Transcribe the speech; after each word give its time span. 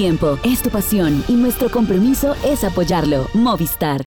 es 0.00 0.62
tu 0.62 0.70
pasión 0.70 1.22
y 1.28 1.34
nuestro 1.34 1.70
compromiso 1.70 2.34
es 2.42 2.64
apoyarlo. 2.64 3.28
Movistar. 3.34 4.02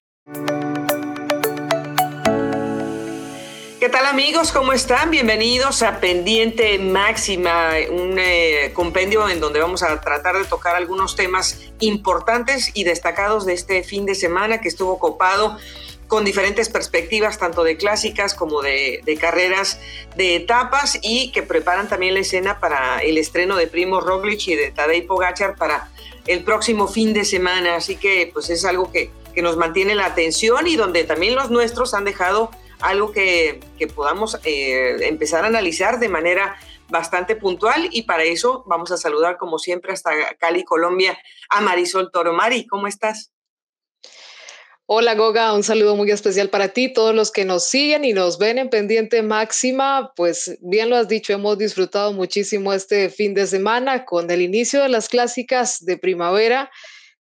¿Qué 3.80 3.89
tal 3.89 4.08
amigos? 4.08 4.52
¿Cómo 4.52 4.73
están? 4.73 5.12
Bienvenidos 5.12 5.84
a 5.84 6.00
Pendiente 6.00 6.80
Máxima, 6.80 7.73
un 7.91 8.18
eh, 8.18 8.71
compendio 8.73 9.30
en 9.30 9.40
donde 9.40 9.59
vamos 9.59 9.84
a 9.84 10.02
tratar 10.02 10.36
de 10.36 10.45
tocar 10.45 10.76
algunos 10.76 11.16
temas 11.16 11.59
importantes 11.80 12.71
y 12.73 12.86
destacados 12.86 13.46
de 13.46 13.54
este 13.54 13.84
fin 13.84 14.07
de 14.07 14.16
semana 14.16 14.62
que 14.62 14.70
estuvo 14.70 14.98
copado 14.98 15.60
con 16.14 16.25
diferentes 16.25 16.70
perspectivas, 16.70 17.39
tanto 17.39 17.64
de 17.64 17.75
clásicas 17.75 18.36
como 18.36 18.62
de, 18.62 19.02
carreras 19.20 19.80
de 20.16 20.36
etapas 20.36 21.00
y 21.02 21.31
que 21.31 21.41
preparan 21.41 21.88
también 21.88 22.14
la 22.14 22.20
escena 22.20 22.59
para 22.59 23.00
el 23.00 23.17
estreno 23.17 23.55
de 23.55 23.66
Primo 23.66 24.00
Roglic 24.00 24.48
y 24.48 24.55
de 24.55 24.70
Tadej 24.70 25.08
Pogacar 25.08 25.55
para 25.55 25.89
el 26.27 26.44
próximo 26.44 26.88
fin 26.88 27.13
de 27.13 27.26
semana. 27.26 27.76
Así 27.76 27.95
que 27.95 28.30
pues 28.34 28.50
es 28.50 28.66
algo 28.66 28.91
que, 28.91 29.12
que 29.34 29.41
nos 29.41 29.58
mantiene 29.58 29.95
la 29.95 30.05
atención 30.05 30.68
y 30.68 30.76
donde 30.76 31.04
también 31.04 31.36
los 31.36 31.50
nuestros 31.50 31.94
han 31.94 32.05
dejado 32.05 32.52
algo 32.84 33.12
que, 33.12 33.59
podamos 33.95 34.40
eh, 34.44 35.08
empezar 35.08 35.44
a 35.44 35.48
analizar 35.48 36.00
de 36.00 36.09
manera 36.09 36.55
bastante 36.90 37.36
puntual 37.36 37.90
y 37.91 38.04
para 38.04 38.23
eso 38.23 38.64
vamos 38.67 38.91
a 38.91 38.98
saludar 38.98 39.38
como 39.38 39.58
siempre 39.58 39.94
hasta 39.94 40.12
Cali, 40.38 40.64
Colombia, 40.64 41.17
a 41.50 41.62
Marisol 41.62 42.12
Toro. 42.12 42.34
Mari, 42.34 42.67
¿cómo 42.67 42.88
estás? 42.88 43.33
Hola 44.95 45.15
Goga, 45.15 45.53
un 45.53 45.63
saludo 45.63 45.95
muy 45.95 46.11
especial 46.11 46.49
para 46.49 46.67
ti, 46.67 46.88
todos 46.88 47.15
los 47.15 47.31
que 47.31 47.45
nos 47.45 47.63
siguen 47.63 48.05
y 48.05 48.13
nos 48.13 48.38
ven 48.38 48.59
en 48.59 48.70
pendiente 48.70 49.23
máxima, 49.23 50.13
pues 50.16 50.59
bien 50.61 50.91
lo 50.91 50.97
has 50.97 51.08
dicho, 51.08 51.33
hemos 51.33 51.58
disfrutado 51.58 52.13
muchísimo 52.13 52.73
este 52.73 53.09
fin 53.09 53.33
de 53.33 53.47
semana 53.47 54.05
con 54.05 54.30
el 54.30 54.44
inicio 54.44 54.83
de 54.83 54.89
las 54.89 55.09
clásicas 55.09 55.83
de 55.83 55.97
primavera 55.97 56.69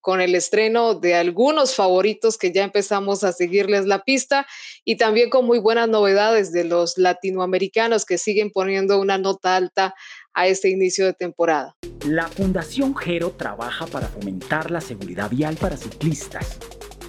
con 0.00 0.20
el 0.20 0.34
estreno 0.34 0.94
de 0.94 1.14
algunos 1.14 1.77
favoritos 1.77 2.38
que 2.38 2.50
ya 2.50 2.64
empezamos 2.64 3.22
a 3.22 3.32
seguirles 3.32 3.86
la 3.86 4.02
pista 4.02 4.48
y 4.84 4.96
también 4.96 5.30
con 5.30 5.46
muy 5.46 5.60
buenas 5.60 5.88
novedades 5.88 6.50
de 6.50 6.64
los 6.64 6.98
latinoamericanos 6.98 8.05
que 8.05 8.18
siguen 8.18 8.50
poniendo 8.50 8.98
una 8.98 9.16
nota 9.16 9.55
alta 9.55 9.94
a 10.34 10.48
este 10.48 10.70
inicio 10.70 11.06
de 11.06 11.12
temporada. 11.12 11.77
La 12.05 12.27
Fundación 12.27 12.96
Gero 12.96 13.30
trabaja 13.30 13.86
para 13.86 14.08
fomentar 14.08 14.72
la 14.72 14.80
seguridad 14.80 15.30
vial 15.30 15.55
para 15.55 15.77
ciclistas 15.77 16.58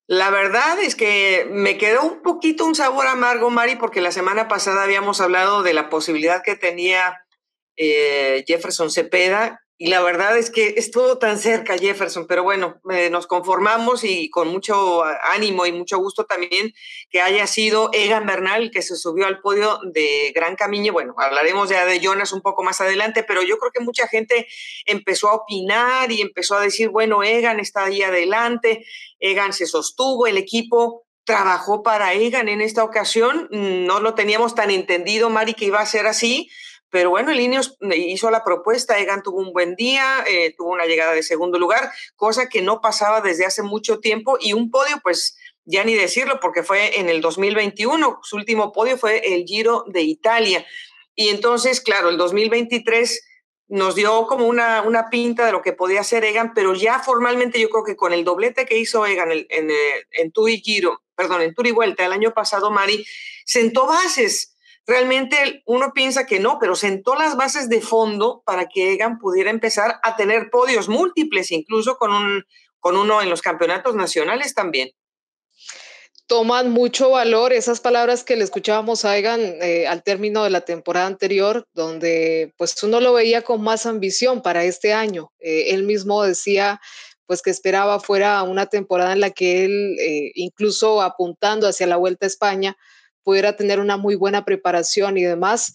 La 0.09 0.31
verdad 0.31 0.81
es 0.81 0.97
que 0.97 1.47
me 1.49 1.79
quedó 1.79 2.03
un 2.03 2.21
poquito 2.23 2.67
un 2.67 2.75
sabor 2.75 3.07
amargo, 3.07 3.49
Mari, 3.49 3.77
porque 3.77 4.01
la 4.01 4.11
semana 4.11 4.49
pasada 4.49 4.83
habíamos 4.83 5.21
hablado 5.21 5.63
de 5.63 5.73
la 5.73 5.89
posibilidad 5.89 6.43
que 6.43 6.57
tenía 6.57 7.25
eh, 7.77 8.43
Jefferson 8.45 8.91
Cepeda 8.91 9.62
y 9.83 9.89
la 9.89 10.01
verdad 10.01 10.39
es 10.39 10.53
que 10.53 10.75
estuvo 10.77 11.19
tan 11.19 11.41
cerca 11.41 11.77
Jefferson, 11.77 12.29
pero 12.29 12.45
bueno, 12.45 12.81
eh, 12.89 13.11
nos 13.11 13.27
conformamos 13.27 14.05
y 14.05 14.31
con 14.31 14.47
mucho 14.47 15.03
ánimo 15.03 15.67
y 15.67 15.73
mucho 15.73 15.99
gusto 15.99 16.25
también 16.25 16.73
que 17.11 17.21
haya 17.21 17.49
sido 17.49 17.91
Egan 17.93 18.25
Bernal 18.25 18.71
que 18.71 18.81
se 18.83 18.95
subió 18.95 19.27
al 19.27 19.41
podio 19.41 19.81
de 19.93 20.31
Gran 20.37 20.55
Camino. 20.55 20.93
Bueno, 20.93 21.15
hablaremos 21.19 21.69
ya 21.69 21.85
de 21.85 21.99
Jonas 21.99 22.33
un 22.33 22.43
poco 22.43 22.63
más 22.63 22.81
adelante, 22.81 23.25
pero 23.25 23.43
yo 23.43 23.59
creo 23.59 23.73
que 23.73 23.83
mucha 23.83 24.07
gente 24.07 24.47
empezó 24.87 25.31
a 25.31 25.35
opinar 25.35 26.13
y 26.13 26.21
empezó 26.21 26.55
a 26.55 26.61
decir, 26.61 26.91
bueno, 26.91 27.25
Egan 27.25 27.59
está 27.59 27.87
ahí 27.87 28.03
adelante, 28.03 28.87
Egan 29.19 29.53
se 29.53 29.67
sostuvo, 29.67 30.29
el 30.29 30.37
equipo 30.37 31.09
trabajó 31.25 31.83
para 31.83 32.15
Egan 32.15 32.49
en 32.49 32.61
esta 32.61 32.85
ocasión, 32.85 33.49
no 33.51 33.99
lo 33.99 34.15
teníamos 34.15 34.55
tan 34.55 34.71
entendido, 34.71 35.29
Mari, 35.29 35.55
que 35.55 35.65
iba 35.65 35.81
a 35.81 35.87
ser 35.87 36.07
así 36.07 36.49
pero 36.93 37.09
bueno, 37.09 37.33
el 37.33 37.41
Ineos 37.41 37.79
hizo 37.97 38.31
la 38.31 38.45
propuesta, 38.45 38.99
Egan 38.99 39.23
tuvo 39.23 39.39
un 39.39 39.55
buen 39.55 39.77
día, 39.77 40.23
eh, 40.29 40.55
tuvo 40.55 40.73
una 40.73 40.85
llegada 40.85 41.15
de 41.15 41.23
segundo 41.23 41.59
lugar, 41.59 41.91
cosa 42.17 42.51
que 42.51 42.61
no 42.61 42.83
pasaba 42.83 43.23
desde 43.23 43.47
hace 43.47 43.63
mucho 43.63 43.99
tiempo, 43.99 44.37
y 44.39 44.53
un 44.53 44.71
podio, 44.71 45.01
pues 45.03 45.39
ya 45.65 45.85
ni 45.85 45.95
decirlo, 45.95 46.39
porque 46.39 46.63
fue 46.63 47.01
en 47.01 47.09
el 47.09 47.23
2021, 47.23 48.21
su 48.23 48.37
último 48.37 48.73
podio 48.73 48.99
fue 48.99 49.35
el 49.35 49.45
Giro 49.47 49.85
de 49.87 50.03
Italia. 50.03 50.67
Y 51.15 51.31
entonces, 51.31 51.81
claro, 51.81 52.11
el 52.11 52.19
2023 52.19 53.25
nos 53.69 53.95
dio 53.95 54.27
como 54.27 54.47
una, 54.47 54.83
una 54.83 55.09
pinta 55.09 55.47
de 55.47 55.53
lo 55.53 55.63
que 55.63 55.73
podía 55.73 56.03
hacer 56.03 56.27
Egan, 56.27 56.53
pero 56.53 56.75
ya 56.75 56.99
formalmente 56.99 57.59
yo 57.59 57.71
creo 57.71 57.85
que 57.85 57.97
con 57.97 58.13
el 58.13 58.23
doblete 58.23 58.67
que 58.67 58.77
hizo 58.77 59.07
Egan 59.07 59.33
en, 59.33 59.47
en, 59.49 59.71
eh, 59.71 60.07
en 60.11 60.31
Turi 60.31 60.61
Giro, 60.61 61.03
perdón, 61.15 61.41
en 61.41 61.55
Turi 61.55 61.71
Vuelta 61.71 62.05
el 62.05 62.13
año 62.13 62.35
pasado, 62.35 62.71
Mari, 62.71 63.03
sentó 63.47 63.87
bases 63.87 64.52
realmente 64.87 65.63
uno 65.67 65.93
piensa 65.95 66.27
que 66.27 66.41
no, 66.41 66.59
pero 66.59 66.75
sentó 66.75 67.15
las 67.15 67.37
bases 67.37 67.69
de 67.69 67.81
fondo 67.81 68.43
para 68.45 68.67
que 68.67 68.93
Egan 68.93 69.19
pudiera 69.19 69.51
empezar 69.51 70.01
a 70.03 70.17
tener 70.17 70.51
podios 70.51 70.89
múltiples, 70.89 71.53
incluso 71.53 71.97
con, 71.97 72.13
un, 72.13 72.45
con 72.81 72.97
uno 72.97 73.23
en 73.23 73.31
los 73.31 73.43
campeonatos 73.43 73.95
nacionales 73.95 74.55
también. 74.55 74.91
Toman 76.27 76.71
mucho 76.71 77.11
valor 77.11 77.53
esas 77.53 77.81
palabras 77.81 78.25
que 78.25 78.37
le 78.37 78.45
escuchábamos 78.45 79.05
a 79.05 79.19
Egan 79.19 79.41
eh, 79.41 79.87
al 79.87 80.03
término 80.03 80.45
de 80.45 80.51
la 80.51 80.63
temporada 80.63 81.07
anterior, 81.07 81.67
donde 81.75 82.55
pues 82.57 82.81
uno 82.83 83.01
lo 83.01 83.13
veía 83.13 83.43
con 83.43 83.63
más 83.63 83.87
ambición 83.87 84.41
para 84.41 84.65
este 84.65 84.93
año. 84.93 85.33
Eh, 85.41 85.71
él 85.71 85.83
mismo 85.83 86.23
decía 86.23 86.81
pues 87.27 87.41
que 87.41 87.51
esperaba 87.51 88.01
fuera 88.01 88.43
una 88.43 88.67
temporada 88.67 89.13
en 89.13 89.21
la 89.21 89.31
que 89.31 89.65
él, 89.65 89.97
eh, 90.01 90.33
incluso 90.35 91.03
apuntando 91.03 91.67
hacia 91.67 91.87
la 91.87 91.97
Vuelta 91.97 92.27
a 92.27 92.29
España, 92.29 92.77
pudiera 93.23 93.57
tener 93.57 93.81
una 93.81 93.97
muy 93.97 94.15
buena 94.15 94.45
preparación 94.45 95.19
y 95.19 95.23
demás. 95.23 95.75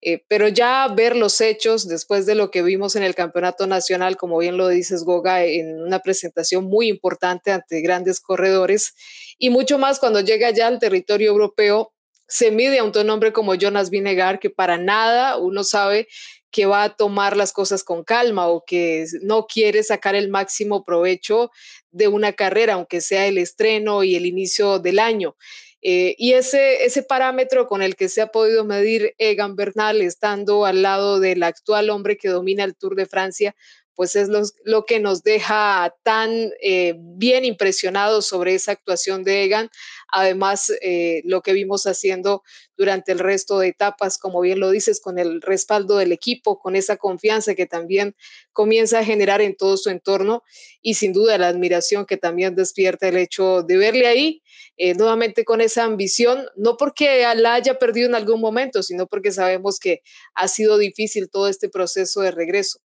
Eh, 0.00 0.24
pero 0.28 0.46
ya 0.46 0.86
ver 0.94 1.16
los 1.16 1.40
hechos 1.40 1.88
después 1.88 2.24
de 2.24 2.36
lo 2.36 2.52
que 2.52 2.62
vimos 2.62 2.94
en 2.94 3.02
el 3.02 3.16
campeonato 3.16 3.66
nacional, 3.66 4.16
como 4.16 4.38
bien 4.38 4.56
lo 4.56 4.68
dices, 4.68 5.02
Goga, 5.02 5.44
en 5.44 5.80
una 5.82 5.98
presentación 5.98 6.66
muy 6.66 6.88
importante 6.88 7.50
ante 7.50 7.80
grandes 7.80 8.20
corredores 8.20 8.94
y 9.38 9.50
mucho 9.50 9.76
más 9.76 9.98
cuando 9.98 10.20
llega 10.20 10.50
ya 10.50 10.68
al 10.68 10.78
territorio 10.78 11.30
europeo, 11.30 11.92
se 12.28 12.50
mide 12.50 12.78
a 12.78 12.84
un 12.84 13.10
hombre 13.10 13.32
como 13.32 13.54
Jonas 13.54 13.90
Vinegar, 13.90 14.38
que 14.38 14.50
para 14.50 14.76
nada 14.76 15.38
uno 15.38 15.64
sabe 15.64 16.06
que 16.50 16.66
va 16.66 16.84
a 16.84 16.96
tomar 16.96 17.36
las 17.36 17.52
cosas 17.52 17.84
con 17.84 18.04
calma 18.04 18.48
o 18.48 18.64
que 18.64 19.06
no 19.22 19.46
quiere 19.46 19.82
sacar 19.82 20.14
el 20.14 20.28
máximo 20.28 20.84
provecho 20.84 21.50
de 21.90 22.08
una 22.08 22.32
carrera, 22.34 22.74
aunque 22.74 23.00
sea 23.00 23.26
el 23.26 23.38
estreno 23.38 24.04
y 24.04 24.14
el 24.14 24.26
inicio 24.26 24.78
del 24.78 24.98
año. 24.98 25.36
Eh, 25.80 26.16
y 26.18 26.32
ese, 26.32 26.84
ese 26.84 27.04
parámetro 27.04 27.68
con 27.68 27.82
el 27.82 27.94
que 27.94 28.08
se 28.08 28.20
ha 28.20 28.28
podido 28.28 28.64
medir 28.64 29.14
Egan 29.18 29.54
Bernal 29.54 30.02
estando 30.02 30.66
al 30.66 30.82
lado 30.82 31.20
del 31.20 31.42
actual 31.44 31.90
hombre 31.90 32.16
que 32.16 32.28
domina 32.28 32.64
el 32.64 32.74
Tour 32.74 32.96
de 32.96 33.06
Francia, 33.06 33.54
pues 33.98 34.14
es 34.14 34.28
lo, 34.62 34.84
que 34.84 35.00
nos 35.00 35.24
deja 35.24 35.92
tan 36.04 36.52
eh, 36.62 36.94
bien 36.96 37.44
impresionados 37.44 38.28
sobre 38.28 38.54
esa 38.54 38.70
actuación 38.70 39.24
de 39.24 39.42
Egan. 39.42 39.70
Además, 40.12 40.72
eh, 40.82 41.22
lo 41.24 41.42
que 41.42 41.52
vimos 41.52 41.84
haciendo 41.88 42.44
durante 42.76 43.10
el 43.10 43.18
resto 43.18 43.58
de 43.58 43.66
etapas, 43.66 44.16
como 44.16 44.40
bien 44.40 44.60
lo 44.60 44.70
dices, 44.70 45.00
con 45.00 45.18
el 45.18 45.42
respaldo 45.42 45.96
del 45.96 46.12
equipo, 46.12 46.60
con 46.60 46.76
esa 46.76 46.96
confianza 46.96 47.56
que 47.56 47.66
también 47.66 48.14
comienza 48.52 49.00
a 49.00 49.04
generar 49.04 49.40
en 49.40 49.56
todo 49.56 49.76
su 49.76 49.90
entorno 49.90 50.44
y 50.80 50.94
sin 50.94 51.12
duda 51.12 51.36
la 51.36 51.48
admiración 51.48 52.06
que 52.06 52.16
también 52.16 52.54
despierta 52.54 53.08
el 53.08 53.16
hecho 53.16 53.64
de 53.64 53.78
verle 53.78 54.06
ahí 54.06 54.42
eh, 54.76 54.94
nuevamente 54.94 55.44
con 55.44 55.60
esa 55.60 55.82
ambición, 55.82 56.46
no 56.54 56.76
porque 56.76 57.24
la 57.34 57.54
haya 57.54 57.80
perdido 57.80 58.06
en 58.06 58.14
algún 58.14 58.40
momento, 58.40 58.84
sino 58.84 59.08
porque 59.08 59.32
sabemos 59.32 59.80
que 59.80 60.02
ha 60.36 60.46
sido 60.46 60.78
difícil 60.78 61.28
todo 61.28 61.48
este 61.48 61.68
proceso 61.68 62.20
de 62.20 62.30
regreso 62.30 62.78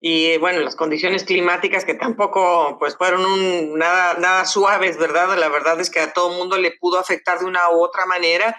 y 0.00 0.36
bueno, 0.38 0.60
las 0.60 0.76
condiciones 0.76 1.24
climáticas 1.24 1.84
que 1.84 1.94
tampoco 1.94 2.76
pues 2.78 2.96
fueron 2.96 3.78
nada, 3.78 4.14
nada 4.18 4.44
suaves, 4.44 4.98
¿verdad? 4.98 5.36
La 5.38 5.48
verdad 5.48 5.80
es 5.80 5.90
que 5.90 6.00
a 6.00 6.12
todo 6.12 6.30
mundo 6.30 6.58
le 6.58 6.72
pudo 6.72 6.98
afectar 6.98 7.38
de 7.38 7.46
una 7.46 7.70
u 7.70 7.82
otra 7.82 8.04
manera. 8.06 8.56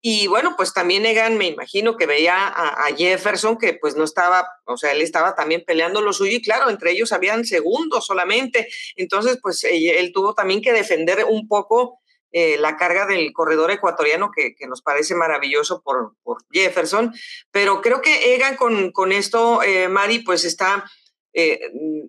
Y 0.00 0.28
bueno, 0.28 0.54
pues 0.56 0.72
también 0.72 1.04
Egan, 1.04 1.36
me 1.36 1.46
imagino 1.46 1.96
que 1.96 2.06
veía 2.06 2.46
a, 2.46 2.86
Jefferson 2.96 3.58
que 3.58 3.74
pues 3.74 3.96
no 3.96 4.04
estaba, 4.04 4.48
o 4.64 4.76
sea, 4.76 4.92
él 4.92 5.02
estaba 5.02 5.34
también 5.34 5.64
peleando 5.66 6.00
lo 6.00 6.12
suyo 6.12 6.36
y 6.36 6.42
claro, 6.42 6.70
entre 6.70 6.92
ellos 6.92 7.12
habían 7.12 7.44
segundos 7.44 8.06
solamente. 8.06 8.68
Entonces, 8.94 9.38
pues 9.42 9.64
él 9.64 10.12
tuvo 10.14 10.34
también 10.34 10.62
que 10.62 10.72
defender 10.72 11.26
un 11.28 11.48
poco 11.48 12.00
eh, 12.32 12.58
la 12.58 12.76
carga 12.76 13.06
del 13.06 13.32
corredor 13.32 13.70
ecuatoriano, 13.70 14.30
que, 14.30 14.54
nos 14.66 14.82
parece 14.82 15.14
maravilloso 15.14 15.82
por, 15.82 16.12
Jefferson, 16.50 17.14
pero 17.50 17.80
creo 17.80 18.02
que 18.02 18.34
Egan 18.34 18.56
con, 18.56 18.92
con 18.92 19.12
esto, 19.12 19.62
eh, 19.62 19.88
Mari, 19.88 20.20
pues 20.20 20.44
está 20.44 20.84
eh, 21.32 21.60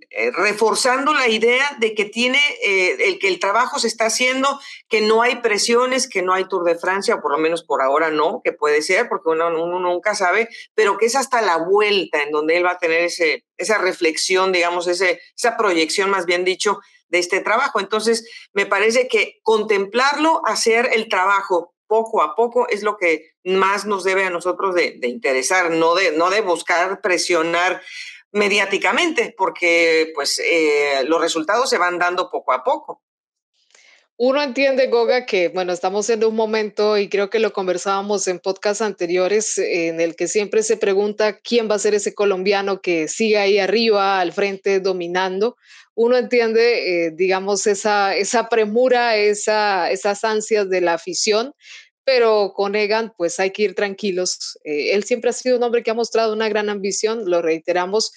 eh, 0.10 0.32
reforzando 0.32 1.14
la 1.14 1.28
idea 1.28 1.78
de 1.80 1.94
que 1.94 2.06
tiene 2.06 2.40
el 2.62 3.20
que 3.20 3.28
el 3.28 3.40
trabajo 3.40 3.80
se 3.80 3.88
está 3.88 4.08
haciendo, 4.08 4.60
que 4.88 5.02
no 5.02 5.22
hay 5.22 5.38
presiones, 5.38 6.10
que 6.10 6.22
no 6.22 6.34
hay 6.34 6.48
Tour 6.48 6.64
de 6.64 6.76
Francia, 6.76 7.16
o 7.16 7.22
por 7.22 7.32
lo 7.32 7.38
menos 7.38 7.64
por 7.64 7.82
ahora 7.82 8.10
no, 8.10 8.42
que 8.44 8.54
puede 8.54 8.82
ser, 8.82 9.08
porque 9.08 9.30
uno, 9.30 9.50
nunca 9.52 10.16
sabe, 10.16 10.50
pero 10.74 10.98
que 10.98 11.06
es 11.06 11.16
hasta 11.16 11.42
la 11.42 11.58
vuelta 11.58 12.24
en 12.24 12.32
donde 12.32 12.58
él 12.58 12.66
va 12.66 12.72
a 12.72 12.80
tener 12.80 13.04
ese, 13.04 13.46
esa 13.58 13.78
reflexión, 13.78 14.52
digamos, 14.52 14.88
ese, 14.88 15.22
esa 15.38 15.56
proyección, 15.56 16.10
más 16.10 16.26
bien 16.26 16.44
dicho, 16.44 16.80
de 17.10 17.20
este 17.20 17.42
trabajo. 17.42 17.80
Entonces, 17.80 18.28
me 18.54 18.66
parece 18.66 19.08
que 19.08 19.40
contemplarlo, 19.44 20.42
hacer 20.46 20.90
el 20.94 21.10
trabajo 21.10 21.74
poco 21.88 22.22
a 22.22 22.36
poco 22.36 22.68
es 22.70 22.84
lo 22.84 22.98
que 22.98 23.32
más 23.44 23.86
nos 23.86 24.04
debe 24.04 24.24
a 24.24 24.30
nosotros 24.30 24.76
de, 24.76 25.00
interesar, 25.04 25.72
no 25.72 25.96
de, 25.96 26.12
no 26.12 26.30
de 26.30 26.42
buscar 26.42 27.02
presionar 27.02 27.82
mediáticamente, 28.32 29.34
porque 29.36 30.12
pues 30.14 30.40
eh, 30.40 31.04
los 31.06 31.20
resultados 31.20 31.70
se 31.70 31.80
van 31.80 31.98
dando 31.98 32.30
poco 32.30 32.54
a 32.54 32.64
poco. 32.64 33.02
Uno 34.22 34.44
entiende, 34.44 34.88
Goga, 34.88 35.26
que 35.26 35.48
bueno, 35.48 35.72
estamos 35.72 36.10
en 36.10 36.26
un 36.26 36.36
momento 36.36 36.98
y 36.98 37.08
creo 37.08 37.30
que 37.30 37.40
lo 37.40 37.54
conversábamos 37.54 38.28
en 38.28 38.40
podcasts 38.40 38.82
anteriores 38.82 39.58
en 39.58 40.02
el 40.02 40.18
que 40.18 40.28
siempre 40.28 40.62
se 40.62 40.76
pregunta 40.76 41.40
quién 41.40 41.72
va 41.72 41.76
a 41.76 41.80
ser 41.80 41.94
ese 41.94 42.14
colombiano 42.14 42.82
que 42.82 43.08
siga 43.08 43.44
ahí 43.44 43.60
arriba, 43.60 44.20
al 44.20 44.34
frente, 44.34 44.82
dominando. 44.82 45.56
Uno 46.02 46.16
entiende, 46.16 47.08
eh, 47.08 47.12
digamos, 47.12 47.68
esa, 47.68 48.16
esa 48.16 48.48
premura, 48.48 49.18
esa, 49.18 49.92
esas 49.92 50.24
ansias 50.24 50.70
de 50.70 50.80
la 50.80 50.94
afición, 50.94 51.52
pero 52.06 52.54
con 52.56 52.76
Egan 52.76 53.12
pues 53.18 53.38
hay 53.42 53.52
que 53.52 53.64
ir 53.64 53.76
tranquilos. 53.76 54.58
Eh, 54.64 54.94
él 54.94 55.04
siempre 55.04 55.32
ha 55.32 55.34
sido 55.34 55.58
un 55.58 55.64
hombre 55.64 55.84
que 55.84 55.92
ha 55.92 55.94
mostrado 55.94 56.32
una 56.32 56.48
gran 56.48 56.70
ambición, 56.70 57.30
lo 57.30 57.42
reiteramos, 57.42 58.14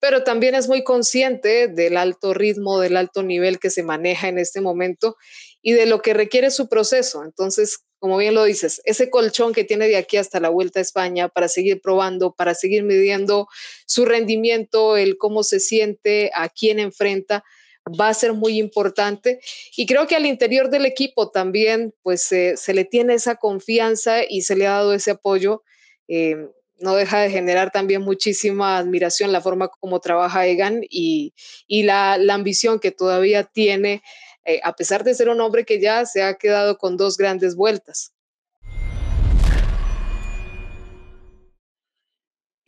pero 0.00 0.24
también 0.24 0.54
es 0.54 0.66
muy 0.66 0.82
consciente 0.82 1.68
del 1.68 1.98
alto 1.98 2.32
ritmo, 2.32 2.80
del 2.80 2.96
alto 2.96 3.22
nivel 3.22 3.58
que 3.58 3.68
se 3.68 3.82
maneja 3.82 4.28
en 4.28 4.38
este 4.38 4.62
momento 4.62 5.18
y 5.60 5.74
de 5.74 5.84
lo 5.84 6.00
que 6.00 6.14
requiere 6.14 6.50
su 6.50 6.70
proceso. 6.70 7.22
Entonces, 7.22 7.80
como 7.98 8.16
bien 8.18 8.34
lo 8.34 8.44
dices, 8.44 8.80
ese 8.84 9.10
colchón 9.10 9.52
que 9.52 9.64
tiene 9.64 9.88
de 9.88 9.96
aquí 9.96 10.16
hasta 10.16 10.40
la 10.40 10.48
Vuelta 10.48 10.78
a 10.78 10.82
España 10.82 11.28
para 11.28 11.48
seguir 11.48 11.80
probando, 11.80 12.32
para 12.32 12.54
seguir 12.54 12.82
midiendo 12.82 13.48
su 13.86 14.04
rendimiento, 14.04 14.96
el 14.96 15.16
cómo 15.18 15.42
se 15.42 15.60
siente, 15.60 16.30
a 16.34 16.48
quién 16.48 16.78
enfrenta, 16.78 17.44
va 17.88 18.08
a 18.08 18.14
ser 18.14 18.32
muy 18.32 18.58
importante. 18.58 19.40
Y 19.76 19.86
creo 19.86 20.06
que 20.06 20.16
al 20.16 20.26
interior 20.26 20.70
del 20.70 20.86
equipo 20.86 21.30
también, 21.30 21.94
pues 22.02 22.22
se 22.22 22.74
le 22.74 22.84
tiene 22.84 23.14
esa 23.14 23.36
confianza 23.36 24.24
y 24.28 24.42
se 24.42 24.56
le 24.56 24.66
ha 24.66 24.72
dado 24.72 24.92
ese 24.92 25.12
apoyo. 25.12 25.62
Eh, 26.08 26.36
no 26.78 26.94
deja 26.94 27.20
de 27.20 27.30
generar 27.30 27.70
también 27.70 28.02
muchísima 28.02 28.78
admiración 28.78 29.32
la 29.32 29.40
forma 29.40 29.68
como 29.68 30.00
trabaja 30.00 30.46
Egan 30.46 30.82
y, 30.88 31.32
la, 31.68 32.14
ambición 32.30 32.80
que 32.80 32.90
todavía 32.90 33.44
tiene, 33.44 34.02
eh, 34.46 34.60
a 34.62 34.74
pesar 34.74 35.02
de 35.04 35.14
ser 35.14 35.28
un 35.28 35.40
hombre 35.40 35.64
que 35.64 35.80
ya 35.80 36.06
se 36.06 36.22
ha 36.22 36.34
quedado 36.34 36.78
con 36.78 36.96
dos 36.96 37.16
grandes 37.16 37.56
vueltas. 37.56 38.12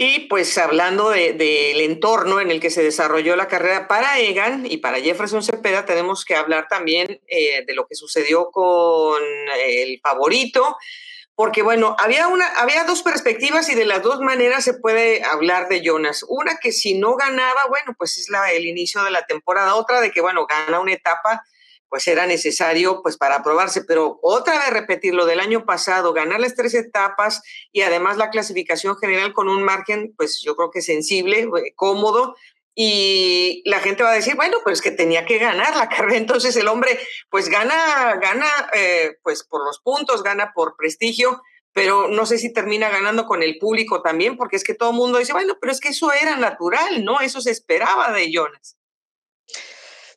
Y 0.00 0.28
pues 0.28 0.56
hablando 0.58 1.10
del 1.10 1.80
entorno 1.80 2.40
en 2.40 2.52
el 2.52 2.60
que 2.60 2.70
se 2.70 2.84
desarrolló 2.84 3.34
la 3.34 3.48
carrera 3.48 3.88
para 3.88 4.20
Egan 4.20 4.64
y 4.64 4.76
para 4.76 5.00
Jefferson 5.00 5.42
Cepeda, 5.42 5.86
tenemos 5.86 6.24
que 6.24 6.36
hablar 6.36 6.68
también 6.68 7.20
eh, 7.26 7.64
de 7.66 7.74
lo 7.74 7.84
que 7.88 7.96
sucedió 7.96 8.52
con 8.52 9.20
el 9.66 10.00
favorito, 10.00 10.76
porque 11.34 11.62
bueno, 11.62 11.96
había, 11.98 12.28
una, 12.28 12.46
había 12.58 12.84
dos 12.84 13.02
perspectivas 13.02 13.68
y 13.70 13.74
de 13.74 13.86
las 13.86 14.02
dos 14.02 14.20
maneras 14.20 14.62
se 14.62 14.74
puede 14.74 15.24
hablar 15.24 15.68
de 15.68 15.82
Jonas. 15.82 16.24
Una 16.28 16.58
que 16.58 16.70
si 16.70 16.94
no 16.94 17.16
ganaba, 17.16 17.66
bueno, 17.68 17.96
pues 17.98 18.18
es 18.18 18.28
la, 18.28 18.52
el 18.52 18.66
inicio 18.66 19.02
de 19.02 19.10
la 19.10 19.26
temporada, 19.26 19.74
otra 19.74 20.00
de 20.00 20.12
que 20.12 20.20
bueno, 20.20 20.46
gana 20.46 20.78
una 20.78 20.92
etapa 20.92 21.44
pues 21.88 22.06
era 22.08 22.26
necesario 22.26 23.02
pues 23.02 23.16
para 23.16 23.36
aprobarse, 23.36 23.84
pero 23.84 24.18
otra 24.22 24.58
vez 24.58 24.70
repetir 24.70 25.14
lo 25.14 25.26
del 25.26 25.40
año 25.40 25.64
pasado, 25.64 26.12
ganar 26.12 26.40
las 26.40 26.54
tres 26.54 26.74
etapas 26.74 27.42
y 27.72 27.82
además 27.82 28.16
la 28.16 28.30
clasificación 28.30 28.96
general 28.96 29.32
con 29.32 29.48
un 29.48 29.62
margen 29.62 30.14
pues 30.16 30.40
yo 30.44 30.56
creo 30.56 30.70
que 30.70 30.82
sensible, 30.82 31.40
eh, 31.40 31.72
cómodo 31.74 32.36
y 32.80 33.62
la 33.64 33.80
gente 33.80 34.04
va 34.04 34.12
a 34.12 34.14
decir, 34.14 34.36
bueno, 34.36 34.58
pues 34.62 34.80
que 34.80 34.92
tenía 34.92 35.26
que 35.26 35.38
ganar 35.38 35.76
la 35.76 35.88
carrera, 35.88 36.16
entonces 36.16 36.54
el 36.56 36.68
hombre 36.68 36.98
pues 37.28 37.48
gana, 37.48 38.16
gana 38.22 38.46
eh, 38.72 39.16
pues 39.24 39.42
por 39.42 39.64
los 39.64 39.80
puntos, 39.80 40.22
gana 40.22 40.52
por 40.54 40.76
prestigio, 40.76 41.42
pero 41.72 42.08
no 42.08 42.24
sé 42.24 42.38
si 42.38 42.52
termina 42.52 42.88
ganando 42.88 43.26
con 43.26 43.42
el 43.42 43.58
público 43.58 44.00
también, 44.00 44.36
porque 44.36 44.56
es 44.56 44.64
que 44.64 44.74
todo 44.74 44.90
el 44.90 44.96
mundo 44.96 45.18
dice, 45.18 45.32
bueno, 45.32 45.58
pero 45.60 45.72
es 45.72 45.80
que 45.80 45.88
eso 45.88 46.12
era 46.12 46.36
natural, 46.36 47.04
¿no? 47.04 47.20
Eso 47.20 47.40
se 47.40 47.50
esperaba 47.50 48.12
de 48.12 48.32
Jonas. 48.32 48.77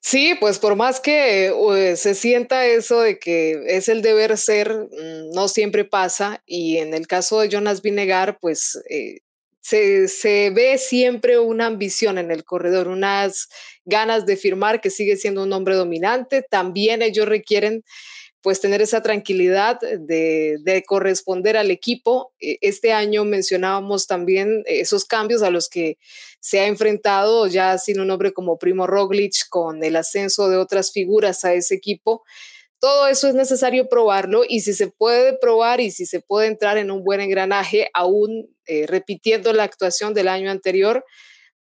Sí, 0.04 0.36
pues 0.40 0.58
por 0.58 0.76
más 0.76 1.00
que 1.00 1.48
eh, 1.50 1.96
se 1.96 2.16
sienta 2.16 2.66
eso 2.66 3.02
de 3.02 3.20
que 3.20 3.64
es 3.68 3.88
el 3.88 4.02
deber 4.02 4.36
ser, 4.38 4.74
mm, 4.74 5.32
no 5.34 5.48
siempre 5.48 5.86
pasa. 5.86 6.42
Y 6.48 6.78
en 6.78 6.94
el 6.96 7.06
caso 7.08 7.40
de 7.40 7.50
Jonas 7.50 7.84
Vinegar, 7.84 8.40
pues 8.42 8.82
eh, 8.90 9.20
se, 9.62 10.08
se, 10.08 10.50
ve 10.50 10.80
siempre 10.80 11.38
una 11.40 11.68
ambición 11.68 12.18
en 12.18 12.32
el 12.32 12.44
corredor, 12.44 12.88
unas 12.88 13.48
ganas 13.86 14.26
de 14.26 14.38
firmar 14.38 14.82
que 14.82 14.90
sigue 14.90 15.18
siendo 15.18 15.44
un 15.44 15.54
hombre 15.54 15.76
dominante. 15.76 16.44
También 16.50 17.04
ellos 17.04 17.28
requieren 17.28 17.84
pues 18.42 18.60
tener 18.60 18.82
esa 18.82 19.02
tranquilidad 19.02 19.80
de, 19.80 20.84
corresponder 20.88 21.58
al 21.58 21.72
equipo. 21.72 22.34
E, 22.40 22.58
este 22.62 22.92
año 22.92 23.24
mencionábamos 23.24 24.08
también 24.08 24.64
esos 24.66 25.06
cambios 25.06 25.44
a 25.44 25.52
los 25.52 25.70
que 25.70 25.98
se 26.40 26.60
ha 26.60 26.68
enfrentado 26.68 27.48
ya 27.48 27.78
sin 27.78 28.00
un 28.00 28.10
hombre 28.10 28.34
como 28.34 28.58
Primo 28.58 28.88
Roglic, 28.88 29.48
con 29.50 29.84
el 29.84 29.96
ascenso 29.96 30.50
de 30.50 30.58
otras 30.58 30.92
figuras 30.92 31.46
a 31.46 31.54
ese 31.54 31.76
equipo. 31.76 32.24
Todo 32.80 33.08
eso 33.08 33.28
es 33.28 33.36
necesario 33.36 33.88
probarlo 33.90 34.42
y 34.48 34.62
si 34.62 34.74
se 34.74 34.88
puede 34.88 35.38
probar 35.38 35.82
y 35.82 35.92
si 35.92 36.08
se 36.08 36.20
puede 36.20 36.48
entrar 36.48 36.80
en 36.80 36.90
un 36.90 37.04
buen 37.04 37.22
engranaje, 37.22 37.90
aún 37.94 38.50
eh, 38.66 38.88
repitiendo 38.88 39.54
la 39.54 39.64
actuación 39.64 40.16
del 40.16 40.28
año 40.28 40.50
anterior, 40.50 41.06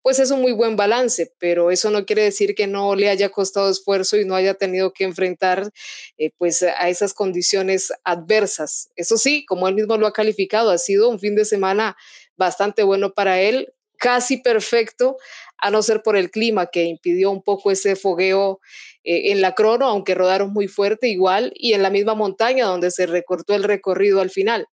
pues 0.01 0.19
es 0.19 0.31
un 0.31 0.41
muy 0.41 0.51
buen 0.51 0.75
balance, 0.75 1.33
pero 1.37 1.71
eso 1.71 1.91
no 1.91 2.05
quiere 2.05 2.23
decir 2.23 2.55
que 2.55 2.67
no 2.67 2.95
le 2.95 3.09
haya 3.09 3.29
costado 3.29 3.69
esfuerzo 3.69 4.17
y 4.17 4.25
no 4.25 4.35
haya 4.35 4.55
tenido 4.55 4.93
que 4.93 5.03
enfrentar 5.03 5.71
eh, 6.17 6.31
pues 6.37 6.63
a 6.63 6.89
esas 6.89 7.13
condiciones 7.13 7.93
adversas. 8.03 8.89
Eso 8.95 9.17
sí, 9.17 9.45
como 9.45 9.67
él 9.67 9.75
mismo 9.75 9.97
lo 9.97 10.07
ha 10.07 10.13
calificado, 10.13 10.71
ha 10.71 10.77
sido 10.77 11.09
un 11.09 11.19
fin 11.19 11.35
de 11.35 11.45
semana 11.45 11.95
bastante 12.35 12.83
bueno 12.83 13.13
para 13.13 13.39
él, 13.41 13.73
casi 13.97 14.37
perfecto, 14.37 15.17
a 15.59 15.69
no 15.69 15.83
ser 15.83 16.01
por 16.01 16.17
el 16.17 16.31
clima 16.31 16.67
que 16.67 16.85
impidió 16.85 17.29
un 17.29 17.43
poco 17.43 17.69
ese 17.69 17.95
fogueo 17.95 18.59
eh, 19.03 19.31
en 19.31 19.41
la 19.41 19.53
crono, 19.53 19.85
aunque 19.87 20.15
rodaron 20.15 20.51
muy 20.51 20.67
fuerte 20.67 21.07
igual, 21.07 21.53
y 21.55 21.73
en 21.73 21.83
la 21.83 21.91
misma 21.91 22.15
montaña 22.15 22.65
donde 22.65 22.89
se 22.89 23.05
recortó 23.05 23.53
el 23.53 23.63
recorrido 23.63 24.21
al 24.21 24.31
final. 24.31 24.67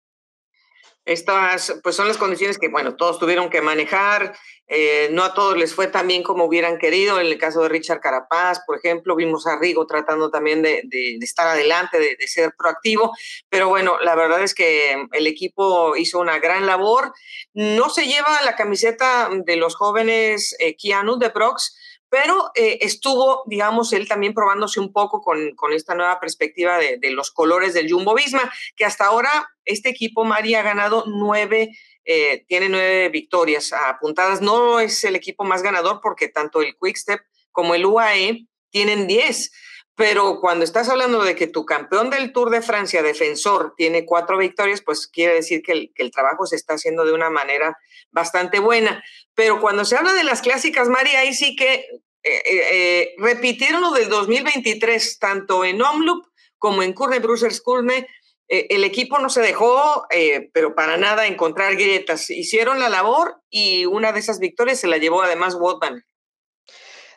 Estas 1.07 1.79
pues 1.85 1.95
son 1.95 2.09
las 2.09 2.19
condiciones 2.19 2.59
que, 2.59 2.69
bueno, 2.69 2.97
todos 2.97 3.21
tuvieron 3.21 3.49
que 3.49 3.63
manejar. 3.63 4.37
Eh, 4.67 5.09
no 5.13 5.23
a 5.23 5.35
todos 5.35 5.57
les 5.57 5.73
fue 5.73 5.87
tan 5.87 6.09
bien 6.09 6.25
como 6.25 6.47
hubieran 6.47 6.79
querido. 6.79 7.21
En 7.21 7.29
el 7.29 7.39
caso 7.39 7.63
de 7.63 7.69
Richard 7.69 8.01
Carapaz, 8.01 8.59
por 8.67 8.77
ejemplo, 8.77 9.15
vimos 9.15 9.47
a 9.47 9.57
Rigo 9.57 9.87
tratando 9.87 10.33
también 10.33 10.63
de, 10.63 10.83
estar 11.21 11.47
adelante, 11.47 12.01
de, 12.01 12.27
ser 12.27 12.55
proactivo. 12.59 13.13
Pero 13.49 13.69
bueno, 13.69 13.99
la 14.01 14.17
verdad 14.17 14.43
es 14.43 14.53
que 14.53 15.07
el 15.13 15.27
equipo 15.29 15.97
hizo 15.97 16.19
una 16.19 16.41
gran 16.41 16.67
labor. 16.67 17.13
No 17.55 17.89
se 17.89 18.07
lleva 18.07 18.43
la 18.45 18.57
camiseta 18.57 19.31
de 19.33 19.57
los 19.57 19.77
jóvenes 19.77 20.57
eh, 20.59 20.77
Keanu 20.77 21.21
de 21.21 21.31
Prox, 21.31 21.79
pero 22.09 22.51
eh, 22.57 22.79
estuvo, 22.81 23.45
digamos, 23.47 23.93
él 23.93 24.09
también 24.09 24.35
probándose 24.35 24.81
un 24.81 24.93
poco 24.93 25.21
con, 25.21 25.55
con 25.55 25.73
esta 25.73 25.95
nueva 25.95 26.19
perspectiva 26.19 26.79
de, 26.79 26.99
de, 26.99 27.11
los 27.11 27.31
colores 27.31 27.75
del 27.75 27.93
Jumbo 27.93 28.15
Visma, 28.15 28.53
que 28.75 28.85
hasta 28.85 29.07
ahora 29.07 29.49
este 29.67 29.91
equipo, 29.91 30.25
María, 30.25 30.61
ha 30.61 30.63
ganado 30.63 31.05
nueve, 31.07 31.77
eh, 32.05 32.45
tiene 32.49 32.69
nueve 32.69 33.09
victorias 33.11 33.73
apuntadas. 33.73 34.41
No 34.41 34.81
es 34.81 35.05
el 35.05 35.17
equipo 35.17 35.45
más 35.45 35.63
ganador 35.63 36.01
porque 36.03 36.29
tanto 36.29 36.63
el 36.63 36.77
Quickstep 36.81 37.21
como 37.53 37.75
el 37.75 37.85
UAE 37.85 38.47
tienen 38.71 39.07
diez. 39.07 39.53
Pero 39.97 40.41
cuando 40.41 40.63
estás 40.65 40.91
hablando 40.91 41.25
de 41.25 41.35
que 41.35 41.47
tu 41.47 41.65
campeón 41.65 42.11
del 42.11 42.31
Tour 42.33 42.51
de 42.51 42.61
Francia, 42.61 43.03
defensor, 43.03 43.73
tiene 43.79 44.05
cuatro 44.05 44.37
victorias, 44.37 44.83
pues 44.83 45.07
quiere 45.07 45.35
decir 45.35 45.63
que 45.63 45.91
el, 45.95 46.11
trabajo 46.11 46.45
se 46.45 46.55
está 46.55 46.75
haciendo 46.75 47.07
de 47.07 47.15
una 47.15 47.31
manera 47.31 47.79
bastante 48.11 48.59
buena. 48.59 49.03
Pero 49.35 49.59
cuando 49.59 49.87
se 49.87 49.97
habla 49.97 50.13
de 50.13 50.23
las 50.23 50.43
clásicas, 50.43 50.91
María, 50.91 51.21
ahí 51.21 51.33
sí 51.33 51.57
que 51.57 51.87
eh, 52.23 52.43
eh 52.45 53.15
repitieron 53.17 53.81
lo 53.81 53.91
del 53.93 54.11
2023, 54.11 55.19
tanto 55.19 55.65
en 55.65 55.81
Omloop 55.81 56.27
como 56.59 56.83
en 56.83 56.93
Curne 56.93 57.21
Brussels 57.21 57.63
Curne. 57.63 58.07
Eh, 58.49 58.67
el 58.71 58.85
equipo 58.85 59.19
no 59.19 59.29
se 59.29 59.41
dejó, 59.41 60.07
eh, 60.11 60.51
pero 60.53 60.75
para 60.75 60.97
nada 60.97 61.27
encontrar 61.27 61.75
grietas. 61.75 62.31
Hicieron 62.31 62.79
la 62.79 62.89
labor 62.89 63.41
y 63.51 63.87
una 63.87 64.13
de 64.13 64.21
esas 64.21 64.39
victorias 64.39 64.79
se 64.79 64.87
la 64.87 64.99
llevó 64.99 65.23
además 65.23 65.57
Woodman. 65.57 66.05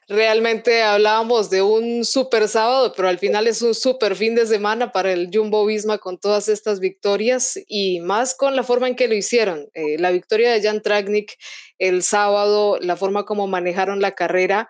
Realmente 0.07 0.81
hablábamos 0.81 1.51
de 1.51 1.61
un 1.61 2.03
super 2.03 2.47
sábado, 2.47 2.93
pero 2.95 3.09
al 3.09 3.19
final 3.19 3.45
es 3.45 3.61
un 3.61 3.75
super 3.75 4.15
fin 4.15 4.33
de 4.33 4.47
semana 4.47 4.91
para 4.91 5.13
el 5.13 5.29
Jumbo 5.31 5.63
Visma 5.67 5.99
con 5.99 6.17
todas 6.17 6.49
estas 6.49 6.79
victorias 6.79 7.59
y 7.67 7.99
más 7.99 8.33
con 8.33 8.55
la 8.55 8.63
forma 8.63 8.87
en 8.87 8.95
que 8.95 9.07
lo 9.07 9.13
hicieron. 9.13 9.69
Eh, 9.75 9.99
la 9.99 10.09
victoria 10.09 10.51
de 10.51 10.63
Jan 10.63 10.81
Tragnik 10.81 11.37
el 11.77 12.01
sábado, 12.01 12.79
la 12.81 12.97
forma 12.97 13.25
como 13.25 13.45
manejaron 13.45 14.01
la 14.01 14.15
carrera, 14.15 14.67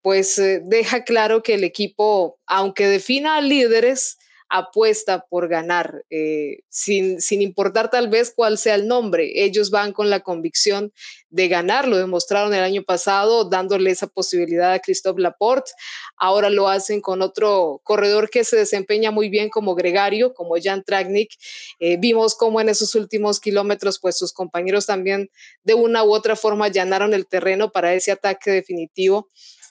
pues 0.00 0.40
deja 0.62 1.04
claro 1.04 1.42
que 1.42 1.54
el 1.54 1.64
equipo, 1.64 2.38
aunque 2.46 2.86
defina 2.86 3.42
líderes, 3.42 4.16
apuesta 4.48 5.26
por 5.28 5.48
ganar, 5.48 6.04
eh, 6.10 6.60
sin, 6.68 7.20
sin, 7.20 7.42
importar 7.42 7.90
tal 7.90 8.08
vez 8.08 8.32
cuál 8.34 8.56
sea 8.56 8.74
el 8.74 8.86
nombre. 8.88 9.44
Ellos 9.44 9.70
van 9.70 9.92
con 9.92 10.08
la 10.08 10.20
convicción 10.20 10.92
de 11.30 11.48
ganar, 11.48 11.86
lo 11.86 11.98
demostraron 11.98 12.54
el 12.54 12.62
año 12.62 12.82
pasado 12.82 13.44
dándole 13.44 13.90
esa 13.90 14.06
posibilidad 14.06 14.72
a 14.72 14.78
Christophe 14.78 15.20
Laporte. 15.20 15.72
Ahora 16.16 16.48
lo 16.48 16.68
hacen 16.68 17.00
con 17.00 17.20
otro 17.20 17.80
corredor 17.84 18.30
que 18.30 18.44
se 18.44 18.56
desempeña 18.56 19.10
muy 19.10 19.28
bien 19.28 19.50
como 19.50 19.74
gregario, 19.74 20.32
como 20.32 20.54
Jan 20.62 20.82
Tragnik. 20.82 21.30
Eh, 21.78 21.98
vimos 21.98 22.34
cómo 22.34 22.60
en 22.60 22.70
esos 22.70 22.94
últimos 22.94 23.40
kilómetros, 23.40 23.98
pues 23.98 24.16
sus 24.16 24.32
compañeros 24.32 24.86
también 24.86 25.30
de 25.62 25.74
una 25.74 26.04
u 26.04 26.12
otra 26.12 26.36
forma 26.36 26.66
allanaron 26.66 27.12
el 27.12 27.26
terreno 27.26 27.70
para 27.70 27.92
ese 27.92 28.12
ataque 28.12 28.50
definitivo 28.50 29.28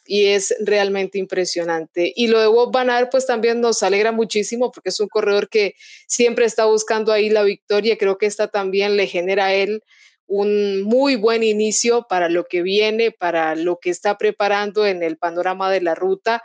y 0.07 0.27
es 0.27 0.55
realmente 0.59 1.17
impresionante. 1.17 2.11
Y 2.15 2.27
lo 2.27 2.39
de 2.39 2.47
Bob 2.47 2.71
Van 2.71 2.89
pues 3.11 3.25
también 3.25 3.61
nos 3.61 3.83
alegra 3.83 4.11
muchísimo 4.11 4.71
porque 4.71 4.89
es 4.89 4.99
un 4.99 5.07
corredor 5.07 5.49
que 5.49 5.75
siempre 6.07 6.45
está 6.45 6.65
buscando 6.65 7.11
ahí 7.11 7.29
la 7.29 7.43
victoria. 7.43 7.97
Creo 7.97 8.17
que 8.17 8.25
esta 8.25 8.47
también 8.47 8.95
le 8.95 9.07
genera 9.07 9.47
a 9.47 9.53
él 9.53 9.83
un 10.25 10.83
muy 10.83 11.15
buen 11.15 11.43
inicio 11.43 12.05
para 12.09 12.29
lo 12.29 12.45
que 12.45 12.61
viene, 12.61 13.11
para 13.11 13.55
lo 13.55 13.79
que 13.79 13.89
está 13.89 14.17
preparando 14.17 14.85
en 14.85 15.03
el 15.03 15.17
panorama 15.17 15.71
de 15.71 15.81
la 15.81 15.95
ruta. 15.95 16.41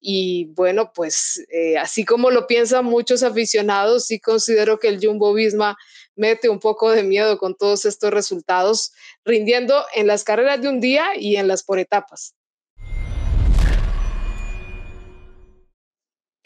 Y 0.00 0.46
bueno, 0.54 0.92
pues 0.94 1.44
eh, 1.50 1.76
así 1.76 2.04
como 2.04 2.30
lo 2.30 2.46
piensan 2.46 2.84
muchos 2.84 3.22
aficionados, 3.22 4.06
sí 4.06 4.20
considero 4.20 4.78
que 4.78 4.88
el 4.88 5.04
Jumbo 5.04 5.34
Visma 5.34 5.76
mete 6.14 6.48
un 6.48 6.60
poco 6.60 6.90
de 6.90 7.02
miedo 7.02 7.38
con 7.38 7.56
todos 7.56 7.84
estos 7.84 8.12
resultados, 8.12 8.92
rindiendo 9.24 9.84
en 9.94 10.06
las 10.06 10.24
carreras 10.24 10.60
de 10.60 10.68
un 10.68 10.80
día 10.80 11.16
y 11.16 11.36
en 11.36 11.48
las 11.48 11.62
por 11.64 11.78
etapas. 11.78 12.34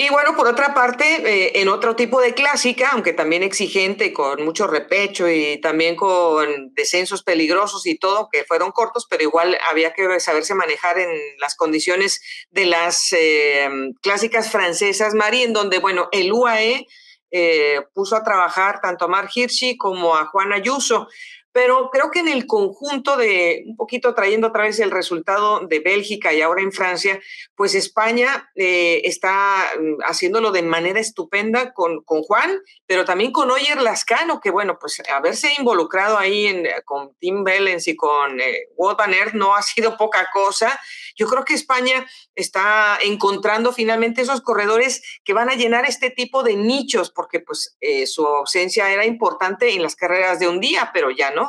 Y 0.02 0.08
bueno, 0.10 0.34
por 0.34 0.48
otra 0.48 0.74
parte, 0.74 1.04
eh, 1.04 1.60
en 1.60 1.68
otro 1.68 1.94
tipo 1.94 2.20
de 2.20 2.34
clásica, 2.34 2.90
aunque 2.90 3.12
también 3.12 3.44
exigente, 3.44 4.12
con 4.12 4.44
mucho 4.44 4.66
repecho 4.66 5.28
y 5.28 5.60
también 5.60 5.94
con 5.94 6.74
descensos 6.74 7.22
peligrosos 7.22 7.86
y 7.86 7.96
todo, 7.96 8.28
que 8.28 8.42
fueron 8.42 8.72
cortos, 8.72 9.06
pero 9.08 9.22
igual 9.22 9.56
había 9.70 9.92
que 9.92 10.18
saberse 10.18 10.56
manejar 10.56 10.98
en 10.98 11.08
las 11.38 11.54
condiciones 11.54 12.20
de 12.50 12.66
las 12.66 13.12
eh, 13.12 13.70
clásicas 14.00 14.50
francesas, 14.50 15.14
Mari, 15.14 15.42
en 15.42 15.52
donde, 15.52 15.78
bueno, 15.78 16.08
el 16.10 16.32
UAE 16.32 16.84
eh, 17.30 17.82
puso 17.94 18.16
a 18.16 18.24
trabajar 18.24 18.80
tanto 18.80 19.04
a 19.04 19.08
Mar 19.08 19.28
Hirschi 19.32 19.76
como 19.76 20.16
a 20.16 20.26
Juan 20.26 20.52
Ayuso 20.52 21.06
pero 21.52 21.90
creo 21.90 22.10
que 22.10 22.20
en 22.20 22.28
el 22.28 22.46
conjunto 22.46 23.16
de, 23.16 23.62
un 23.66 23.76
poquito 23.76 24.14
trayendo 24.14 24.48
otra 24.48 24.64
vez 24.64 24.80
el 24.80 24.90
resultado 24.90 25.60
de 25.60 25.80
Bélgica 25.80 26.32
y 26.32 26.40
ahora 26.40 26.62
en 26.62 26.72
Francia, 26.72 27.20
pues 27.54 27.74
España 27.74 28.50
eh, 28.54 29.02
está 29.04 29.64
mm, 29.78 30.02
haciéndolo 30.04 30.50
de 30.50 30.62
manera 30.62 30.98
estupenda 30.98 31.72
con, 31.72 32.02
con, 32.02 32.22
Juan, 32.22 32.58
pero 32.86 33.04
también 33.04 33.32
con 33.32 33.50
Oyer 33.50 33.80
Lascano, 33.82 34.40
que 34.40 34.50
bueno, 34.50 34.78
pues 34.80 35.02
haberse 35.12 35.52
involucrado 35.58 36.18
ahí 36.18 36.46
en, 36.46 36.66
con 36.84 37.14
Tim 37.18 37.44
Bellens 37.44 37.86
y 37.88 37.96
con 37.96 38.40
eh, 38.40 38.68
Wout 38.76 38.96
Van 38.96 39.12
Aert 39.12 39.34
no 39.34 39.54
ha 39.54 39.62
sido 39.62 39.96
poca 39.96 40.28
cosa. 40.32 40.80
Yo 41.16 41.26
creo 41.26 41.44
que 41.44 41.54
España 41.54 42.06
está 42.34 42.98
encontrando 43.02 43.72
finalmente 43.72 44.22
esos 44.22 44.40
corredores 44.40 45.02
que 45.24 45.34
van 45.34 45.50
a 45.50 45.54
llenar 45.54 45.84
este 45.84 46.10
tipo 46.10 46.42
de 46.42 46.56
nichos, 46.56 47.10
porque 47.10 47.40
pues 47.40 47.76
eh, 47.80 48.06
su 48.06 48.26
ausencia 48.26 48.90
era 48.90 49.04
importante 49.04 49.70
en 49.70 49.82
las 49.82 49.96
carreras 49.96 50.38
de 50.38 50.48
un 50.48 50.60
día, 50.60 50.90
pero 50.94 51.10
ya 51.10 51.30
no. 51.30 51.41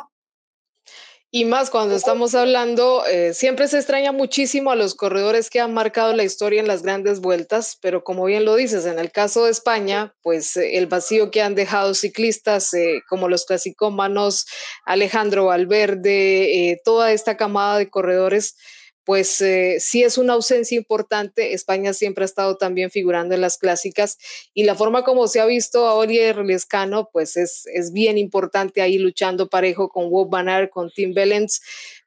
Y 1.36 1.46
más 1.46 1.68
cuando 1.68 1.96
estamos 1.96 2.36
hablando, 2.36 3.04
eh, 3.06 3.34
siempre 3.34 3.66
se 3.66 3.78
extraña 3.78 4.12
muchísimo 4.12 4.70
a 4.70 4.76
los 4.76 4.94
corredores 4.94 5.50
que 5.50 5.58
han 5.58 5.74
marcado 5.74 6.14
la 6.14 6.22
historia 6.22 6.60
en 6.60 6.68
las 6.68 6.84
grandes 6.84 7.18
vueltas, 7.18 7.76
pero 7.82 8.04
como 8.04 8.26
bien 8.26 8.44
lo 8.44 8.54
dices, 8.54 8.86
en 8.86 9.00
el 9.00 9.10
caso 9.10 9.44
de 9.44 9.50
España, 9.50 10.14
pues 10.22 10.56
eh, 10.56 10.78
el 10.78 10.86
vacío 10.86 11.32
que 11.32 11.42
han 11.42 11.56
dejado 11.56 11.94
ciclistas 11.94 12.72
eh, 12.72 13.00
como 13.08 13.28
los 13.28 13.46
clasicómanos, 13.46 14.46
Alejandro 14.86 15.46
Valverde, 15.46 16.80
toda 16.84 17.10
esta 17.10 17.36
camada 17.36 17.78
de 17.78 17.90
corredores, 17.90 18.54
pues 19.04 19.40
eh, 19.40 19.76
sí 19.80 20.02
es 20.02 20.18
una 20.18 20.32
ausencia 20.32 20.76
importante. 20.76 21.52
España 21.52 21.92
siempre 21.92 22.24
ha 22.24 22.26
estado 22.26 22.56
también 22.56 22.90
figurando 22.90 23.34
en 23.34 23.40
las 23.40 23.58
clásicas 23.58 24.18
y 24.54 24.64
la 24.64 24.74
forma 24.74 25.04
como 25.04 25.28
se 25.28 25.40
ha 25.40 25.46
visto 25.46 25.86
a 25.86 25.94
Oliver 25.94 26.38
Lescano, 26.38 27.10
pues 27.12 27.36
es, 27.36 27.66
es 27.66 27.92
bien 27.92 28.18
importante 28.18 28.80
ahí 28.80 28.98
luchando 28.98 29.48
parejo 29.48 29.88
con 29.88 30.06
Wob 30.10 30.30
Van 30.30 30.68
con 30.68 30.90
Tim 30.90 31.14
Bellens. 31.14 31.60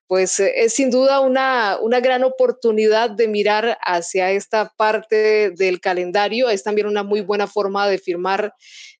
Pues 0.07 0.39
eh, 0.39 0.53
es 0.55 0.73
sin 0.73 0.89
duda 0.89 1.19
una, 1.19 1.77
una 1.81 1.99
gran 1.99 2.23
oportunidad 2.23 3.09
de 3.11 3.27
mirar 3.27 3.77
hacia 3.81 4.31
esta 4.31 4.73
parte 4.75 5.51
del 5.51 5.79
calendario. 5.79 6.49
Es 6.49 6.63
también 6.63 6.87
una 6.87 7.03
muy 7.03 7.21
buena 7.21 7.47
forma 7.47 7.87
de 7.87 7.99
firmar 7.99 8.53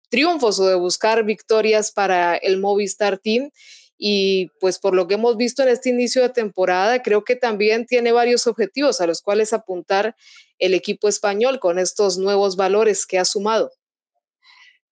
triunfos 0.10 0.60
o 0.60 0.68
de 0.68 0.75
buscar 0.75 1.24
victorias 1.24 1.92
para 1.92 2.36
el 2.36 2.60
Movistar 2.60 3.18
Team 3.18 3.51
y 3.98 4.51
pues 4.60 4.80
por 4.80 4.96
lo 4.96 5.08
que 5.08 5.16
hemos 5.16 5.38
visto 5.38 5.63
en 5.63 5.70
este 5.70 5.89
inicio 5.89 6.22
de 6.22 6.30
temporada, 6.30 7.01
creo 7.01 7.24
que 7.24 7.36
también 7.36 7.86
tiene 7.86 8.12
varios 8.12 8.48
objetivos 8.48 9.01
a 9.01 9.08
los 9.08 9.22
cuales 9.22 9.54
apuntar 9.54 10.16
el 10.60 10.74
equipo 10.74 11.08
español 11.08 11.60
con 11.60 11.80
estos 11.80 12.18
nuevos 12.18 12.56
valores 12.56 13.06
que 13.06 13.20
ha 13.20 13.25
sumado. 13.25 13.72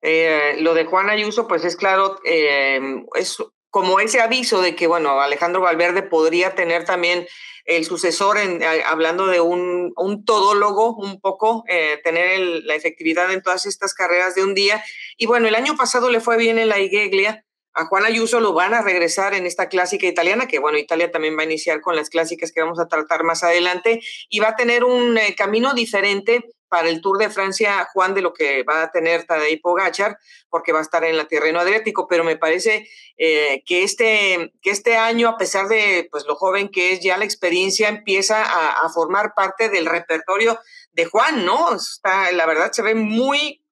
Eh, 0.02 0.58
lo 0.60 0.74
de 0.74 0.86
Juan 0.86 1.10
Ayuso, 1.10 1.48
pues 1.48 1.64
es 1.66 1.76
claro, 1.76 2.20
eh, 2.26 2.80
es 3.16 3.38
como 3.70 4.00
ese 4.00 4.22
aviso 4.22 4.62
de 4.62 4.76
que, 4.76 4.88
bueno, 4.88 5.20
Alejandro 5.20 5.62
Valverde 5.62 6.04
podría 6.04 6.56
tener 6.56 6.86
también 6.86 7.28
el 7.66 7.84
sucesor, 7.84 8.38
en, 8.38 8.64
hablando 8.86 9.26
de 9.26 9.42
un, 9.42 9.92
un, 9.96 10.24
todólogo, 10.24 10.96
un 10.96 11.20
poco, 11.20 11.64
eh, 11.68 12.00
tener 12.04 12.40
la 12.40 12.76
efectividad 12.76 13.32
en 13.34 13.42
todas 13.42 13.66
estas 13.66 13.94
carreras 13.94 14.36
de 14.36 14.44
un 14.44 14.54
día. 14.54 14.84
Y 15.18 15.26
bueno, 15.26 15.48
el 15.48 15.56
año 15.56 15.76
pasado 15.76 16.12
le 16.12 16.22
fue 16.22 16.38
bien 16.38 16.60
en 16.60 16.70
la 16.70 16.80
Igeglia, 16.80 17.45
a 17.76 17.86
Juan 17.86 18.06
Ayuso 18.06 18.40
lo 18.40 18.54
van 18.54 18.74
a 18.74 18.82
regresar 18.82 19.34
en 19.34 19.46
esta 19.46 19.68
clásica 19.68 20.08
italiana, 20.08 20.48
que 20.48 20.60
bueno, 20.60 20.78
Italia 20.78 21.12
también 21.12 21.38
va 21.38 21.42
a 21.42 21.46
iniciar 21.46 21.82
con 21.82 21.96
las 21.96 22.10
clásicas 22.10 22.54
que 22.54 22.62
vamos 22.62 22.80
a 22.80 22.88
tratar 22.88 23.24
más 23.24 23.44
adelante, 23.44 24.02
y 24.30 24.40
va 24.40 24.50
a 24.50 24.56
tener 24.56 24.86
un 24.86 25.18
eh, 25.18 25.36
camino 25.36 25.74
diferente 25.74 26.46
para 26.70 26.88
el 26.90 27.02
Tour 27.02 27.18
de 27.18 27.30
Francia, 27.30 27.88
Juan, 27.94 28.14
de 28.14 28.22
lo 28.22 28.34
que 28.34 28.64
va 28.64 28.84
a 28.84 28.92
tener 28.92 29.26
Tadej 29.26 29.60
Pogacar, 29.62 30.18
porque 30.50 30.72
va 30.72 30.80
a 30.80 30.84
estar 30.84 31.04
en 31.04 31.18
la 31.18 31.28
terreno 31.28 31.60
adriático, 31.60 32.08
pero 32.08 32.24
me 32.24 32.38
parece 32.38 32.88
eh, 33.18 33.62
que, 33.66 33.84
este, 33.84 34.54
que 34.62 34.72
este 34.72 34.96
año, 34.96 35.28
a 35.28 35.38
pesar 35.38 35.68
de 35.68 36.08
pues, 36.10 36.26
lo 36.26 36.36
joven 36.36 36.70
que 36.70 36.94
es, 36.94 37.02
ya 37.02 37.18
la 37.18 37.26
experiencia 37.26 37.90
empieza 37.90 38.42
a, 38.42 38.86
a 38.86 38.90
formar 38.90 39.34
parte 39.36 39.70
del 39.70 39.86
repertorio 39.86 40.60
de 40.94 41.06
Juan, 41.06 41.46
¿no? 41.46 41.76
Está, 41.76 42.32
la 42.32 42.46
verdad 42.46 42.72
se 42.72 42.82
ve 42.82 42.96
muy 42.96 43.64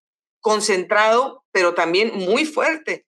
concentrado, 0.41 1.45
pero 1.51 1.73
también 1.73 2.11
muy 2.13 2.45
fuerte 2.45 3.05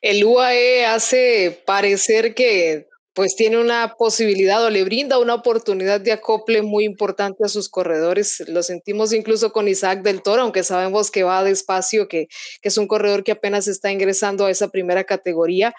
el 0.00 0.24
UAE 0.24 0.86
hace 0.86 1.62
parecer 1.66 2.34
que 2.34 2.88
pues 3.12 3.34
tiene 3.34 3.58
una 3.58 3.96
posibilidad 3.98 4.64
o 4.64 4.70
le 4.70 4.84
brinda 4.84 5.18
una 5.18 5.34
oportunidad 5.34 6.00
de 6.00 6.12
acople 6.12 6.62
muy 6.62 6.84
importante 6.84 7.44
a 7.44 7.48
sus 7.48 7.68
corredores. 7.68 8.42
Lo 8.48 8.62
sentimos 8.62 9.12
incluso 9.12 9.52
con 9.52 9.68
Isaac 9.68 10.02
del 10.02 10.22
Toro, 10.22 10.42
aunque 10.42 10.62
sabemos 10.62 11.10
que 11.10 11.24
va 11.24 11.42
despacio, 11.42 12.08
que, 12.08 12.28
que 12.62 12.68
es 12.68 12.78
un 12.78 12.86
corredor 12.86 13.24
que 13.24 13.32
apenas 13.32 13.66
está 13.66 13.90
ingresando 13.90 14.46
a 14.46 14.50
esa 14.50 14.68
primera 14.68 15.04
categoría 15.04 15.74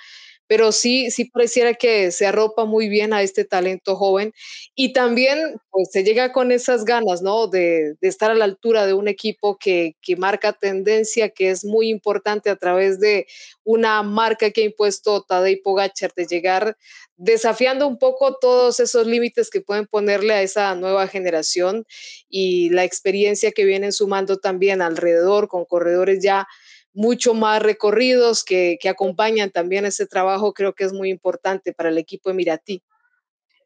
pero 0.48 0.72
sí, 0.72 1.12
sí 1.12 1.26
pareciera 1.26 1.74
que 1.74 2.12
se 2.12 2.26
arropa 2.26 2.66
muy 2.66 2.90
bien 2.90 3.14
a 3.14 3.22
este 3.22 3.46
talento 3.46 3.96
joven 3.96 4.34
y 4.76 4.94
también 4.94 5.58
pues, 5.70 5.90
se 5.92 6.04
llega 6.04 6.34
con 6.34 6.52
esas 6.52 6.84
ganas, 6.84 7.22
¿no? 7.22 7.48
De, 7.48 7.96
estar 8.02 8.32
a 8.32 8.36
la 8.36 8.46
altura 8.46 8.86
de 8.86 8.94
un 8.94 9.08
equipo 9.08 9.58
que, 9.58 9.96
que, 10.02 10.16
marca 10.18 10.54
tendencia, 10.54 11.30
que 11.30 11.50
es 11.52 11.64
muy 11.64 11.90
importante 11.90 12.50
a 12.50 12.56
través 12.58 13.00
de 13.00 13.28
una 13.64 14.04
marca 14.04 14.52
que 14.52 14.62
ha 14.62 14.66
impuesto 14.66 15.24
Tadej 15.24 15.62
Pogacar, 15.64 16.14
de 16.16 16.26
llegar 16.26 16.78
desafiando 17.18 17.88
un 17.88 18.00
poco 18.00 18.38
todos 18.40 18.80
esos 18.80 19.06
límites 19.06 19.52
que 19.52 19.62
pueden 19.62 19.86
ponerle 19.86 20.34
a 20.34 20.42
esa 20.42 20.74
nueva 20.74 21.08
generación 21.08 21.86
y 22.30 22.70
la 22.72 22.84
experiencia 22.84 23.52
que 23.52 23.64
vienen 23.64 23.92
sumando 23.92 24.38
también 24.38 24.82
alrededor 24.82 25.48
con 25.48 25.66
corredores 25.66 26.24
ya 26.24 26.48
mucho 26.94 27.34
más 27.34 27.62
recorridos 27.62 28.44
que, 28.44 28.78
que 28.82 28.90
acompañan 28.90 29.52
también 29.52 29.86
ese 29.86 30.06
trabajo, 30.06 30.54
creo 30.54 30.74
que 30.74 30.84
es 30.84 30.94
muy 30.94 31.10
importante 31.10 31.74
para 31.74 31.90
el 31.90 31.98
equipo 31.98 32.30
emiratí. 32.30 32.84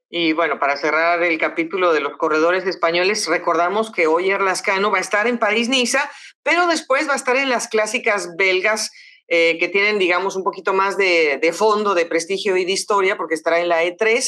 Y 0.10 0.34
bueno, 0.34 0.60
para 0.60 0.77
cerrar 0.77 1.22
el 1.24 1.38
capítulo 1.39 1.91
de 1.91 2.00
los 2.00 2.15
corredores 2.17 2.65
españoles, 2.65 3.27
recordamos 3.27 3.91
que 3.91 4.08
Oyer 4.08 4.39
Lascano 4.39 4.91
va 4.91 5.00
a 5.00 5.01
estar 5.01 5.27
en 5.27 5.39
París-Niza, 5.39 6.10
pero 6.44 6.67
después 6.67 7.10
va 7.10 7.13
a 7.13 7.17
estar 7.17 7.36
en 7.36 7.50
las 7.50 7.67
clásicas 7.67 8.29
belgas 8.38 8.91
eh, 9.27 9.58
que 9.60 9.67
tienen, 9.67 9.98
digamos, 9.98 10.36
un 10.36 10.44
poquito 10.44 10.74
más 10.74 10.98
de, 10.98 11.51
fondo, 11.51 11.96
de 11.96 12.05
prestigio 12.05 12.55
y 12.55 12.65
de 12.65 12.72
historia, 12.72 13.17
porque 13.17 13.34
estará 13.34 13.60
en 13.60 13.67
la 13.67 13.84
E3, 13.84 14.24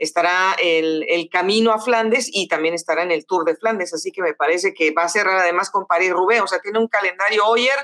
estará 0.00 0.56
el, 0.60 1.06
el, 1.08 1.28
Camino 1.30 1.72
a 1.72 1.80
Flandes 1.80 2.28
y 2.32 2.48
también 2.48 2.74
estará 2.74 3.04
en 3.04 3.12
el 3.12 3.26
Tour 3.26 3.44
de 3.44 3.54
Flandes. 3.54 3.94
Así 3.94 4.10
que 4.10 4.22
me 4.22 4.34
parece 4.34 4.74
que 4.74 4.90
va 4.90 5.04
a 5.04 5.08
cerrar 5.08 5.38
además 5.38 5.70
con 5.70 5.86
París-Roubaix. 5.86 6.42
O 6.42 6.48
sea, 6.48 6.58
tiene 6.58 6.80
un 6.80 6.88
calendario 6.88 7.46
Oyer 7.46 7.78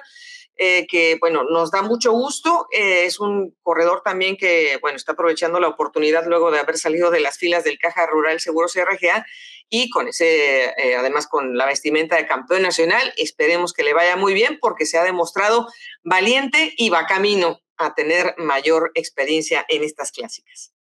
eh, 0.58 0.86
que, 0.86 1.16
bueno, 1.20 1.44
nos 1.44 1.70
da 1.70 1.82
mucho 1.82 2.12
gusto. 2.12 2.66
Eh, 2.70 3.04
es 3.04 3.20
un 3.20 3.54
corredor 3.62 4.02
también 4.02 4.36
que, 4.36 4.78
bueno, 4.80 4.96
está 4.96 5.12
aprovechando 5.12 5.60
la 5.60 5.68
oportunidad 5.68 6.26
luego 6.26 6.50
de 6.50 6.58
haber 6.58 6.78
salido 6.78 7.10
de 7.10 7.20
las 7.20 7.36
filas 7.36 7.64
del 7.64 7.78
Caja 7.78 8.06
Rural 8.06 8.40
Seguro 8.40 8.68
CRGA 8.68 9.26
y 9.68 9.90
con 9.90 10.08
ese, 10.08 10.66
eh, 10.76 10.96
además 10.96 11.26
con 11.26 11.56
la 11.56 11.66
vestimenta 11.66 12.16
de 12.16 12.26
campeón 12.26 12.62
nacional, 12.62 13.12
esperemos 13.16 13.72
que 13.72 13.84
le 13.84 13.94
vaya 13.94 14.16
muy 14.16 14.32
bien 14.32 14.58
porque 14.60 14.86
se 14.86 14.96
ha 14.96 15.04
demostrado 15.04 15.66
valiente 16.04 16.72
y 16.76 16.88
va 16.88 17.06
camino 17.06 17.60
a 17.76 17.94
tener 17.94 18.34
mayor 18.38 18.92
experiencia 18.94 19.64
en 19.68 19.82
estas 19.82 20.12
clásicas. 20.12 20.75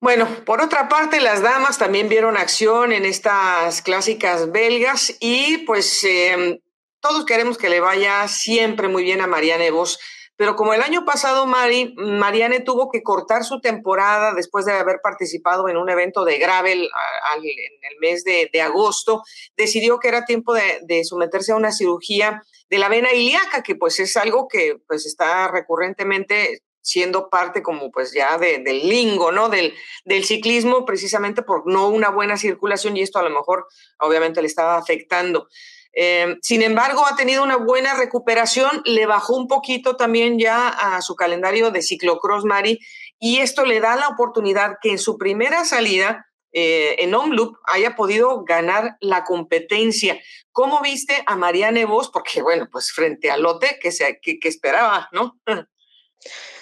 Bueno, 0.00 0.28
por 0.44 0.60
otra 0.60 0.88
parte, 0.88 1.20
las 1.20 1.42
damas 1.42 1.76
también 1.76 2.08
vieron 2.08 2.36
acción 2.36 2.92
en 2.92 3.04
estas 3.04 3.82
clásicas 3.82 4.52
belgas 4.52 5.16
y 5.18 5.58
pues 5.58 6.04
em, 6.04 6.60
todos 7.00 7.26
queremos 7.26 7.58
que 7.58 7.68
le 7.68 7.80
vaya 7.80 8.28
siempre 8.28 8.86
muy 8.86 9.02
bien 9.02 9.20
a 9.20 9.26
Marianne 9.26 9.72
Vos, 9.72 9.98
pero 10.36 10.54
como 10.54 10.72
el 10.72 10.82
año 10.82 11.04
pasado 11.04 11.46
Mari, 11.46 11.96
Marianne 11.96 12.60
tuvo 12.60 12.92
que 12.92 13.02
cortar 13.02 13.42
su 13.42 13.60
temporada 13.60 14.34
después 14.34 14.64
de 14.66 14.72
haber 14.72 15.00
participado 15.02 15.68
en 15.68 15.76
un 15.76 15.90
evento 15.90 16.24
de 16.24 16.38
gravel 16.38 16.78
en 16.78 17.90
el 17.90 17.98
mes 18.00 18.22
de, 18.22 18.62
agosto, 18.62 19.24
decidió 19.56 19.98
que 19.98 20.06
era 20.06 20.24
tiempo 20.24 20.54
de, 20.54 20.78
de, 20.82 21.02
someterse 21.02 21.50
a 21.50 21.56
una 21.56 21.72
cirugía 21.72 22.44
de 22.70 22.78
la 22.78 22.88
vena 22.88 23.12
ilíaca, 23.12 23.64
que 23.64 23.74
pues 23.74 23.98
es 23.98 24.16
algo 24.16 24.46
que 24.46 24.76
pues 24.86 25.06
está 25.06 25.48
recurrentemente 25.48 26.62
siendo 26.80 27.28
parte 27.30 27.62
como 27.62 27.90
pues 27.90 28.12
ya 28.12 28.38
del 28.38 28.88
lingo, 28.88 29.32
¿no? 29.32 29.48
Del, 29.48 29.74
del 30.04 30.24
ciclismo, 30.24 30.84
precisamente 30.84 31.42
por 31.42 31.66
no 31.66 31.88
una 31.88 32.10
buena 32.10 32.36
circulación 32.36 32.96
y 32.96 33.02
esto 33.02 33.18
a 33.18 33.22
lo 33.22 33.30
mejor 33.30 33.66
obviamente 33.98 34.40
le 34.40 34.48
estaba 34.48 34.76
afectando. 34.76 35.48
Eh, 35.92 36.36
sin 36.42 36.62
embargo, 36.62 37.04
ha 37.06 37.16
tenido 37.16 37.42
una 37.42 37.56
buena 37.56 37.94
recuperación, 37.94 38.82
le 38.84 39.06
bajó 39.06 39.36
un 39.36 39.48
poquito 39.48 39.96
también 39.96 40.38
ya 40.38 40.68
a 40.68 41.02
su 41.02 41.16
calendario 41.16 41.70
de 41.70 41.82
ciclocross 41.82 42.44
Mari 42.44 42.78
y 43.18 43.38
esto 43.38 43.64
le 43.64 43.80
da 43.80 43.96
la 43.96 44.08
oportunidad 44.08 44.76
que 44.80 44.90
en 44.90 44.98
su 44.98 45.18
primera 45.18 45.64
salida 45.64 46.26
eh, 46.52 46.96
en 47.02 47.14
Omloop 47.14 47.56
haya 47.64 47.96
podido 47.96 48.44
ganar 48.44 48.96
la 49.00 49.24
competencia. 49.24 50.20
¿Cómo 50.52 50.80
viste 50.80 51.22
a 51.26 51.36
Marianne 51.36 51.84
Vos? 51.84 52.10
Porque 52.10 52.42
bueno, 52.42 52.68
pues 52.70 52.92
frente 52.92 53.30
a 53.30 53.36
Lote 53.36 53.78
que, 53.80 53.90
se, 53.90 54.20
que 54.20 54.38
esperaba, 54.42 55.08
¿no? 55.12 55.38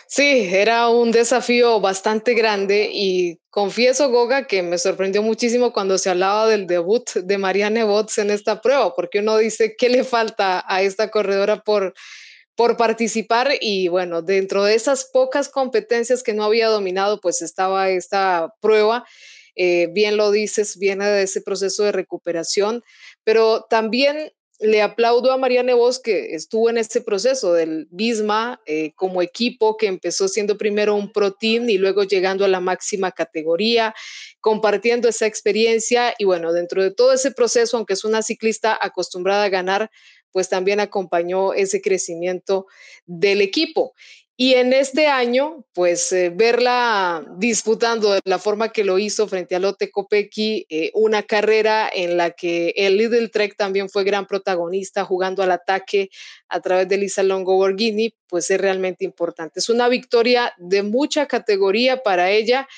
Sí, 0.09 0.49
era 0.53 0.89
un 0.89 1.11
desafío 1.11 1.81
bastante 1.81 2.35
grande 2.35 2.89
y 2.93 3.41
confieso, 3.51 4.09
Goga, 4.09 4.47
que 4.47 4.63
me 4.63 4.79
sorprendió 4.79 5.21
muchísimo 5.21 5.73
cuando 5.73 5.99
se 5.99 6.11
hablaba 6.11 6.47
del 6.47 6.69
debut 6.69 7.11
de 7.15 7.39
Marianne 7.39 7.83
Bots 7.83 8.19
en 8.19 8.31
esta 8.31 8.61
prueba, 8.61 8.95
porque 8.95 9.19
uno 9.19 9.37
dice, 9.37 9.75
¿qué 9.77 9.89
le 9.89 10.05
falta 10.05 10.65
a 10.69 10.83
esta 10.83 11.11
corredora 11.11 11.61
por, 11.63 11.93
por 12.55 12.77
participar? 12.77 13.51
Y 13.61 13.89
bueno, 13.89 14.23
dentro 14.23 14.63
de 14.63 14.77
esas 14.77 15.11
pocas 15.13 15.49
competencias 15.49 16.23
que 16.23 16.35
no 16.35 16.45
había 16.45 16.69
dominado, 16.69 17.21
pues 17.21 17.43
estaba 17.43 17.91
esta 17.91 18.55
prueba. 18.61 19.05
Eh, 19.57 19.89
bien 19.93 20.17
lo 20.17 20.31
dices, 20.31 20.79
viene 20.79 21.07
de 21.07 21.23
ese 21.23 21.41
proceso 21.41 21.83
de 21.83 21.91
recuperación, 21.91 22.85
pero 23.25 23.67
también 23.69 24.33
le 24.61 24.83
aplaudo 24.83 25.33
a 25.33 25.39
Marianne 25.39 25.75
Vos 25.75 25.99
que 25.99 26.35
estuvo 26.35 26.71
en 26.71 26.79
este 26.79 27.01
proceso 27.01 27.53
del 27.53 27.89
Bisma 27.91 28.61
eh, 28.67 28.93
como 28.95 29.23
equipo 29.23 29.77
que 29.77 29.87
empezó 29.87 30.29
siendo 30.29 30.57
primero 30.57 30.95
un 30.95 31.13
pro 31.13 31.33
team 31.33 31.69
y 31.69 31.79
luego 31.79 32.05
llegando 32.05 32.45
a 32.45 32.49
la 32.49 32.61
máxima 32.61 33.13
categoría, 33.13 33.95
compartiendo 34.41 35.09
esa 35.09 35.27
experiencia 35.27 36.15
y 36.19 36.25
bueno, 36.25 36.53
dentro 36.53 36.83
de 36.83 36.91
todo 36.91 37.13
ese 37.13 37.33
proceso, 37.33 37.77
aunque 37.77 37.95
es 37.95 38.05
una 38.05 38.23
ciclista 38.23 38.79
acostumbrada 38.81 39.45
a 39.45 39.49
ganar, 39.49 39.91
pues 40.33 40.49
también 40.49 40.81
acompañó 40.81 41.53
ese 41.55 41.81
crecimiento 41.81 42.67
del 43.07 43.41
equipo. 43.41 43.95
Y 44.39 44.53
en 44.53 44.75
este 44.75 45.07
año, 45.07 45.65
pues 45.73 46.13
eh, 46.13 46.29
verla 46.29 47.25
disputando 47.39 48.13
de 48.13 48.21
la 48.25 48.39
forma 48.39 48.69
que 48.71 48.85
lo 48.85 48.99
hizo 48.99 49.27
frente 49.27 49.57
a 49.57 49.59
Lotte 49.59 49.91
Kopecky, 49.91 50.67
eh, 50.69 50.91
una 50.93 51.23
carrera 51.23 51.89
en 51.91 52.19
la 52.19 52.33
que 52.33 52.75
el 52.77 52.99
Lidl 52.99 53.31
Trek 53.31 53.57
también 53.57 53.89
fue 53.89 54.05
gran 54.05 54.27
protagonista 54.27 55.07
jugando 55.07 55.43
al 55.43 55.53
ataque 55.53 56.11
a 56.51 56.61
través 56.61 56.87
de 56.87 56.99
Lisa 56.99 57.23
Longo 57.23 57.55
Borghini, 57.57 58.15
pues 58.29 58.51
es 58.51 58.61
realmente 58.61 59.07
importante. 59.07 59.61
Es 59.61 59.71
una 59.71 59.89
victoria 59.89 60.53
de 60.59 60.83
mucha 60.83 61.25
categoría 61.25 62.03
para 62.03 62.31
ella 62.31 62.69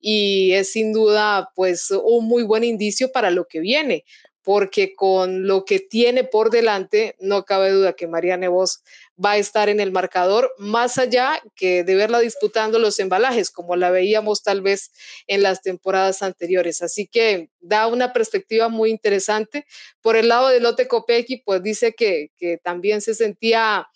y 0.00 0.52
es 0.52 0.70
sin 0.70 0.92
duda 0.92 1.50
pues 1.56 1.90
un 1.90 2.28
muy 2.28 2.44
buen 2.44 2.62
indicio 2.62 3.10
para 3.10 3.32
lo 3.32 3.46
que 3.48 3.58
viene, 3.58 4.04
porque 4.42 4.94
con 4.94 5.46
lo 5.46 5.64
que 5.64 5.78
tiene 5.78 6.24
por 6.24 6.50
delante, 6.50 7.16
no 7.20 7.44
cabe 7.44 7.70
duda 7.70 7.92
que 7.92 8.06
Marianne 8.06 8.48
Vos 8.48 8.82
va 9.22 9.32
a 9.32 9.38
estar 9.38 9.68
en 9.68 9.80
el 9.80 9.92
marcador, 9.92 10.54
más 10.58 10.96
allá 10.96 11.42
que 11.54 11.84
de 11.84 11.94
verla 11.94 12.20
disputando 12.20 12.78
los 12.78 12.98
embalajes, 12.98 13.50
como 13.50 13.76
la 13.76 13.90
veíamos 13.90 14.42
tal 14.42 14.62
vez 14.62 14.92
en 15.26 15.42
las 15.42 15.60
temporadas 15.60 16.22
anteriores. 16.22 16.82
Así 16.82 17.06
que 17.06 17.50
da 17.60 17.86
una 17.88 18.12
perspectiva 18.12 18.68
muy 18.68 18.90
interesante. 18.90 19.66
Por 20.00 20.16
el 20.16 20.28
lado 20.28 20.48
de 20.48 20.60
Lotte 20.60 20.88
Kopecky, 20.88 21.38
pues 21.38 21.62
dice 21.62 21.94
que, 21.94 22.30
que 22.38 22.58
también 22.58 23.00
se 23.00 23.14
sentía 23.14 23.88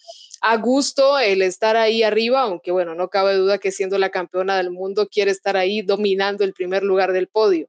a 0.43 0.57
gusto 0.57 1.21
el 1.21 1.41
estar 1.41 1.77
ahí 1.77 2.03
arriba, 2.03 2.41
aunque 2.41 2.73
bueno, 2.73 2.97
no 2.97 3.09
cabe 3.09 3.37
duda 3.37 3.59
que 3.59 3.71
siendo 3.71 3.97
la 3.99 4.11
campeona 4.11 4.57
del 4.57 4.71
mundo 4.71 5.09
quiere 5.09 5.31
estar 5.31 5.57
ahí 5.57 5.83
dominando 5.83 6.43
el 6.43 6.53
primer 6.53 6.83
lugar 6.83 7.13
del 7.13 7.29
podio. 7.29 7.69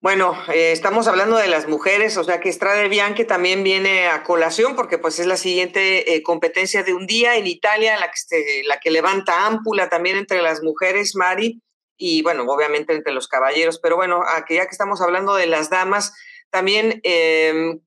Bueno, 0.00 0.40
eh, 0.46 0.70
estamos 0.70 1.08
hablando 1.08 1.36
de 1.38 1.48
las 1.48 1.66
mujeres, 1.66 2.16
o 2.18 2.22
sea 2.22 2.38
que 2.38 2.52
Strade 2.52 2.88
Bianche 2.88 3.24
también 3.24 3.64
viene 3.64 4.06
a 4.06 4.22
colación 4.22 4.76
porque 4.76 4.96
pues 4.96 5.18
es 5.18 5.26
la 5.26 5.36
siguiente 5.36 6.14
eh, 6.14 6.22
competencia 6.22 6.84
de 6.84 6.94
un 6.94 7.08
día 7.08 7.34
en 7.34 7.48
Italia, 7.48 7.98
la 7.98 8.08
que, 8.12 8.62
la 8.64 8.78
que 8.78 8.92
levanta 8.92 9.46
ámpula 9.46 9.88
también 9.88 10.16
entre 10.16 10.40
las 10.40 10.62
mujeres, 10.62 11.16
Mari, 11.16 11.60
y 11.96 12.22
bueno, 12.22 12.44
obviamente 12.46 12.94
entre 12.94 13.12
los 13.12 13.26
caballeros, 13.26 13.80
pero 13.80 13.96
bueno, 13.96 14.22
aquí 14.24 14.54
ya 14.54 14.66
que 14.66 14.70
estamos 14.70 15.00
hablando 15.00 15.34
de 15.34 15.48
las 15.48 15.68
damas, 15.68 16.14
también, 16.50 17.00
¿qué, 17.02 17.80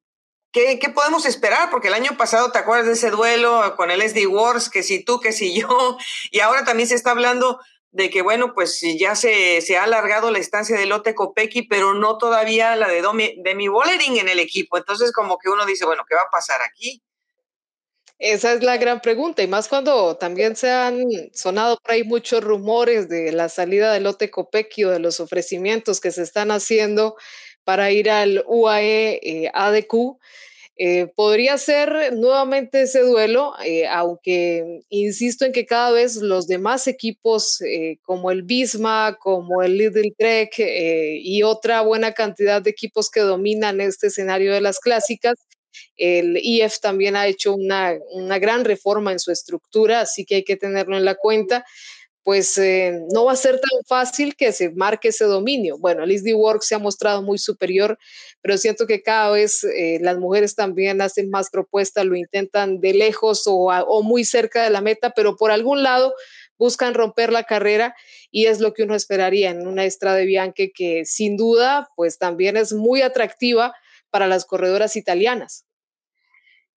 ¿qué, 0.52 0.90
podemos 0.94 1.26
esperar? 1.26 1.70
Porque 1.70 1.88
el 1.88 1.94
año 1.94 2.18
pasado, 2.18 2.52
¿te 2.52 2.60
acuerdas 2.60 2.88
de 2.88 2.94
ese 2.94 3.10
duelo 3.10 3.74
con 3.78 3.90
el 3.90 4.02
SD 4.02 4.28
Wars, 4.28 4.70
que 4.70 4.84
si 4.84 5.02
tú, 5.02 5.22
que 5.22 5.32
si 5.32 5.58
yo, 5.58 5.98
y 6.30 6.42
ahora 6.42 6.66
también 6.66 6.90
se 6.90 6.96
está 6.96 7.12
hablando 7.12 7.62
de 7.92 8.10
que, 8.10 8.22
bueno, 8.22 8.54
pues 8.54 8.82
ya 8.98 9.16
se, 9.16 9.62
se 9.62 9.78
ha 9.78 9.84
alargado 9.84 10.32
la 10.32 10.40
estancia 10.40 10.78
de 10.78 10.86
Lotte 10.86 11.14
Kopecky, 11.14 11.64
pero 11.64 11.94
no 11.94 12.18
todavía 12.18 12.76
la 12.76 12.88
de 12.88 13.04
Demi 13.44 13.68
Bollering 13.68 14.18
en 14.18 14.30
el 14.30 14.40
equipo. 14.40 14.78
Entonces, 14.78 15.12
como 15.12 15.38
que 15.38 15.50
uno 15.50 15.66
dice, 15.66 15.86
bueno, 15.86 16.04
¿qué 16.08 16.16
va 16.16 16.22
a 16.22 16.32
pasar 16.32 16.62
aquí? 16.62 17.02
Esa 18.18 18.54
es 18.54 18.62
la 18.62 18.78
gran 18.78 19.02
pregunta, 19.02 19.42
y 19.42 19.48
más 19.48 19.68
cuando 19.68 20.16
también 20.16 20.56
se 20.56 20.70
han 20.70 21.02
sonado 21.34 21.78
por 21.82 21.92
ahí 21.92 22.04
muchos 22.04 22.44
rumores 22.44 23.10
de 23.10 23.32
la 23.32 23.50
salida 23.50 23.92
de 23.92 24.00
Lotte 24.00 24.30
Kopecky 24.30 24.84
o 24.84 24.92
de 24.92 25.00
los 25.00 25.20
ofrecimientos 25.20 26.00
que 26.00 26.12
se 26.12 26.22
están 26.22 26.52
haciendo 26.52 27.16
para 27.64 27.90
ir 27.92 28.12
al 28.12 28.44
UAE 28.46 29.20
eh, 29.24 29.52
ADQ. 29.54 30.20
Eh, 30.84 31.06
podría 31.16 31.60
ser 31.60 32.12
nuevamente 32.18 32.82
ese 32.82 33.02
duelo, 33.02 33.54
eh, 33.64 33.86
aunque 33.88 34.82
insisto 34.90 35.46
en 35.46 35.52
que 35.52 35.68
cada 35.68 35.92
vez 35.92 36.16
los 36.16 36.48
demás 36.48 36.88
equipos, 36.88 37.62
eh, 37.62 38.00
como 38.02 38.32
el 38.32 38.42
Bisma, 38.42 39.16
como 39.22 39.62
el 39.62 39.78
Lidl 39.78 40.16
Trek 40.18 40.56
y 40.58 41.44
otra 41.44 41.82
buena 41.82 42.14
cantidad 42.14 42.64
de 42.64 42.72
equipos 42.72 43.12
que 43.12 43.20
dominan 43.20 43.80
este 43.80 44.08
escenario 44.08 44.52
de 44.52 44.62
las 44.62 44.80
clásicas, 44.80 45.36
el 45.98 46.40
IF 46.42 46.80
también 46.80 47.16
ha 47.16 47.28
hecho 47.28 47.54
una, 47.54 47.94
una 48.14 48.40
gran 48.40 48.66
reforma 48.66 49.12
en 49.12 49.20
su 49.20 49.32
estructura, 49.32 50.02
así 50.02 50.26
que 50.26 50.38
hay 50.38 50.44
que 50.44 50.58
tenerlo 50.58 50.98
en 50.98 51.06
la 51.06 51.14
cuenta 51.14 51.64
pues 52.24 52.58
eh, 52.58 53.00
no 53.12 53.26
va 53.26 53.34
a 53.34 53.36
ser 53.36 53.60
tan 53.60 53.84
fácil 53.88 54.36
que 54.36 54.52
se 54.52 54.70
marque 54.70 55.10
ese 55.10 55.26
dominio. 55.26 55.78
Bueno, 55.80 56.04
el 56.04 56.12
ISD 56.12 56.36
Work 56.36 56.62
se 56.62 56.76
ha 56.76 56.80
mostrado 56.80 57.22
muy 57.24 57.38
superior, 57.38 57.98
pero 58.42 58.58
siento 58.58 58.86
que 58.86 59.02
cada 59.02 59.32
vez 59.32 59.64
eh, 59.64 59.98
las 60.02 60.18
mujeres 60.18 60.56
también 60.56 61.02
hacen 61.02 61.30
más 61.30 61.50
propuestas, 61.50 62.06
lo 62.06 62.16
intentan 62.16 62.80
de 62.80 62.94
lejos 62.94 63.44
o, 63.46 64.04
muy 64.04 64.24
cerca 64.24 64.64
de 64.64 64.70
la 64.70 64.82
meta, 64.82 65.12
pero 65.16 65.36
por 65.36 65.52
algún 65.52 65.84
lado 65.84 66.14
buscan 66.58 66.94
romper 66.94 67.32
la 67.32 67.44
carrera 67.44 67.96
y 68.30 68.46
es 68.46 68.60
lo 68.60 68.74
que 68.74 68.84
uno 68.84 68.96
esperaría 68.96 69.50
en 69.50 69.68
una 69.68 69.86
extra 69.86 70.14
de 70.14 70.72
que 70.76 71.06
sin 71.06 71.36
duda 71.38 71.90
pues 71.96 72.20
también 72.20 72.56
es 72.56 72.72
muy 72.72 73.02
atractiva 73.02 73.74
para 74.12 74.28
las 74.28 74.46
corredoras 74.46 74.96
italianas. 74.96 75.66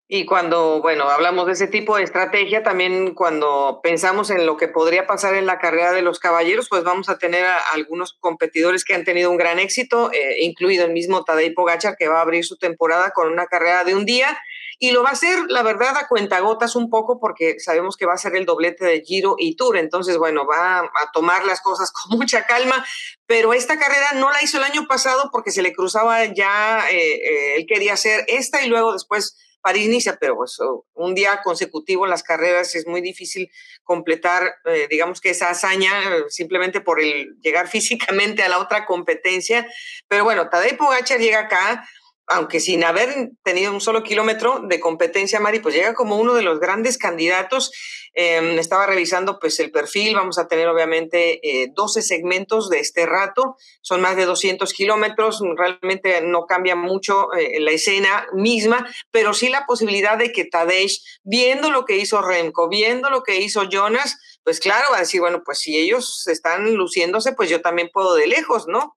Y 0.07 0.25
cuando, 0.25 0.81
bueno, 0.83 1.09
hablamos 1.09 1.47
de 1.47 1.53
ese 1.53 1.65
tipo 1.65 1.97
de 1.97 2.03
estrategia, 2.03 2.61
también 2.61 3.15
cuando 3.15 3.79
pensamos 3.81 4.29
en 4.29 4.45
lo 4.45 4.55
que 4.55 4.67
podría 4.67 5.07
pasar 5.07 5.33
en 5.33 5.47
la 5.47 5.57
carrera 5.57 5.93
de 5.93 6.03
los 6.03 6.19
caballeros, 6.19 6.69
pues 6.69 6.83
vamos 6.83 7.09
a 7.09 7.17
tener 7.17 7.43
a 7.43 7.57
algunos 7.73 8.13
competidores 8.19 8.85
que 8.85 8.93
han 8.93 9.03
tenido 9.03 9.31
un 9.31 9.37
gran 9.37 9.57
éxito, 9.57 10.11
eh, 10.13 10.37
incluido 10.41 10.85
el 10.85 10.93
mismo 10.93 11.23
Tadej 11.23 11.55
Pogacar, 11.55 11.95
que 11.97 12.07
va 12.07 12.19
a 12.19 12.21
abrir 12.21 12.45
su 12.45 12.57
temporada 12.57 13.11
con 13.15 13.31
una 13.31 13.47
carrera 13.47 13.83
de 13.83 13.95
un 13.95 14.05
día. 14.05 14.37
Y 14.77 14.91
lo 14.91 15.01
va 15.01 15.09
a 15.09 15.13
hacer, 15.13 15.39
la 15.47 15.63
verdad, 15.63 15.97
a 15.97 16.07
cuentagotas 16.07 16.75
un 16.75 16.91
poco, 16.91 17.19
porque 17.19 17.59
sabemos 17.59 17.97
que 17.97 18.05
va 18.05 18.13
a 18.13 18.17
ser 18.17 18.35
el 18.35 18.45
doblete 18.45 18.85
de 18.85 19.01
Giro 19.01 19.37
y 19.39 19.55
Tour. 19.55 19.77
Entonces, 19.77 20.19
bueno, 20.19 20.45
va 20.45 20.81
a 20.81 21.11
tomar 21.13 21.45
las 21.45 21.61
cosas 21.61 21.91
con 22.09 22.19
mucha 22.19 22.45
calma. 22.45 22.85
Pero 23.25 23.53
esta 23.53 23.79
carrera 23.79 24.11
no 24.15 24.29
la 24.29 24.43
hizo 24.43 24.59
el 24.59 24.65
año 24.65 24.85
pasado 24.85 25.29
porque 25.31 25.49
se 25.49 25.63
le 25.63 25.73
cruzaba 25.73 26.25
ya, 26.25 26.91
eh, 26.91 27.15
eh, 27.15 27.55
él 27.55 27.65
quería 27.67 27.93
hacer 27.93 28.23
esta 28.27 28.63
y 28.63 28.69
luego 28.69 28.93
después 28.93 29.35
París-Niza, 29.65 30.17
pero 30.19 30.35
pues, 30.35 30.59
un 30.93 31.15
día 31.15 31.41
consecutivo 31.43 32.05
en 32.05 32.11
las 32.11 32.21
carreras 32.21 32.75
es 32.75 32.85
muy 32.85 33.01
difícil 33.01 33.49
completar, 33.83 34.53
eh, 34.65 34.85
digamos 34.87 35.19
que 35.19 35.31
esa 35.31 35.49
hazaña 35.49 35.91
simplemente 36.29 36.81
por 36.81 37.01
el 37.01 37.35
llegar 37.41 37.67
físicamente 37.75 38.43
a 38.43 38.49
la 38.49 38.59
otra 38.59 38.85
competencia. 38.85 39.67
Pero 40.07 40.23
bueno, 40.23 40.49
Tadej 40.49 40.77
Pogacar 40.77 41.19
llega 41.19 41.39
acá 41.39 41.83
aunque 42.27 42.59
sin 42.59 42.83
haber 42.83 43.31
tenido 43.43 43.71
un 43.71 43.81
solo 43.81 44.03
kilómetro 44.03 44.61
de 44.67 44.79
competencia, 44.79 45.39
Mari, 45.39 45.59
pues 45.59 45.75
llega 45.75 45.93
como 45.93 46.17
uno 46.17 46.33
de 46.33 46.41
los 46.41 46.59
grandes 46.59 46.97
candidatos. 46.97 47.71
Em, 48.17 48.57
estaba 48.57 48.85
revisando 48.85 49.39
pues 49.39 49.59
el 49.59 49.71
perfil, 49.71 50.15
vamos 50.15 50.39
a 50.39 50.47
tener 50.47 50.69
obviamente 50.69 51.41
12 51.73 51.99
eh, 51.99 52.03
segmentos 52.03 52.69
de 52.69 52.79
este 52.79 53.05
rato, 53.05 53.57
son 53.81 53.99
más 53.99 54.15
de 54.15 54.23
200 54.23 54.71
kilómetros, 54.71 55.41
realmente 55.57 56.21
no 56.21 56.45
cambia 56.45 56.77
mucho 56.77 57.33
eh, 57.33 57.59
la 57.59 57.71
escena 57.71 58.25
misma, 58.31 58.87
pero 59.11 59.33
sí 59.33 59.49
la 59.49 59.65
posibilidad 59.65 60.17
de 60.17 60.31
que 60.31 60.45
Tadej, 60.45 60.97
viendo 61.23 61.71
lo 61.71 61.83
que 61.83 61.97
hizo 61.97 62.21
Remco, 62.21 62.69
viendo 62.69 63.09
lo 63.09 63.21
que 63.21 63.41
hizo 63.41 63.63
Jonas, 63.63 64.17
pues 64.45 64.61
claro, 64.61 64.87
va 64.91 64.97
a 64.97 65.01
decir, 65.01 65.19
bueno, 65.19 65.41
pues 65.43 65.59
si 65.59 65.77
ellos 65.77 66.25
están 66.27 66.73
luciéndose, 66.73 67.33
pues 67.33 67.49
yo 67.49 67.61
también 67.61 67.89
puedo 67.91 68.15
de 68.15 68.27
lejos, 68.27 68.65
¿no? 68.67 68.95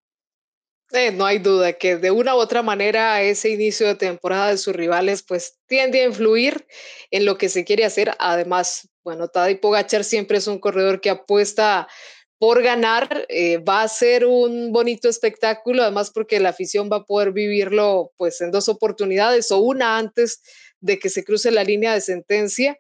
Eh, 0.92 1.12
no 1.12 1.26
hay 1.26 1.38
duda 1.38 1.74
que 1.74 1.96
de 1.96 2.10
una 2.10 2.34
u 2.34 2.38
otra 2.38 2.62
manera 2.62 3.20
ese 3.20 3.50
inicio 3.50 3.86
de 3.86 3.94
temporada 3.94 4.48
de 4.48 4.56
sus 4.56 4.74
rivales 4.74 5.22
pues 5.22 5.58
tiende 5.66 6.00
a 6.00 6.06
influir 6.06 6.66
en 7.10 7.26
lo 7.26 7.36
que 7.36 7.50
se 7.50 7.64
quiere 7.64 7.84
hacer. 7.84 8.14
Además, 8.18 8.88
bueno, 9.04 9.28
Tadej 9.28 9.60
Pogachar 9.60 10.02
siempre 10.02 10.38
es 10.38 10.46
un 10.46 10.58
corredor 10.58 11.02
que 11.02 11.10
apuesta 11.10 11.88
por 12.38 12.62
ganar, 12.62 13.26
eh, 13.28 13.58
va 13.58 13.82
a 13.82 13.88
ser 13.88 14.24
un 14.24 14.72
bonito 14.72 15.08
espectáculo, 15.08 15.82
además 15.82 16.10
porque 16.10 16.38
la 16.40 16.50
afición 16.50 16.88
va 16.90 16.98
a 16.98 17.04
poder 17.04 17.32
vivirlo 17.32 18.12
pues 18.16 18.40
en 18.40 18.50
dos 18.52 18.68
oportunidades 18.68 19.50
o 19.50 19.58
una 19.58 19.98
antes 19.98 20.40
de 20.80 20.98
que 20.98 21.10
se 21.10 21.24
cruce 21.24 21.50
la 21.50 21.64
línea 21.64 21.92
de 21.92 22.00
sentencia 22.00 22.78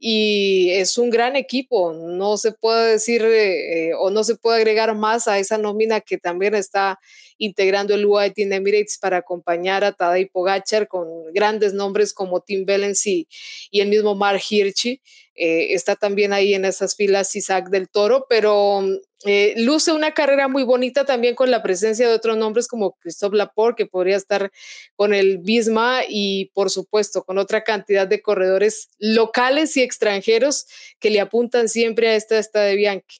y 0.00 0.70
es 0.70 0.96
un 0.96 1.10
gran 1.10 1.34
equipo, 1.34 1.92
no 1.92 2.36
se 2.36 2.52
puede 2.52 2.92
decir 2.92 3.22
eh, 3.24 3.92
o 3.98 4.10
no 4.10 4.22
se 4.22 4.36
puede 4.36 4.58
agregar 4.58 4.94
más 4.94 5.26
a 5.26 5.38
esa 5.40 5.58
nómina 5.58 6.00
que 6.00 6.18
también 6.18 6.54
está 6.54 7.00
integrando 7.36 7.94
el 7.94 8.06
UAE 8.06 8.30
Team 8.30 8.52
Emirates 8.52 8.98
para 8.98 9.18
acompañar 9.18 9.82
a 9.84 9.92
Tadej 9.92 10.30
Pogachar 10.30 10.86
con 10.86 11.32
grandes 11.32 11.72
nombres 11.72 12.14
como 12.14 12.40
Tim 12.40 12.64
Bellens 12.64 13.04
y, 13.06 13.26
el 13.72 13.88
mismo 13.88 14.14
Mark 14.14 14.40
Hirschi. 14.48 15.00
Eh, 15.34 15.72
está 15.72 15.94
también 15.96 16.32
ahí 16.32 16.54
en 16.54 16.64
esas 16.64 16.96
filas 16.96 17.34
Isaac 17.36 17.68
del 17.70 17.88
Toro, 17.88 18.26
pero 18.28 18.82
eh, 19.24 19.54
luce 19.56 19.92
una 19.92 20.12
carrera 20.12 20.46
muy 20.46 20.62
bonita 20.62 21.04
también 21.04 21.34
con 21.34 21.50
la 21.50 21.62
presencia 21.62 22.08
de 22.08 22.14
otros 22.14 22.36
nombres 22.36 22.68
como 22.68 22.92
Christophe 23.00 23.36
Laporte, 23.36 23.84
que 23.84 23.90
podría 23.90 24.16
estar 24.16 24.52
con 24.94 25.12
el 25.12 25.38
Bisma 25.38 26.02
y 26.08 26.50
por 26.54 26.70
supuesto 26.70 27.24
con 27.24 27.38
otra 27.38 27.64
cantidad 27.64 28.06
de 28.06 28.22
corredores 28.22 28.90
locales 28.98 29.76
y 29.76 29.82
extranjeros 29.82 30.66
que 31.00 31.10
le 31.10 31.20
apuntan 31.20 31.68
siempre 31.68 32.08
a 32.08 32.14
esta 32.14 32.38
esta 32.38 32.60
de 32.60 32.76
Bianchi. 32.76 33.18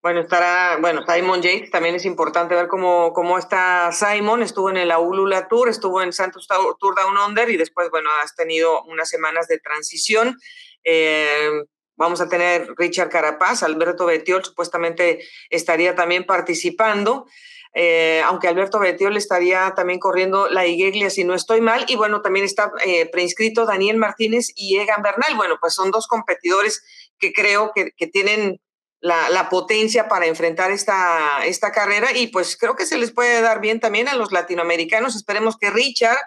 Bueno, 0.00 0.20
estará, 0.20 0.78
bueno, 0.80 1.04
Simon 1.06 1.42
Yates, 1.42 1.70
también 1.70 1.96
es 1.96 2.04
importante 2.04 2.54
ver 2.54 2.68
cómo, 2.68 3.12
cómo 3.12 3.36
está 3.36 3.90
Simon, 3.92 4.42
estuvo 4.42 4.70
en 4.70 4.76
el 4.76 4.92
Aulula 4.92 5.48
Tour, 5.48 5.68
estuvo 5.68 6.00
en 6.00 6.12
Santos 6.12 6.46
Tour 6.46 6.94
Down 6.94 7.18
Under 7.28 7.50
y 7.50 7.56
después, 7.56 7.90
bueno, 7.90 8.08
has 8.22 8.34
tenido 8.36 8.82
unas 8.84 9.08
semanas 9.08 9.48
de 9.48 9.58
transición. 9.58 10.38
Eh, 10.84 11.64
vamos 11.98 12.22
a 12.22 12.28
tener 12.28 12.68
Richard 12.76 13.10
Carapaz, 13.10 13.62
Alberto 13.62 14.06
Betiol 14.06 14.44
supuestamente 14.44 15.20
estaría 15.50 15.94
también 15.94 16.24
participando. 16.24 17.26
Eh, 17.74 18.22
aunque 18.24 18.48
Alberto 18.48 18.78
Betiol 18.78 19.16
estaría 19.18 19.74
también 19.76 19.98
corriendo 19.98 20.48
la 20.48 20.66
Iglesia, 20.66 21.10
si 21.10 21.24
no 21.24 21.34
estoy 21.34 21.60
mal, 21.60 21.84
y 21.86 21.96
bueno, 21.96 22.22
también 22.22 22.46
está 22.46 22.72
eh, 22.84 23.06
preinscrito 23.10 23.66
Daniel 23.66 23.98
Martínez 23.98 24.52
y 24.56 24.78
Egan 24.78 25.02
Bernal. 25.02 25.34
Bueno, 25.36 25.58
pues 25.60 25.74
son 25.74 25.90
dos 25.90 26.06
competidores 26.06 26.82
que 27.18 27.32
creo 27.32 27.72
que, 27.74 27.92
que 27.92 28.06
tienen 28.06 28.58
la, 29.00 29.48
potencia 29.48 30.08
para 30.08 30.26
enfrentar 30.26 30.70
esta, 30.70 31.44
esta 31.44 31.72
carrera 31.72 32.16
y 32.16 32.28
pues 32.28 32.56
creo 32.56 32.74
que 32.74 32.86
se 32.86 32.98
les 32.98 33.12
puede 33.12 33.40
dar 33.40 33.60
bien 33.60 33.80
también 33.80 34.08
a 34.08 34.14
los 34.14 34.32
latinoamericanos. 34.32 35.16
Esperemos 35.16 35.56
que 35.56 35.70
Richard, 35.70 36.18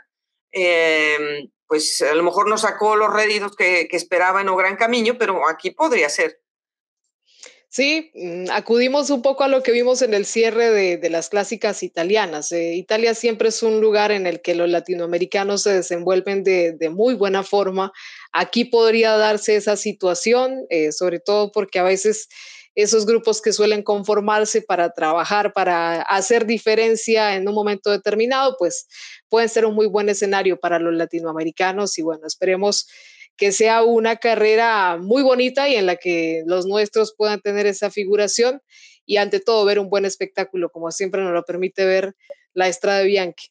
em, 0.52 1.50
pues 1.72 2.02
a 2.02 2.14
lo 2.16 2.22
mejor 2.22 2.50
no 2.50 2.58
sacó 2.58 2.98
los 2.98 3.14
réditos 3.14 3.56
que, 3.56 3.88
que 3.90 3.96
esperaba 3.96 4.42
en 4.42 4.50
O 4.50 4.58
Gran 4.58 4.76
Camino, 4.76 5.16
pero 5.18 5.48
aquí 5.48 5.72
podría 5.72 6.10
ser. 6.10 6.42
Sí, 7.70 8.12
mm, 8.14 8.50
acudimos 8.52 9.10
un 9.10 9.22
poco 9.22 9.46
a 9.46 9.48
lo 9.48 9.64
que 9.64 9.72
vimos 9.72 10.02
en 10.02 10.14
el 10.14 10.26
cierre 10.26 10.70
de, 10.98 11.10
las 11.10 11.30
clásicas 11.30 11.82
italianas. 11.82 12.52
Eh, 12.52 12.76
Italia 12.76 13.16
siempre 13.16 13.48
es 13.48 13.64
un 13.64 13.80
lugar 13.80 14.12
en 14.12 14.28
el 14.28 14.42
que 14.42 14.54
los 14.54 14.68
latinoamericanos 14.70 15.64
se 15.64 15.76
desenvuelven 15.76 16.44
de, 16.44 16.90
muy 16.94 17.14
buena 17.14 17.42
forma. 17.42 17.94
Aquí 18.34 18.66
podría 18.66 19.16
darse 19.16 19.56
esa 19.56 19.78
situación, 19.78 20.66
eh, 20.70 20.92
sobre 20.92 21.22
todo 21.22 21.54
porque 21.54 21.80
a 21.80 21.84
veces 21.84 22.28
esos 22.76 23.06
grupos 23.06 23.42
que 23.42 23.54
suelen 23.54 23.84
conformarse 23.84 24.62
para 24.62 24.92
trabajar, 24.92 25.54
para 25.54 26.02
hacer 26.02 26.46
diferencia 26.46 27.36
en 27.36 27.48
un 27.48 27.54
momento 27.54 27.92
determinado, 27.92 28.56
pues 28.58 28.88
pueden 29.30 29.50
ser 29.50 29.66
un 29.66 29.76
muy 29.76 29.88
buen 29.88 30.10
escenario 30.10 30.60
para 30.60 30.80
los 30.80 30.94
latinoamericanos 30.94 31.98
y 31.98 32.02
bueno, 32.02 32.26
esperemos 32.26 32.88
que 33.36 33.52
sea 33.52 33.84
una 33.84 34.18
carrera 34.18 34.98
muy 34.98 35.24
bonita 35.24 35.68
y 35.68 35.76
en 35.76 35.86
la 35.86 35.96
que 35.96 36.44
los 36.46 36.66
nuestros 36.66 37.14
puedan 37.18 37.42
tener 37.42 37.66
esa 37.66 37.90
figuración 37.90 38.62
y 39.06 39.18
ante 39.18 39.40
todo 39.40 39.66
ver 39.66 39.80
un 39.80 39.90
buen 39.90 40.06
espectáculo, 40.06 40.70
como 40.70 40.92
siempre 40.92 41.22
nos 41.22 41.34
lo 41.34 41.44
permite 41.44 41.86
ver 41.86 42.16
la 42.54 42.68
Estrada 42.68 43.02
Bianchi. 43.02 43.50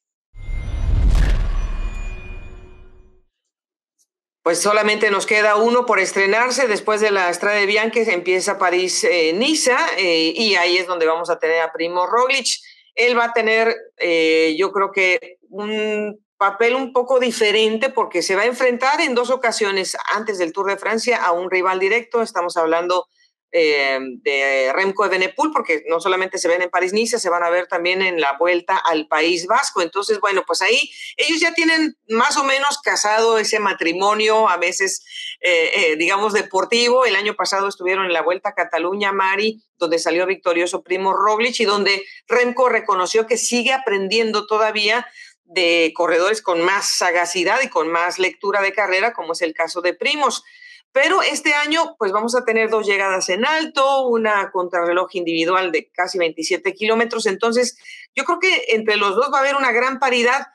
Pues 4.51 4.63
solamente 4.63 5.13
nos 5.13 5.27
queda 5.27 5.55
uno 5.55 5.87
por 5.87 6.01
estrenarse. 6.01 6.67
Después 6.67 7.01
de 7.01 7.13
la 7.13 7.31
Estrada 7.31 7.55
de 7.55 7.67
Bianchi 7.67 8.01
empieza 8.01 8.59
París-Niza 8.59 9.79
eh, 9.97 10.33
y 10.35 10.57
ahí 10.57 10.77
es 10.77 10.89
donde 10.89 11.07
vamos 11.07 11.31
a 11.31 11.39
tener 11.39 11.61
a 11.63 11.71
Primo 11.71 12.05
Roglic. 12.05 12.59
Él 12.97 13.17
va 13.17 13.27
a 13.27 13.33
tener, 13.33 13.77
eh, 13.97 14.57
yo 14.59 14.73
creo 14.73 14.91
que 14.91 15.39
un 15.51 16.19
papel 16.37 16.75
un 16.75 16.93
poco 16.93 17.21
diferente 17.21 17.91
porque 17.91 18.23
se 18.23 18.35
va 18.35 18.43
a 18.43 18.47
enfrentar 18.47 19.01
en 19.01 19.15
dos 19.15 19.31
ocasiones 19.31 19.97
antes 20.15 20.39
del 20.39 20.53
Tour 20.53 20.69
de 20.69 20.77
Francia 20.77 21.25
a 21.25 21.31
un 21.31 21.49
rival 21.49 21.79
directo. 21.79 22.21
Estamos 22.21 22.57
hablando 22.57 23.07
eh, 23.53 23.99
de 24.23 24.73
Remco 24.73 25.03
de 25.05 25.11
Benepul, 25.11 25.51
porque 25.53 25.83
no 25.89 26.01
solamente 26.01 26.39
se 26.39 26.47
ven 26.47 26.63
en 26.63 26.71
París-Niza, 26.71 27.19
se 27.19 27.31
van 27.31 27.43
a 27.43 27.51
ver 27.51 27.67
también 27.67 28.01
en 28.01 28.21
la 28.21 28.37
vuelta 28.39 28.77
al 28.77 29.09
País 29.09 29.47
Vasco. 29.47 29.83
Entonces, 29.83 30.21
bueno, 30.21 30.45
pues 30.47 30.63
ahí 30.63 30.91
ellos 31.17 31.41
ya 31.41 31.53
tienen 31.53 31.97
más 32.09 32.37
o 32.37 32.45
menos 32.45 32.79
casado 32.83 33.39
ese 33.39 33.59
matrimonio, 33.59 34.49
a 34.49 34.57
veces, 34.57 35.05
eh, 35.41 35.71
eh, 35.75 35.97
digamos, 35.97 36.33
deportivo. 36.33 37.05
El 37.05 37.17
año 37.17 37.35
pasado 37.35 37.69
estuvieron 37.69 38.07
en 38.07 38.13
la 38.13 38.23
vuelta 38.23 38.51
a 38.51 38.55
Cataluña, 38.55 39.13
Mari, 39.13 39.63
donde 39.79 39.99
salió 39.99 40.27
victorioso 40.27 40.83
Primo 40.83 41.13
Roglic 41.13 41.59
y 41.59 41.65
donde 41.65 42.05
Remco 42.29 42.69
reconoció 42.69 43.27
que 43.27 43.37
sigue 43.37 43.73
aprendiendo 43.73 44.47
todavía 44.47 45.07
de 45.45 45.93
corredores 45.97 46.43
con 46.43 46.63
más 46.63 46.97
sagacidad 46.97 47.61
y 47.63 47.69
con 47.69 47.89
más 47.89 48.21
lectura 48.21 48.63
de 48.63 48.73
carrera, 48.73 49.13
como 49.13 49.33
es 49.33 49.43
el 49.43 49.53
caso 49.55 49.81
de 49.81 49.95
Primos. 49.95 50.45
Pero 50.93 51.23
este 51.23 51.55
año, 51.55 51.95
pues 51.99 52.11
vamos 52.11 52.35
a 52.35 52.45
tener 52.45 52.69
dos 52.69 52.87
llegadas 52.87 53.29
en 53.29 53.45
alto, 53.45 54.09
una 54.09 54.51
contrarreloj 54.51 55.09
individual 55.13 55.71
de 55.71 55.89
casi 55.91 56.19
27 56.19 56.75
kilómetros. 56.75 57.27
Entonces, 57.27 57.79
yo 58.15 58.25
creo 58.25 58.41
que 58.41 58.65
entre 58.71 58.97
los 58.97 59.15
dos 59.15 59.31
va 59.33 59.39
a 59.39 59.41
haber 59.41 59.55
una 59.55 59.71
gran 59.71 60.01
paridad 60.01 60.49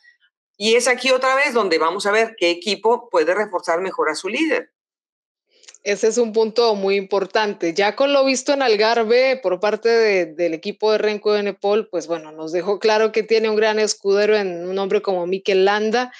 y 0.58 0.76
es 0.76 0.88
aquí 0.88 1.12
otra 1.12 1.36
vez 1.36 1.54
donde 1.54 1.78
vamos 1.78 2.06
a 2.06 2.12
ver 2.12 2.36
qué 2.38 2.50
equipo 2.50 3.10
puede 3.10 3.34
reforzar 3.34 3.82
mejor 3.82 4.10
a 4.10 4.15
su 4.15 4.28
líder. 4.28 4.71
Ese 5.84 6.08
es 6.08 6.17
un 6.17 6.34
punto 6.34 6.74
muy 6.74 6.95
importante. 6.95 7.74
Ya 7.74 7.95
con 7.95 8.12
lo 8.12 8.26
visto 8.26 8.52
en 8.54 8.63
Algarve 8.63 9.39
por 9.41 9.60
parte 9.60 10.26
del 10.26 10.54
equipo 10.56 10.91
de 10.91 10.98
Renko 10.98 11.34
de 11.34 11.43
Nepal, 11.43 11.88
pues 11.89 12.08
bueno, 12.08 12.32
nos 12.32 12.52
dejó 12.52 12.80
claro 12.80 13.12
que 13.12 13.21
tiene 13.21 13.52
un 13.52 13.56
gran 13.56 13.78
escudero 13.78 14.36
en 14.36 14.67
un 14.67 14.80
hombre 14.80 15.04
como 15.04 15.28
Mikel 15.28 15.63
Landa 15.63 16.12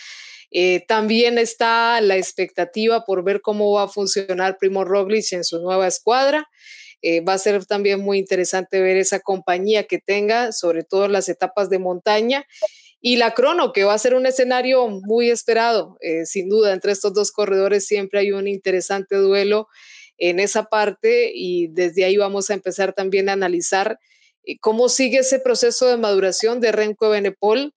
eh, 0.58 0.86
también 0.88 1.38
está 1.38 2.00
la 2.00 2.16
expectativa 2.16 3.04
por 3.04 3.26
ver 3.26 3.42
cómo 3.42 3.74
va 3.74 3.84
a 3.84 3.88
funcionar 3.90 4.58
Primo 4.58 4.86
Roglic 4.86 5.34
en 5.34 5.44
su 5.44 5.60
nueva 5.60 5.86
escuadra. 5.86 6.50
Eh, 7.02 7.20
va 7.20 7.34
a 7.34 7.38
ser 7.38 7.66
también 7.66 8.00
muy 8.00 8.20
interesante 8.20 8.80
ver 8.80 8.96
esa 8.96 9.20
compañía 9.20 9.84
que 9.84 10.00
tenga, 10.00 10.54
sobre 10.54 10.86
todo 10.86 11.10
las 11.10 11.28
etapas 11.28 11.70
de 11.70 11.80
montaña. 11.80 12.46
y 13.02 13.18
la 13.18 13.34
crono, 13.34 13.74
que 13.74 13.84
va 13.84 13.94
a 13.94 13.98
ser 14.00 14.16
un 14.16 14.26
escenario 14.26 14.88
muy 14.88 15.30
esperado, 15.30 15.98
eh, 16.00 16.26
sin 16.26 16.48
duda, 16.48 16.74
entre 16.74 16.94
estos 16.94 17.14
dos 17.14 17.32
corredores 17.34 17.86
siempre 17.86 18.22
hay 18.22 18.32
un 18.32 18.48
interesante 18.48 19.18
duelo 19.18 19.68
en 20.18 20.40
esa 20.40 20.64
parte 20.64 21.32
y 21.36 21.68
desde 21.68 22.06
ahí 22.06 22.16
vamos 22.16 22.50
a 22.50 22.54
empezar 22.54 22.94
también 22.94 23.28
a 23.28 23.34
analizar 23.34 24.00
cómo 24.62 24.88
sigue 24.88 25.20
ese 25.20 25.40
proceso 25.40 25.88
de 25.88 25.98
maduración 25.98 26.62
de 26.62 26.72
Renko 26.72 27.10
Benepol 27.10 27.75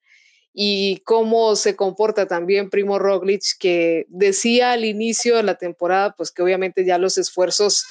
y 0.61 1.03
cómo 1.05 1.55
se 1.55 1.77
comporta 1.77 2.27
también 2.27 2.68
Primo 2.68 2.99
Roglic, 2.99 3.44
que 3.61 4.07
decía 4.09 4.73
al 4.73 4.85
inicio 4.85 5.37
de 5.37 5.44
la 5.44 5.55
temporada, 5.55 6.16
pues 6.16 6.33
que 6.33 6.42
obviamente 6.42 6.85
ya 6.85 6.99
los 6.99 7.16
esfuerzos 7.16 7.87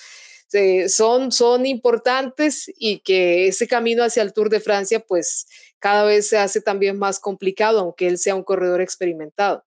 eh, 0.52 0.90
son, 0.90 1.32
son 1.32 1.66
importantes 1.66 2.70
y 2.78 3.00
que 3.00 3.48
ese 3.48 3.70
camino 3.70 4.04
hacia 4.04 4.22
el 4.22 4.34
Tour 4.34 4.50
de 4.50 4.60
Francia, 4.60 5.00
pues 5.00 5.48
cada 5.80 6.04
vez 6.04 6.28
se 6.28 6.40
hace 6.40 6.60
también 6.60 7.00
más 7.00 7.22
complicado, 7.22 7.80
aunque 7.80 8.06
él 8.06 8.18
sea 8.18 8.36
un 8.36 8.44
corredor 8.44 8.82
experimentado. 8.82 9.64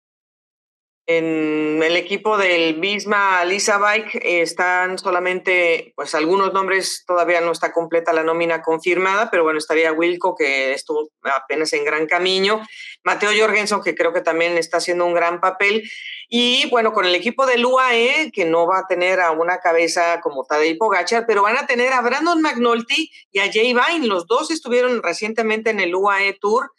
En 1.08 1.84
el 1.84 1.98
equipo 1.98 2.36
del 2.36 2.80
Bisma 2.80 3.46
Lisa 3.46 3.78
Bike 3.78 4.20
están 4.24 4.98
solamente, 4.98 5.94
pues 5.96 6.16
algunos 6.16 6.52
nombres, 6.52 7.04
todavía 7.06 7.42
no 7.42 7.52
está 7.52 7.72
completa 7.72 8.12
la 8.12 8.24
nómina 8.24 8.64
confirmada, 8.64 9.30
pero 9.30 9.44
bueno, 9.44 9.60
estaría 9.60 9.94
Wilco, 9.94 10.36
que 10.36 10.74
estuvo 10.74 11.12
apenas 11.22 11.74
en 11.74 11.86
gran 11.86 12.08
camino, 12.08 12.60
Mateo 13.04 13.30
Jorgensen, 13.38 13.84
que 13.84 13.94
creo 13.94 14.14
que 14.14 14.22
también 14.22 14.58
está 14.58 14.78
haciendo 14.78 15.06
un 15.06 15.14
gran 15.14 15.40
papel, 15.40 15.88
y 16.28 16.68
bueno, 16.72 16.92
con 16.92 17.06
el 17.06 17.14
equipo 17.14 17.46
del 17.46 17.64
UAE, 17.64 18.32
que 18.34 18.46
no 18.46 18.66
va 18.66 18.80
a 18.80 18.88
tener 18.88 19.20
a 19.22 19.30
una 19.30 19.60
cabeza 19.60 20.22
como 20.22 20.44
Tadej 20.44 20.76
Pogacar, 20.80 21.26
pero 21.28 21.44
van 21.44 21.58
a 21.58 21.68
tener 21.68 21.94
a 21.94 22.02
Brandon 22.02 22.42
McNulty 22.42 23.12
y 23.32 23.40
a 23.40 23.52
Jay 23.54 23.76
Vine, 23.76 24.08
los 24.08 24.26
dos 24.26 24.50
estuvieron 24.50 25.04
recientemente 25.04 25.70
en 25.70 25.82
el 25.82 25.94
UAE 25.94 26.34
Tour, 26.42 26.72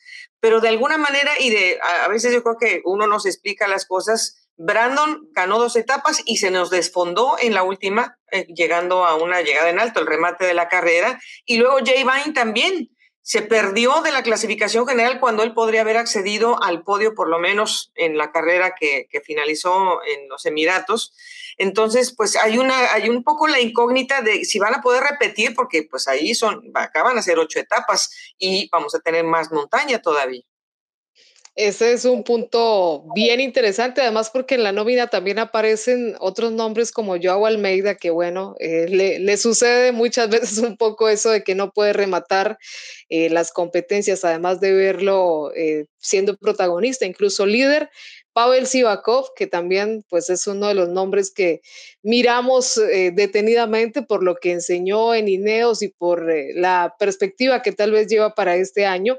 pero 0.46 0.60
de 0.60 0.68
alguna 0.68 0.96
manera, 0.96 1.32
y 1.40 1.50
de 1.50 1.76
a 1.82 2.06
veces 2.06 2.32
yo 2.32 2.40
creo 2.44 2.56
que 2.56 2.80
uno 2.84 3.08
nos 3.08 3.26
explica 3.26 3.66
las 3.66 3.84
cosas, 3.84 4.48
Brandon 4.56 5.28
ganó 5.32 5.58
dos 5.58 5.74
etapas 5.74 6.22
y 6.24 6.36
se 6.36 6.52
nos 6.52 6.70
desfondó 6.70 7.36
en 7.40 7.52
la 7.52 7.64
última, 7.64 8.16
eh, 8.30 8.46
llegando 8.54 9.04
a 9.04 9.16
una 9.16 9.42
llegada 9.42 9.70
en 9.70 9.80
alto, 9.80 9.98
el 9.98 10.06
remate 10.06 10.44
de 10.44 10.54
la 10.54 10.68
carrera, 10.68 11.20
y 11.46 11.56
luego 11.56 11.78
Jay 11.84 12.04
Vine 12.04 12.32
también 12.32 12.96
se 13.22 13.42
perdió 13.42 14.02
de 14.02 14.12
la 14.12 14.22
clasificación 14.22 14.86
general 14.86 15.18
cuando 15.18 15.42
él 15.42 15.52
podría 15.52 15.80
haber 15.80 15.96
accedido 15.96 16.62
al 16.62 16.84
podio, 16.84 17.16
por 17.16 17.28
lo 17.28 17.40
menos 17.40 17.90
en 17.96 18.16
la 18.16 18.30
carrera 18.30 18.76
que, 18.78 19.08
que 19.10 19.20
finalizó 19.20 20.00
en 20.04 20.28
los 20.28 20.46
Emiratos. 20.46 21.12
Entonces, 21.56 22.14
pues 22.14 22.36
hay 22.36 22.58
una, 22.58 22.92
hay 22.92 23.08
un 23.08 23.22
poco 23.22 23.46
la 23.46 23.60
incógnita 23.60 24.20
de 24.22 24.44
si 24.44 24.58
van 24.58 24.74
a 24.74 24.82
poder 24.82 25.02
repetir, 25.04 25.54
porque 25.54 25.84
pues 25.90 26.06
ahí 26.08 26.34
son, 26.34 26.70
acaban 26.74 27.16
a 27.16 27.22
ser 27.22 27.38
ocho 27.38 27.58
etapas 27.58 28.10
y 28.38 28.68
vamos 28.70 28.94
a 28.94 29.00
tener 29.00 29.24
más 29.24 29.50
montaña 29.50 30.00
todavía. 30.00 30.42
Ese 31.56 31.94
es 31.94 32.04
un 32.04 32.22
punto 32.22 33.06
bien 33.14 33.40
interesante, 33.40 34.02
además 34.02 34.28
porque 34.30 34.56
en 34.56 34.62
la 34.62 34.72
nómina 34.72 35.06
también 35.06 35.38
aparecen 35.38 36.14
otros 36.20 36.52
nombres 36.52 36.92
como 36.92 37.16
Joao 37.18 37.46
Almeida, 37.46 37.94
que 37.94 38.10
bueno, 38.10 38.56
eh, 38.58 38.86
le, 38.90 39.36
sucede 39.38 39.90
muchas 39.92 40.28
veces 40.58 40.58
un 40.58 40.76
poco 40.76 41.08
eso 41.08 41.30
de 41.30 41.42
que 41.42 41.54
no 41.54 41.72
puede 41.72 41.94
rematar 41.94 42.58
eh, 43.08 43.30
las 43.30 43.52
competencias, 43.52 44.22
además 44.22 44.60
de 44.60 44.74
verlo 44.74 45.50
eh, 45.56 45.86
siendo 45.98 46.36
protagonista, 46.36 47.06
incluso 47.06 47.46
líder, 47.46 47.88
Pavel 48.34 48.66
Sivakov, 48.66 49.32
que 49.34 49.46
también 49.46 50.04
pues 50.10 50.28
es 50.28 50.46
uno 50.46 50.68
de 50.68 50.74
los 50.74 50.90
nombres 50.90 51.32
que 51.32 51.62
miramos 52.02 52.78
detenidamente 53.14 54.02
por 54.02 54.22
lo 54.22 54.34
que 54.36 54.52
enseñó 54.52 55.14
en 55.14 55.26
Ineos 55.26 55.80
y 55.80 55.88
por 55.88 56.30
la 56.54 56.96
perspectiva 56.98 57.62
que 57.62 57.72
tal 57.72 57.92
vez 57.92 58.08
lleva 58.08 58.34
para 58.34 58.56
este 58.56 58.84
año. 58.84 59.16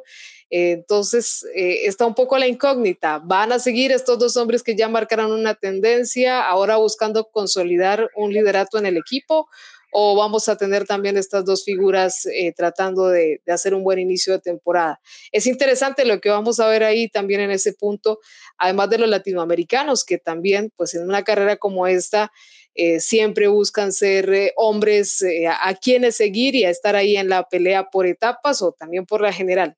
Eh, 0.50 0.72
entonces 0.72 1.46
está 1.54 2.06
un 2.06 2.16
poco 2.16 2.38
la 2.38 2.48
incógnita. 2.48 3.20
¿Van 3.20 3.52
a 3.52 3.60
seguir 3.60 3.92
estos 3.92 4.18
dos 4.20 4.38
hombres 4.38 4.64
que 4.64 4.76
ya 4.76 4.88
marcaron 4.88 5.32
una 5.32 5.56
tendencia, 5.56 6.42
ahora 6.42 6.78
buscando 6.78 7.26
consolidar 7.26 8.10
un 8.16 8.32
liderato 8.32 8.78
en 8.78 8.86
el 8.86 8.98
equipo? 8.98 9.48
o 9.92 10.16
vamos 10.16 10.50
a 10.50 10.58
tener 10.58 10.86
también 10.86 11.18
estas 11.18 11.46
dos 11.46 11.64
figuras 11.64 12.26
eh, 12.26 12.54
tratando 12.56 13.08
de, 13.08 13.42
hacer 13.48 13.74
un 13.74 13.84
buen 13.84 14.00
inicio 14.00 14.34
de 14.34 14.40
temporada. 14.40 15.00
Es 15.32 15.48
interesante 15.48 16.06
lo 16.06 16.20
que 16.20 16.30
vamos 16.30 16.60
a 16.60 16.68
ver 16.68 16.84
ahí 16.84 17.10
también 17.10 17.42
en 17.42 17.52
ese 17.52 17.74
punto, 17.74 18.20
además 18.58 18.90
de 18.90 19.00
los 19.00 19.10
latinoamericanos, 19.10 20.04
que 20.04 20.18
también, 20.18 20.72
pues 20.76 20.94
en 20.94 21.04
una 21.04 21.24
carrera 21.24 21.58
como 21.58 21.88
esta, 21.88 22.32
eh, 22.76 23.00
siempre 23.00 23.48
buscan 23.48 23.92
ser 23.92 24.32
eh, 24.32 24.54
hombres 24.56 25.24
a 25.50 25.74
quienes 25.76 26.16
seguir 26.16 26.54
y 26.56 26.66
a 26.66 26.70
estar 26.70 26.96
ahí 26.96 27.18
en 27.18 27.30
la 27.30 27.48
pelea 27.50 27.90
por 27.90 28.06
etapas 28.06 28.62
o 28.62 28.74
también 28.74 29.06
por 29.06 29.22
la 29.22 29.34
general. 29.34 29.76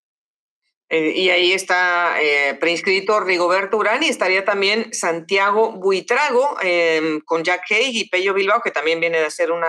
Eh, 0.92 1.14
y 1.16 1.30
ahí 1.30 1.54
está 1.54 2.20
eh, 2.20 2.56
preinscrito 2.56 3.20
Rigoberto 3.20 3.78
Urán 3.78 4.02
y 4.02 4.08
estaría 4.08 4.44
también 4.44 4.92
Santiago 4.92 5.74
Buitrago 5.74 6.58
em, 6.64 7.22
con 7.22 7.44
Jack 7.44 7.66
Haig 7.70 7.96
y 7.96 8.10
Pello 8.10 8.34
Bilbao, 8.34 8.62
que 8.64 8.72
también 8.72 9.00
viene 9.00 9.20
de 9.20 9.28
hacer 9.28 9.52
una, 9.52 9.68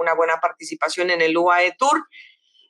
una 0.00 0.14
buena 0.14 0.40
participación 0.40 1.10
en 1.10 1.22
el 1.22 1.36
UAE 1.36 1.76
Tour. 1.78 2.04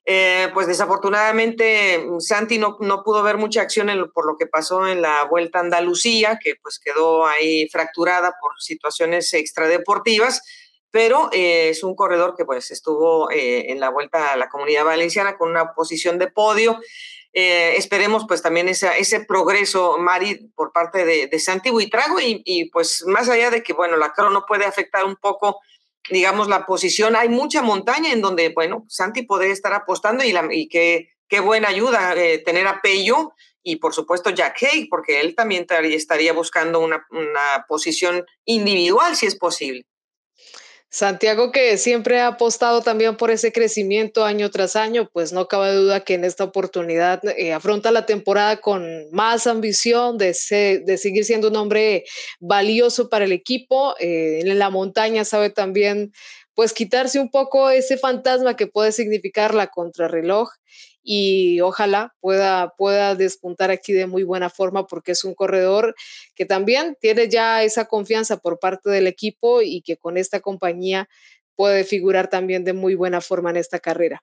Eh, 0.05 0.49
pues 0.55 0.67
desafortunadamente 0.67 2.07
Santi 2.19 2.59
no, 2.59 2.77
no, 2.81 3.03
pudo 3.03 3.23
ver 3.23 3.37
mucha 3.37 3.63
acción 3.63 3.89
por 4.15 4.27
lo 4.27 4.37
que 4.37 4.47
pasó 4.47 4.87
en 4.87 5.01
la 5.03 5.25
Vuelta 5.25 5.59
a 5.59 5.63
Andalucía, 5.63 6.39
que 6.43 6.57
pues 6.63 6.79
quedó 6.79 7.27
ahí 7.27 7.69
fracturada 7.71 8.35
por 8.41 8.53
situaciones 8.59 9.33
extradeportivas, 9.33 10.43
pero 10.91 11.29
es 11.33 11.83
un 11.83 11.95
corredor 11.95 12.35
que 12.37 12.47
pues 12.47 12.71
estuvo 12.71 13.29
en 13.31 13.81
la 13.81 13.91
Vuelta 13.91 14.33
a 14.33 14.37
la 14.39 14.49
Comunidad 14.49 14.87
Valenciana 14.87 15.37
con 15.37 15.51
una 15.51 15.73
posición 15.75 16.19
de 16.19 16.29
podio. 16.29 16.81
Eh, 17.41 17.77
esperemos 17.77 18.25
pues 18.27 18.43
también 18.43 18.67
ese 18.67 19.21
progreso, 19.21 19.97
Mari, 19.97 20.51
por 20.57 20.73
parte 20.73 21.05
de, 21.05 21.29
de 21.29 21.39
Santi 21.39 21.71
Buitrago 21.71 22.19
y, 22.19 22.43
y, 22.45 22.65
pues 22.71 23.05
más 23.07 23.29
allá 23.29 23.49
de 23.53 23.63
que, 23.63 23.73
bueno, 23.73 23.97
la 23.97 24.13
crono 24.13 24.45
puede 24.45 24.65
afectar 24.65 25.05
un 25.05 25.15
poco, 25.15 25.61
digamos, 26.11 26.49
la 26.49 26.67
posición, 26.67 27.15
hay 27.15 27.29
mucha 27.29 27.63
montaña 27.63 28.13
en 28.13 28.23
donde, 28.23 28.49
bueno, 28.49 28.87
Santi 28.89 29.23
podría 29.23 29.53
estar 29.53 29.73
apostando 29.73 30.25
y, 30.25 30.33
la, 30.33 30.49
y 30.51 30.67
qué, 30.67 31.11
qué 31.29 31.39
buena 31.39 31.69
ayuda 31.69 32.17
eh, 32.17 32.39
tener 32.39 32.67
a 32.67 32.81
Pello 32.83 33.35
y 33.63 33.77
por 33.77 33.95
supuesto 33.95 34.31
Jack 34.31 34.61
Hay, 34.65 34.87
porque 34.87 35.21
él 35.21 35.37
también 35.37 35.65
estaría 35.85 36.33
buscando 36.33 36.81
una, 36.81 37.07
una 37.11 37.67
posición 37.69 38.27
individual 38.47 39.15
si 39.15 39.27
es 39.27 39.37
posible. 39.37 39.87
Santiago, 40.91 41.53
que 41.53 41.77
siempre 41.77 42.21
ha 42.21 42.29
apostado 42.29 42.81
también 42.81 43.17
por 43.17 43.31
ese 43.31 43.53
crecimiento 43.53 44.25
año 44.25 44.51
tras 44.51 44.75
año, 44.75 45.07
pues 45.13 45.35
no 45.35 45.47
cabe 45.47 45.75
duda 45.75 46.01
que 46.01 46.15
en 46.15 46.25
esta 46.25 46.45
oportunidad 46.45 47.21
eh, 47.37 47.53
afronta 47.53 47.91
la 47.91 48.07
temporada 48.07 48.57
con 48.63 49.11
más 49.11 49.47
ambición 49.47 50.17
de, 50.17 50.35
de, 50.85 50.99
seguir 50.99 51.27
siendo 51.27 51.49
un 51.49 51.57
hombre 51.57 52.05
valioso 52.41 53.11
para 53.11 53.27
el 53.27 53.33
equipo. 53.33 53.97
Eh, 54.01 54.41
en 54.43 54.59
la 54.59 54.71
montaña 54.71 55.27
sabe 55.27 55.51
también 55.51 56.13
pues 56.55 56.73
quitarse 56.73 57.21
un 57.21 57.31
poco 57.31 57.71
ese 57.71 57.99
fantasma 57.99 58.57
que 58.57 58.67
puede 58.67 58.91
significar 58.91 59.55
la 59.55 59.69
contrarreloj 59.69 60.49
y 61.03 61.61
ojalá 61.61 62.15
pueda, 62.21 62.75
pueda 62.77 63.15
despuntar 63.15 63.71
aquí 63.71 63.93
de 63.93 64.07
muy 64.07 64.25
buena 64.25 64.51
forma 64.51 64.87
porque 64.87 65.13
es 65.13 65.25
un 65.25 65.35
corredor 65.35 65.95
que 66.35 66.45
también 66.45 66.97
tiene 67.01 67.29
ya 67.29 67.63
esa 67.63 67.87
confianza 67.87 68.37
por 68.39 68.59
parte 68.59 68.91
del 68.91 69.07
equipo 69.07 69.63
y 69.63 69.83
que 69.83 69.97
con 69.97 70.17
esta 70.17 70.41
compañía 70.41 71.09
puede 71.57 71.85
figurar 71.85 72.29
también 72.29 72.65
de 72.65 72.73
muy 72.73 72.95
buena 72.95 73.21
forma 73.21 73.51
en 73.51 73.57
esta 73.57 73.79
carrera. 73.81 74.23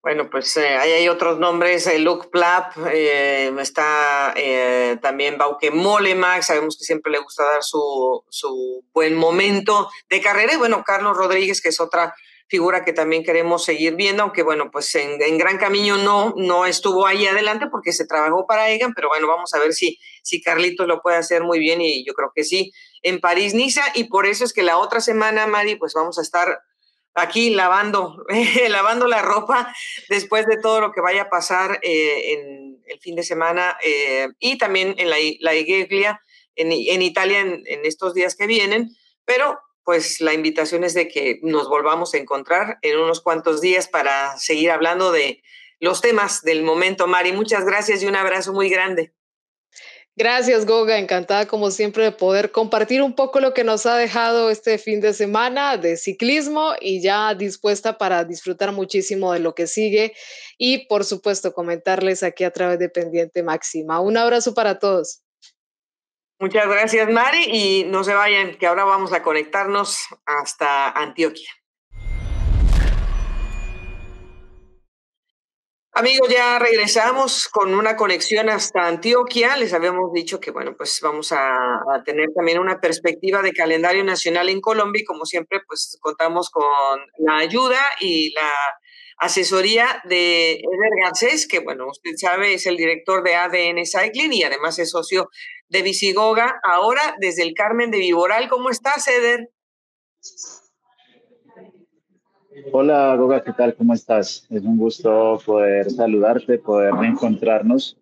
Bueno, 0.00 0.30
pues 0.30 0.56
eh, 0.56 0.76
ahí 0.76 0.92
hay 0.92 1.08
otros 1.08 1.40
nombres, 1.40 1.86
eh, 1.88 1.98
Luke 1.98 2.28
Plapp, 2.30 2.72
eh, 2.92 3.52
está 3.58 4.32
también 5.02 5.36
Bauke 5.36 5.72
Molemak, 5.72 6.42
sabemos 6.42 6.78
que 6.78 6.84
siempre 6.84 7.10
le 7.10 7.18
gusta 7.18 7.42
dar 7.42 7.62
su, 7.64 8.24
su, 8.28 8.84
buen 8.92 9.16
momento 9.16 9.90
de 10.08 10.20
carrera, 10.20 10.54
y 10.54 10.56
bueno, 10.56 10.84
Carlos 10.84 11.16
Rodríguez, 11.16 11.60
que 11.60 11.70
es 11.70 11.80
otra 11.80 12.14
figura 12.48 12.84
que 12.84 12.92
también 12.92 13.22
queremos 13.22 13.64
seguir 13.64 13.94
viendo, 13.94 14.22
aunque 14.22 14.42
bueno, 14.42 14.70
pues 14.70 14.94
en, 14.94 15.18
Gran 15.38 15.58
Camino 15.58 15.98
no, 15.98 16.34
no 16.36 16.66
estuvo 16.66 17.06
ahí 17.06 17.26
adelante 17.26 17.66
porque 17.70 17.92
se 17.92 18.06
trabajó 18.06 18.46
para 18.46 18.70
Egan, 18.70 18.94
pero 18.94 19.08
bueno, 19.08 19.28
vamos 19.28 19.52
a 19.54 19.58
ver 19.58 19.74
si, 19.74 19.98
si 20.22 20.40
Carlitos 20.40 20.86
lo 20.86 21.02
puede 21.02 21.18
hacer 21.18 21.42
muy 21.42 21.58
bien 21.58 21.80
y 21.82 22.04
yo 22.06 22.14
creo 22.14 22.32
que 22.34 22.44
sí, 22.44 22.72
en 23.02 23.20
París-Niza, 23.20 23.82
y 23.94 24.04
por 24.04 24.26
eso 24.26 24.44
es 24.44 24.52
que 24.52 24.62
la 24.62 24.78
otra 24.78 25.00
semana, 25.00 25.46
Mari, 25.46 25.76
pues 25.76 25.92
vamos 25.94 26.18
a 26.18 26.22
estar 26.22 26.58
aquí 27.14 27.50
lavando, 27.50 28.24
lavando 28.68 29.06
la 29.06 29.22
ropa 29.22 29.74
después 30.08 30.46
de 30.46 30.56
todo 30.56 30.80
lo 30.80 30.92
que 30.92 31.00
vaya 31.00 31.22
a 31.22 31.30
pasar 31.30 31.78
eh, 31.82 32.32
en 32.32 32.82
el 32.86 33.00
fin 33.00 33.14
de 33.14 33.22
semana 33.22 33.76
eh, 33.84 34.28
y 34.38 34.56
también 34.56 34.94
en 34.96 35.10
la, 35.10 35.16
la 35.40 35.54
Iglesia 35.54 36.22
en, 36.56 36.72
en 36.72 37.02
Italia 37.02 37.40
en, 37.40 37.62
en 37.66 37.84
estos 37.84 38.14
días 38.14 38.34
que 38.34 38.46
vienen, 38.46 38.96
pero 39.24 39.58
pues 39.88 40.20
la 40.20 40.34
invitación 40.34 40.84
es 40.84 40.92
de 40.92 41.08
que 41.08 41.40
nos 41.42 41.66
volvamos 41.66 42.12
a 42.12 42.18
encontrar 42.18 42.78
en 42.82 42.98
unos 42.98 43.22
cuantos 43.22 43.62
días 43.62 43.88
para 43.88 44.36
seguir 44.36 44.70
hablando 44.70 45.12
de 45.12 45.42
los 45.80 46.02
temas 46.02 46.42
del 46.42 46.62
momento. 46.62 47.06
Mari, 47.06 47.32
muchas 47.32 47.64
gracias 47.64 48.02
y 48.02 48.06
un 48.06 48.14
abrazo 48.14 48.52
muy 48.52 48.68
grande. 48.68 49.14
Gracias, 50.14 50.66
Goga. 50.66 50.98
Encantada, 50.98 51.48
como 51.48 51.70
siempre, 51.70 52.04
de 52.04 52.12
poder 52.12 52.52
compartir 52.52 53.00
un 53.00 53.14
poco 53.14 53.40
lo 53.40 53.54
que 53.54 53.64
nos 53.64 53.86
ha 53.86 53.96
dejado 53.96 54.50
este 54.50 54.76
fin 54.76 55.00
de 55.00 55.14
semana 55.14 55.78
de 55.78 55.96
ciclismo 55.96 56.74
y 56.78 57.00
ya 57.00 57.34
dispuesta 57.34 57.96
para 57.96 58.24
disfrutar 58.24 58.72
muchísimo 58.72 59.32
de 59.32 59.38
lo 59.38 59.54
que 59.54 59.66
sigue 59.66 60.12
y, 60.58 60.86
por 60.86 61.06
supuesto, 61.06 61.54
comentarles 61.54 62.22
aquí 62.22 62.44
a 62.44 62.50
través 62.50 62.78
de 62.78 62.90
Pendiente 62.90 63.42
Máxima. 63.42 64.00
Un 64.00 64.18
abrazo 64.18 64.52
para 64.52 64.78
todos. 64.78 65.22
Muchas 66.40 66.68
gracias, 66.68 67.10
Mari, 67.10 67.46
y 67.48 67.84
no 67.86 68.04
se 68.04 68.14
vayan, 68.14 68.54
que 68.58 68.68
ahora 68.68 68.84
vamos 68.84 69.12
a 69.12 69.24
conectarnos 69.24 70.06
hasta 70.24 70.90
Antioquia. 70.90 71.50
Amigos, 75.98 76.28
ya 76.28 76.60
regresamos 76.60 77.48
con 77.48 77.74
una 77.74 77.96
conexión 77.96 78.48
hasta 78.50 78.86
Antioquia. 78.86 79.56
Les 79.56 79.74
habíamos 79.74 80.12
dicho 80.12 80.38
que, 80.38 80.52
bueno, 80.52 80.76
pues 80.76 81.00
vamos 81.02 81.32
a, 81.32 81.82
tener 82.04 82.28
también 82.32 82.60
una 82.60 82.78
perspectiva 82.78 83.42
de 83.42 83.52
calendario 83.52 84.04
nacional 84.04 84.48
en 84.48 84.60
Colombia 84.60 85.02
y 85.02 85.04
como 85.04 85.24
siempre, 85.24 85.58
pues 85.66 85.98
contamos 86.00 86.50
con 86.50 86.64
la 87.18 87.38
ayuda 87.38 87.80
y 87.98 88.32
la 88.32 88.48
asesoría 89.18 90.00
de 90.04 90.52
Eder 90.52 91.02
Garcés, 91.02 91.48
que, 91.48 91.58
bueno, 91.58 91.88
usted 91.88 92.12
sabe, 92.16 92.54
es 92.54 92.66
el 92.66 92.76
director 92.76 93.24
de 93.24 93.34
ADN 93.34 93.84
Cycling 93.84 94.32
y 94.32 94.44
además 94.44 94.78
es 94.78 94.90
socio 94.90 95.28
de 95.68 95.82
Visigoga. 95.82 96.60
Ahora, 96.62 97.16
desde 97.20 97.42
el 97.42 97.54
Carmen 97.54 97.90
de 97.90 97.98
Viboral, 97.98 98.48
¿cómo 98.48 98.70
estás, 98.70 99.06
Eder? 99.08 99.50
Hola 102.72 103.14
Goga, 103.16 103.42
¿qué 103.44 103.52
tal? 103.52 103.74
¿Cómo 103.76 103.94
estás? 103.94 104.46
Es 104.50 104.62
un 104.62 104.76
gusto 104.76 105.40
poder 105.44 105.90
saludarte, 105.90 106.58
poder 106.58 106.92
reencontrarnos 106.94 107.96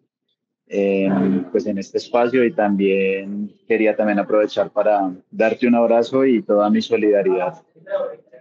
pues 0.69 1.67
en 1.67 1.79
este 1.79 1.99
espacio 1.99 2.45
y 2.45 2.53
también 2.53 3.57
quería 3.69 3.95
también 3.95 4.19
aprovechar 4.19 4.71
para 4.71 5.13
darte 5.31 5.69
un 5.69 5.77
abrazo 5.77 6.25
y 6.25 6.43
toda 6.43 6.69
mi 6.71 6.83
solidaridad 6.83 7.63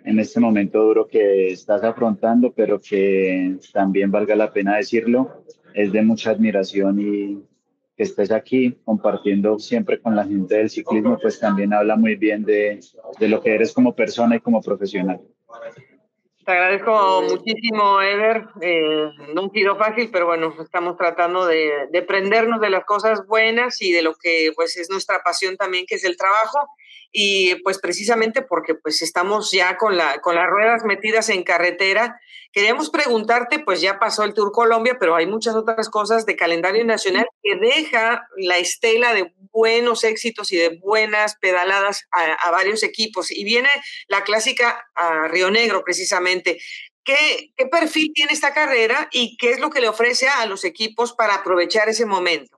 en 0.05 0.19
este 0.19 0.39
momento 0.39 0.81
duro 0.81 1.07
que 1.07 1.51
estás 1.51 1.83
afrontando, 1.83 2.51
pero 2.51 2.79
que 2.79 3.57
también 3.73 4.11
valga 4.11 4.35
la 4.35 4.51
pena 4.51 4.77
decirlo, 4.77 5.43
es 5.73 5.91
de 5.91 6.01
mucha 6.01 6.31
admiración 6.31 6.99
y 6.99 7.43
que 7.95 8.03
estés 8.03 8.31
aquí 8.31 8.77
compartiendo 8.83 9.57
siempre 9.57 9.99
con 9.99 10.15
la 10.15 10.25
gente 10.25 10.55
del 10.55 10.69
ciclismo, 10.69 11.17
pues 11.21 11.39
también 11.39 11.73
habla 11.73 11.95
muy 11.95 12.15
bien 12.15 12.43
de, 12.43 12.79
de 13.19 13.27
lo 13.27 13.41
que 13.41 13.55
eres 13.55 13.73
como 13.73 13.95
persona 13.95 14.35
y 14.35 14.39
como 14.39 14.61
profesional. 14.61 15.21
Te 16.45 16.51
agradezco 16.51 17.23
muchísimo, 17.23 18.01
Eder. 18.01 18.45
Eh, 18.61 19.09
no 19.33 19.43
un 19.45 19.51
sido 19.51 19.77
fácil, 19.77 20.09
pero 20.11 20.27
bueno, 20.27 20.53
estamos 20.61 20.95
tratando 20.95 21.47
de, 21.47 21.87
de, 21.91 22.01
prendernos 22.03 22.61
de 22.61 22.69
las 22.69 22.85
cosas 22.85 23.25
buenas 23.25 23.81
y 23.81 23.91
de 23.91 24.03
lo 24.03 24.13
que 24.13 24.51
pues 24.55 24.77
es 24.77 24.91
nuestra 24.91 25.23
pasión 25.23 25.57
también, 25.57 25.85
que 25.87 25.95
es 25.95 26.03
el 26.03 26.17
trabajo. 26.17 26.59
Y 27.11 27.55
pues 27.63 27.79
precisamente 27.79 28.43
porque 28.43 28.75
pues 28.75 29.01
estamos 29.01 29.51
ya 29.51 29.77
con, 29.77 29.97
la, 29.97 30.19
con 30.19 30.35
las 30.35 30.47
ruedas 30.47 30.83
metidas 30.85 31.29
en 31.29 31.41
carretera, 31.41 32.19
queríamos 32.55 32.89
preguntarte, 32.89 33.59
pues 33.59 33.81
ya 33.81 33.99
pasó 33.99 34.23
el 34.23 34.33
Tour 34.33 34.53
Colombia, 34.53 34.95
pero 34.97 35.13
hay 35.13 35.27
muchas 35.27 35.55
otras 35.55 35.89
cosas 35.89 36.25
de 36.25 36.37
calendario 36.37 36.85
nacional 36.85 37.27
que 37.43 37.57
deja 37.57 38.29
la 38.37 38.57
estela 38.57 39.13
de 39.13 39.33
buenos 39.51 40.05
éxitos 40.05 40.53
y 40.53 40.55
de 40.55 40.79
buenas 40.81 41.35
pedaladas 41.35 42.07
a, 42.11 42.51
varios 42.51 42.81
equipos. 42.83 43.29
Y 43.29 43.43
viene 43.43 43.67
la 44.07 44.23
clásica 44.23 44.85
a 44.95 45.27
Río 45.27 45.51
Negro, 45.51 45.83
precisamente. 45.83 46.57
¿Qué, 47.03 47.51
¿Qué, 47.57 47.65
perfil 47.65 48.13
tiene 48.15 48.31
esta 48.31 48.53
carrera 48.53 49.09
y 49.11 49.35
qué 49.35 49.51
es 49.51 49.59
lo 49.59 49.69
que 49.69 49.81
le 49.81 49.89
ofrece 49.89 50.29
a 50.29 50.45
los 50.45 50.63
equipos 50.63 51.11
para 51.11 51.35
aprovechar 51.35 51.89
ese 51.89 52.05
momento? 52.05 52.57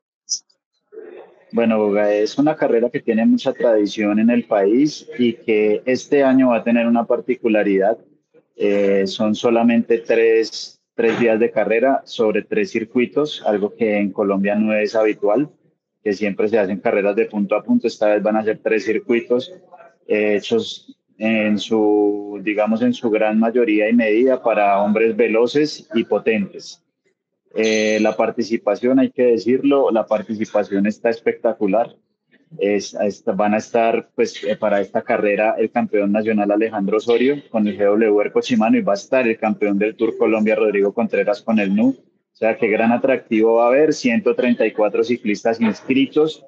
Bueno, 1.51 1.99
es 2.05 2.37
una 2.37 2.55
carrera 2.55 2.91
que 2.91 2.99
tiene 2.99 3.25
mucha 3.25 3.51
tradición 3.51 4.19
en 4.19 4.29
el 4.29 4.45
país 4.45 5.07
y 5.17 5.33
que 5.33 5.81
este 5.87 6.23
año 6.23 6.49
va 6.49 6.57
a 6.57 6.63
tener 6.63 6.85
una 6.85 7.05
particularidad. 7.05 7.97
Eh, 8.57 9.05
son 9.05 9.35
solamente 9.35 9.99
tres, 9.99 10.81
tres 10.95 11.19
días 11.19 11.39
de 11.39 11.51
carrera 11.51 12.01
sobre 12.05 12.41
tres 12.41 12.71
circuitos, 12.71 13.43
algo 13.45 13.75
que 13.75 13.97
en 13.97 14.11
Colombia 14.11 14.55
no 14.55 14.73
es 14.73 14.95
habitual 14.95 15.49
que 16.03 16.13
siempre 16.13 16.47
se 16.47 16.57
hacen 16.57 16.79
carreras 16.79 17.15
de 17.15 17.25
punto 17.25 17.55
a 17.55 17.63
punto. 17.63 17.85
Esta 17.85 18.07
vez 18.07 18.23
van 18.23 18.37
a 18.37 18.43
ser 18.43 18.59
tres 18.63 18.85
circuitos 18.85 19.51
eh, 20.07 20.37
hechos 20.37 20.97
en 21.17 21.59
su, 21.59 22.39
digamos, 22.43 22.81
en 22.81 22.93
su 22.93 23.09
gran 23.09 23.37
mayoría 23.37 23.89
y 23.89 23.93
medida 23.93 24.41
para 24.41 24.81
hombres 24.81 25.15
veloces 25.17 25.89
y 25.93 26.05
potentes. 26.05 26.81
Eh, 27.55 27.99
la 28.01 28.15
participación, 28.15 28.99
hay 28.99 29.11
que 29.11 29.23
decirlo, 29.23 29.91
la 29.91 30.05
participación 30.05 30.85
está 30.85 31.09
espectacular. 31.09 31.95
Es, 32.59 32.97
van 33.35 33.53
a 33.53 33.57
estar, 33.57 34.09
pues, 34.15 34.43
eh, 34.43 34.55
para 34.55 34.81
esta 34.81 35.01
carrera 35.01 35.55
el 35.57 35.69
campeón 35.69 36.11
nacional 36.11 36.51
Alejandro 36.51 36.97
Osorio 36.97 37.35
con 37.49 37.67
el 37.67 37.77
GW 37.77 38.21
Ercochimano 38.21 38.77
y 38.77 38.81
va 38.81 38.93
a 38.93 38.95
estar 38.95 39.27
el 39.27 39.37
campeón 39.37 39.77
del 39.77 39.95
Tour 39.95 40.17
Colombia 40.17 40.55
Rodrigo 40.55 40.93
Contreras 40.93 41.41
con 41.41 41.59
el 41.59 41.75
NU 41.75 41.95
o 42.37 42.39
sea, 42.39 42.55
qué 42.55 42.67
gran 42.67 42.91
atractivo 42.91 43.55
va 43.55 43.63
a 43.63 43.67
haber. 43.69 43.93
134 43.93 45.03
ciclistas 45.03 45.59
inscritos, 45.59 46.45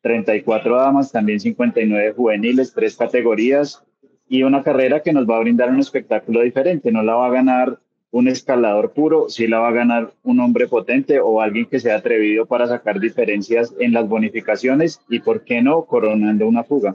34 0.00 0.74
damas, 0.74 1.12
también 1.12 1.38
59 1.38 2.12
juveniles, 2.16 2.74
tres 2.74 2.96
categorías 2.96 3.84
y 4.28 4.42
una 4.42 4.64
carrera 4.64 5.00
que 5.00 5.12
nos 5.12 5.24
va 5.24 5.36
a 5.36 5.40
brindar 5.42 5.70
un 5.70 5.78
espectáculo 5.78 6.40
diferente. 6.40 6.90
No 6.90 7.04
la 7.04 7.14
va 7.14 7.28
a 7.28 7.30
ganar 7.30 7.78
un 8.12 8.28
escalador 8.28 8.92
puro, 8.92 9.28
sí 9.28 9.48
la 9.48 9.58
va 9.58 9.68
a 9.68 9.72
ganar 9.72 10.12
un 10.22 10.38
hombre 10.38 10.68
potente 10.68 11.18
o 11.20 11.40
alguien 11.40 11.66
que 11.66 11.80
sea 11.80 11.96
atrevido 11.96 12.46
para 12.46 12.68
sacar 12.68 13.00
diferencias 13.00 13.74
en 13.80 13.92
las 13.92 14.06
bonificaciones 14.06 15.00
y, 15.08 15.18
¿por 15.20 15.44
qué 15.44 15.62
no?, 15.62 15.84
coronando 15.86 16.46
una 16.46 16.62
fuga 16.62 16.92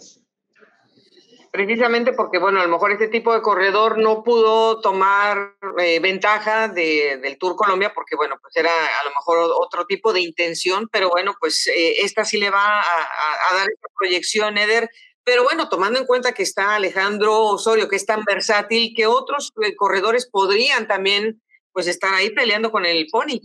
precisamente 1.57 2.13
porque, 2.13 2.37
bueno, 2.37 2.59
a 2.59 2.65
lo 2.65 2.69
mejor 2.69 2.91
este 2.91 3.07
tipo 3.07 3.33
de 3.33 3.41
corredor 3.41 3.97
no 3.97 4.23
pudo 4.23 4.79
tomar 4.79 5.55
eh, 5.79 5.99
ventaja 5.99 6.67
del 6.67 7.37
Tour 7.39 7.55
Colombia 7.55 7.91
porque, 7.95 8.15
bueno, 8.15 8.35
pues 8.39 8.55
era 8.55 8.69
a 8.69 9.03
lo 9.03 9.09
mejor 9.09 9.39
otro 9.59 9.87
tipo 9.87 10.13
de 10.13 10.21
intención, 10.21 10.87
pero 10.91 11.09
bueno, 11.09 11.35
pues 11.39 11.67
eh, 11.67 12.01
esta 12.03 12.25
sí 12.25 12.37
le 12.37 12.51
va 12.51 12.81
a, 12.81 13.55
dar 13.55 13.67
proyección, 13.97 14.59
Eder. 14.59 14.87
Pero 15.27 15.43
bueno, 15.43 15.67
tomando 15.67 15.99
en 15.99 16.05
cuenta 16.05 16.31
que 16.31 16.43
está 16.43 16.75
Alejandro 16.75 17.47
Osorio, 17.47 17.89
que 17.89 17.97
es 17.97 18.05
tan 18.05 18.23
versátil, 18.23 18.93
que 18.95 19.07
otros 19.07 19.51
eh, 19.61 19.75
corredores 19.75 20.25
podrían 20.25 20.87
también 20.87 21.41
pues 21.73 21.85
estar 21.87 22.13
ahí 22.13 22.29
peleando 22.29 22.71
con 22.71 22.85
el 22.85 23.07
Pony. 23.11 23.41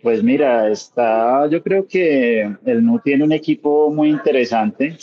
Pues 0.00 0.22
mira, 0.22 0.70
está, 0.70 1.48
yo 1.48 1.60
creo 1.64 1.84
que 1.88 2.42
el 2.64 2.84
NU 2.84 3.00
tiene 3.00 3.24
un 3.24 3.32
equipo 3.32 3.90
muy 3.90 4.08
interesante. 4.08 4.96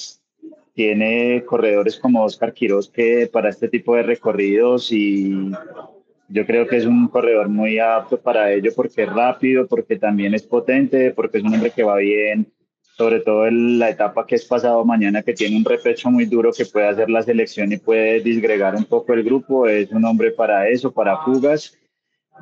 Tiene 0.73 1.43
corredores 1.43 1.97
como 1.97 2.23
Oscar 2.23 2.53
Quiroz 2.53 2.89
que 2.89 3.27
para 3.27 3.49
este 3.49 3.67
tipo 3.67 3.97
de 3.97 4.03
recorridos 4.03 4.93
y 4.93 5.51
yo 6.29 6.45
creo 6.45 6.65
que 6.67 6.77
es 6.77 6.85
un 6.85 7.09
corredor 7.09 7.49
muy 7.49 7.79
apto 7.79 8.17
para 8.17 8.49
ello 8.49 8.71
porque 8.73 9.03
es 9.03 9.09
rápido, 9.09 9.67
porque 9.67 9.97
también 9.97 10.33
es 10.33 10.43
potente, 10.43 11.11
porque 11.11 11.39
es 11.39 11.43
un 11.43 11.53
hombre 11.53 11.71
que 11.71 11.83
va 11.83 11.97
bien, 11.97 12.49
sobre 12.97 13.19
todo 13.19 13.47
en 13.47 13.79
la 13.79 13.89
etapa 13.89 14.25
que 14.25 14.35
es 14.35 14.45
pasado 14.45 14.83
mañana, 14.83 15.21
que 15.21 15.33
tiene 15.33 15.55
un 15.57 15.65
repecho 15.65 16.09
muy 16.09 16.25
duro 16.25 16.51
que 16.51 16.65
puede 16.65 16.87
hacer 16.87 17.09
la 17.09 17.21
selección 17.21 17.71
y 17.71 17.77
puede 17.77 18.21
disgregar 18.21 18.75
un 18.75 18.85
poco 18.85 19.13
el 19.13 19.23
grupo. 19.23 19.67
Es 19.67 19.91
un 19.91 20.03
hombre 20.05 20.31
para 20.31 20.67
eso, 20.67 20.91
para 20.91 21.23
fugas 21.23 21.77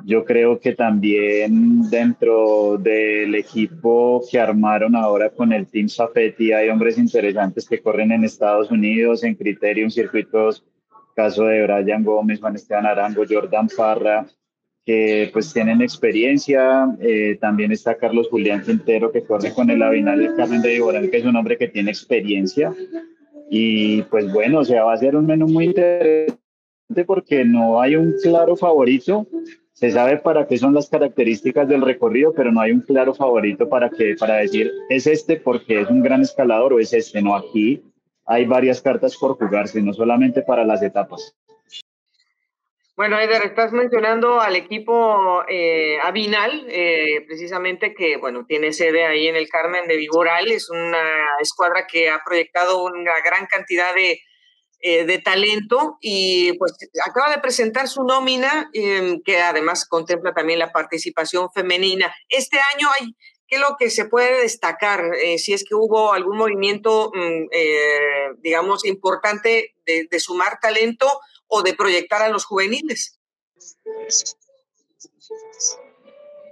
yo 0.04 0.24
creo 0.24 0.60
que 0.60 0.74
también 0.74 1.88
dentro 1.88 2.76
del 2.78 3.34
equipo 3.34 4.22
que 4.30 4.38
armaron 4.38 4.94
ahora 4.94 5.30
con 5.30 5.52
el 5.52 5.66
Team 5.66 5.88
Safety 5.88 6.52
hay 6.52 6.68
hombres 6.68 6.98
interesantes 6.98 7.68
que 7.68 7.80
corren 7.80 8.12
en 8.12 8.24
Estados 8.24 8.70
Unidos, 8.70 9.24
en 9.24 9.34
Criterium, 9.34 9.90
circuitos, 9.90 10.64
caso 11.14 11.44
de 11.44 11.62
Brian 11.62 12.04
Gómez, 12.04 12.40
Juan 12.40 12.56
Esteban 12.56 12.86
Arango, 12.86 13.24
Jordan 13.28 13.68
Parra, 13.74 14.26
que 14.86 15.28
pues 15.32 15.52
tienen 15.52 15.82
experiencia. 15.82 16.96
Eh, 17.00 17.36
también 17.40 17.72
está 17.72 17.96
Carlos 17.96 18.28
Julián 18.30 18.62
Quintero 18.62 19.10
que 19.10 19.24
corre 19.24 19.52
con 19.52 19.68
el 19.68 19.82
Avinal 19.82 20.20
del 20.20 20.36
Carmen 20.36 20.62
de 20.62 20.74
Viboral, 20.74 21.10
que 21.10 21.16
es 21.18 21.24
un 21.24 21.34
hombre 21.34 21.58
que 21.58 21.66
tiene 21.66 21.90
experiencia. 21.90 22.72
Y 23.50 24.02
pues 24.02 24.32
bueno, 24.32 24.60
o 24.60 24.64
sea, 24.64 24.84
va 24.84 24.94
a 24.94 24.96
ser 24.96 25.16
un 25.16 25.26
menú 25.26 25.48
muy 25.48 25.66
interesante 25.66 26.38
porque 27.04 27.44
no 27.44 27.80
hay 27.80 27.96
un 27.96 28.14
claro 28.22 28.54
favorito, 28.54 29.26
se 29.72 29.90
sabe 29.90 30.18
para 30.18 30.46
qué 30.46 30.56
son 30.56 30.72
las 30.72 30.88
características 30.88 31.68
del 31.68 31.82
recorrido, 31.82 32.32
pero 32.32 32.52
no 32.52 32.60
hay 32.60 32.70
un 32.70 32.80
claro 32.80 33.12
favorito 33.12 33.68
para, 33.68 33.90
que, 33.90 34.14
para 34.18 34.36
decir 34.36 34.70
es 34.88 35.06
este 35.08 35.36
porque 35.36 35.80
es 35.80 35.90
un 35.90 36.00
gran 36.00 36.22
escalador 36.22 36.72
o 36.72 36.78
es 36.78 36.92
este. 36.92 37.20
No, 37.20 37.34
aquí 37.34 37.82
hay 38.24 38.46
varias 38.46 38.80
cartas 38.80 39.16
por 39.16 39.36
jugarse, 39.36 39.82
no 39.82 39.92
solamente 39.92 40.42
para 40.42 40.64
las 40.64 40.80
etapas. 40.82 41.36
Bueno, 42.96 43.20
Eder, 43.20 43.42
estás 43.42 43.72
mencionando 43.72 44.40
al 44.40 44.56
equipo 44.56 45.42
eh, 45.48 45.98
Avinal, 46.02 46.64
eh, 46.70 47.22
precisamente 47.26 47.92
que, 47.94 48.16
bueno, 48.16 48.46
tiene 48.48 48.72
sede 48.72 49.04
ahí 49.04 49.28
en 49.28 49.36
el 49.36 49.50
Carmen 49.50 49.86
de 49.86 49.98
Viboral. 49.98 50.50
Es 50.50 50.70
una 50.70 51.26
escuadra 51.38 51.86
que 51.86 52.08
ha 52.08 52.22
proyectado 52.24 52.82
una 52.84 53.20
gran 53.22 53.44
cantidad 53.48 53.94
de, 53.94 54.18
eh, 54.80 55.04
de 55.04 55.18
talento 55.18 55.98
y 56.00 56.54
pues 56.54 56.74
acaba 57.06 57.28
de 57.28 57.42
presentar 57.42 57.86
su 57.86 58.02
nómina, 58.02 58.70
em, 58.72 59.20
que 59.22 59.42
además 59.42 59.86
contempla 59.86 60.32
también 60.32 60.58
la 60.58 60.72
participación 60.72 61.50
femenina. 61.52 62.14
Este 62.30 62.56
año 62.74 62.88
hay, 62.98 63.14
¿qué 63.46 63.56
es 63.56 63.60
lo 63.60 63.76
que 63.78 63.90
se 63.90 64.06
puede 64.06 64.40
destacar? 64.40 65.04
Eh, 65.22 65.36
si 65.36 65.52
es 65.52 65.64
que 65.68 65.74
hubo 65.74 66.14
algún 66.14 66.38
movimiento, 66.38 67.10
mm, 67.12 68.40
digamos, 68.40 68.86
importante 68.86 69.74
de 69.84 70.18
sumar 70.18 70.58
talento 70.62 71.06
o 71.48 71.62
de 71.62 71.74
proyectar 71.74 72.22
a 72.22 72.28
los 72.28 72.44
juveniles. 72.44 73.18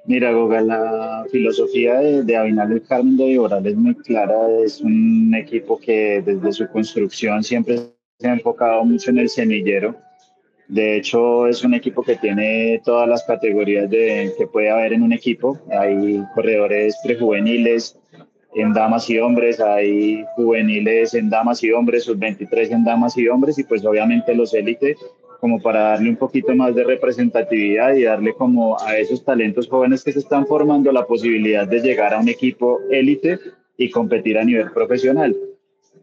Mira, 0.06 0.32
Goga, 0.32 0.60
la 0.60 1.24
filosofía 1.30 1.94
de, 2.00 2.22
de 2.24 2.36
Abinal 2.36 2.82
Carmen 2.82 3.16
de 3.16 3.24
Viboral 3.24 3.66
es 3.66 3.74
muy 3.74 3.94
clara. 3.94 4.36
Es 4.62 4.80
un 4.80 5.34
equipo 5.34 5.78
que 5.78 6.22
desde 6.24 6.52
su 6.52 6.68
construcción 6.68 7.42
siempre 7.42 7.78
se 8.18 8.28
ha 8.28 8.34
enfocado 8.34 8.84
mucho 8.84 9.10
en 9.10 9.18
el 9.18 9.30
semillero. 9.30 9.96
De 10.68 10.96
hecho, 10.96 11.46
es 11.46 11.62
un 11.64 11.74
equipo 11.74 12.02
que 12.02 12.16
tiene 12.16 12.80
todas 12.84 13.08
las 13.08 13.22
categorías 13.24 13.88
de, 13.88 14.32
que 14.36 14.46
puede 14.46 14.70
haber 14.70 14.92
en 14.94 15.02
un 15.02 15.12
equipo. 15.12 15.58
Hay 15.70 16.22
corredores 16.34 16.96
prejuveniles 17.02 17.98
en 18.54 18.72
damas 18.72 19.08
y 19.10 19.18
hombres, 19.18 19.60
hay 19.60 20.24
juveniles 20.36 21.14
en 21.14 21.28
damas 21.28 21.62
y 21.62 21.72
hombres, 21.72 22.04
sub-23 22.04 22.70
en 22.70 22.84
damas 22.84 23.16
y 23.16 23.28
hombres, 23.28 23.58
y 23.58 23.64
pues 23.64 23.84
obviamente 23.84 24.34
los 24.34 24.54
élites 24.54 24.98
como 25.40 25.60
para 25.60 25.80
darle 25.80 26.08
un 26.08 26.16
poquito 26.16 26.54
más 26.54 26.74
de 26.74 26.84
representatividad 26.84 27.94
y 27.94 28.04
darle 28.04 28.32
como 28.32 28.80
a 28.80 28.96
esos 28.96 29.22
talentos 29.22 29.68
jóvenes 29.68 30.02
que 30.02 30.12
se 30.12 30.20
están 30.20 30.46
formando 30.46 30.90
la 30.90 31.04
posibilidad 31.04 31.68
de 31.68 31.80
llegar 31.80 32.14
a 32.14 32.20
un 32.20 32.30
equipo 32.30 32.80
élite 32.90 33.38
y 33.76 33.90
competir 33.90 34.38
a 34.38 34.44
nivel 34.44 34.70
profesional. 34.72 35.36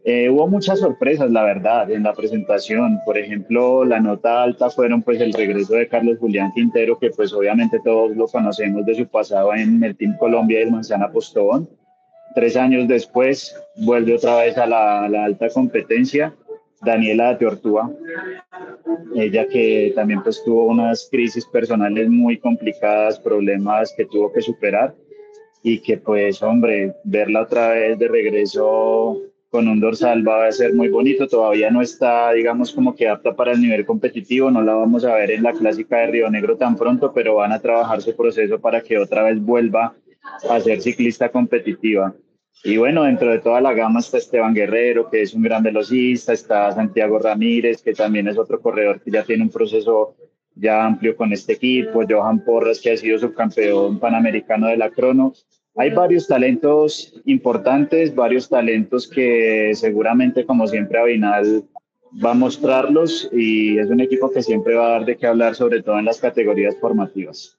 Eh, 0.04 0.28
hubo 0.28 0.46
muchas 0.46 0.80
sorpresas, 0.80 1.30
la 1.30 1.42
verdad, 1.42 1.90
en 1.90 2.02
la 2.02 2.12
presentación. 2.12 3.00
Por 3.04 3.18
ejemplo, 3.18 3.84
la 3.84 3.98
nota 3.98 4.42
alta 4.42 4.70
fueron 4.70 5.02
pues 5.02 5.20
el 5.20 5.32
regreso 5.32 5.74
de 5.74 5.88
Carlos 5.88 6.18
Julián 6.18 6.52
Quintero, 6.54 6.98
que 6.98 7.10
pues 7.10 7.32
obviamente 7.32 7.80
todos 7.84 8.16
lo 8.16 8.26
conocemos 8.26 8.84
de 8.86 8.94
su 8.94 9.06
pasado 9.06 9.54
en 9.54 9.82
el 9.82 9.96
Team 9.96 10.16
Colombia 10.18 10.60
y 10.60 10.62
el 10.62 10.70
Manzana 10.70 11.10
Postón. 11.10 11.68
Tres 12.34 12.56
años 12.56 12.88
después 12.88 13.54
vuelve 13.76 14.14
otra 14.14 14.36
vez 14.36 14.56
a 14.58 14.66
la, 14.66 15.08
la 15.08 15.24
alta 15.24 15.48
competencia 15.50 16.34
Daniela 16.82 17.34
de 17.34 17.46
Ortúa, 17.46 17.90
ella 19.14 19.46
que 19.46 19.92
también 19.94 20.22
pues 20.22 20.42
tuvo 20.44 20.64
unas 20.64 21.08
crisis 21.10 21.46
personales 21.46 22.08
muy 22.08 22.38
complicadas, 22.38 23.20
problemas 23.20 23.94
que 23.96 24.04
tuvo 24.04 24.32
que 24.32 24.42
superar 24.42 24.92
y 25.62 25.78
que 25.78 25.96
pues 25.96 26.42
hombre, 26.42 26.94
verla 27.04 27.42
otra 27.42 27.68
vez 27.68 27.98
de 27.98 28.08
regreso 28.08 29.20
con 29.48 29.68
un 29.68 29.78
dorsal 29.78 30.26
va 30.26 30.46
a 30.46 30.52
ser 30.52 30.74
muy 30.74 30.88
bonito, 30.88 31.28
todavía 31.28 31.70
no 31.70 31.82
está 31.82 32.32
digamos 32.32 32.72
como 32.72 32.96
que 32.96 33.08
apta 33.08 33.36
para 33.36 33.52
el 33.52 33.60
nivel 33.60 33.86
competitivo, 33.86 34.50
no 34.50 34.60
la 34.60 34.74
vamos 34.74 35.04
a 35.04 35.14
ver 35.14 35.30
en 35.30 35.44
la 35.44 35.52
clásica 35.52 35.98
de 35.98 36.06
Río 36.08 36.30
Negro 36.30 36.56
tan 36.56 36.74
pronto, 36.74 37.12
pero 37.12 37.36
van 37.36 37.52
a 37.52 37.60
trabajar 37.60 38.02
su 38.02 38.16
proceso 38.16 38.58
para 38.58 38.80
que 38.80 38.98
otra 38.98 39.22
vez 39.22 39.40
vuelva 39.40 39.94
a 40.48 40.60
ser 40.60 40.80
ciclista 40.80 41.30
competitiva. 41.30 42.14
Y 42.64 42.76
bueno, 42.76 43.04
dentro 43.04 43.30
de 43.30 43.40
toda 43.40 43.60
la 43.60 43.72
gama 43.72 44.00
está 44.00 44.18
Esteban 44.18 44.54
Guerrero, 44.54 45.10
que 45.10 45.22
es 45.22 45.34
un 45.34 45.42
gran 45.42 45.62
velocista, 45.62 46.32
está 46.32 46.70
Santiago 46.72 47.18
Ramírez, 47.18 47.82
que 47.82 47.92
también 47.92 48.28
es 48.28 48.38
otro 48.38 48.60
corredor 48.60 49.00
que 49.00 49.10
ya 49.10 49.24
tiene 49.24 49.42
un 49.42 49.50
proceso 49.50 50.14
ya 50.54 50.84
amplio 50.84 51.16
con 51.16 51.32
este 51.32 51.54
equipo, 51.54 52.02
Johan 52.08 52.44
Porras, 52.44 52.80
que 52.80 52.92
ha 52.92 52.96
sido 52.96 53.18
subcampeón 53.18 53.98
panamericano 53.98 54.68
de 54.68 54.76
la 54.76 54.90
crono. 54.90 55.32
Hay 55.74 55.90
varios 55.90 56.28
talentos 56.28 57.20
importantes, 57.24 58.14
varios 58.14 58.48
talentos 58.48 59.08
que 59.08 59.72
seguramente, 59.74 60.44
como 60.44 60.66
siempre, 60.66 60.98
Abinal 60.98 61.64
va 62.22 62.32
a 62.32 62.34
mostrarlos 62.34 63.30
y 63.32 63.78
es 63.78 63.88
un 63.88 64.00
equipo 64.00 64.30
que 64.30 64.42
siempre 64.42 64.74
va 64.74 64.86
a 64.86 64.90
dar 64.90 65.04
de 65.06 65.16
qué 65.16 65.26
hablar, 65.26 65.54
sobre 65.54 65.82
todo 65.82 65.98
en 65.98 66.04
las 66.04 66.20
categorías 66.20 66.76
formativas. 66.78 67.58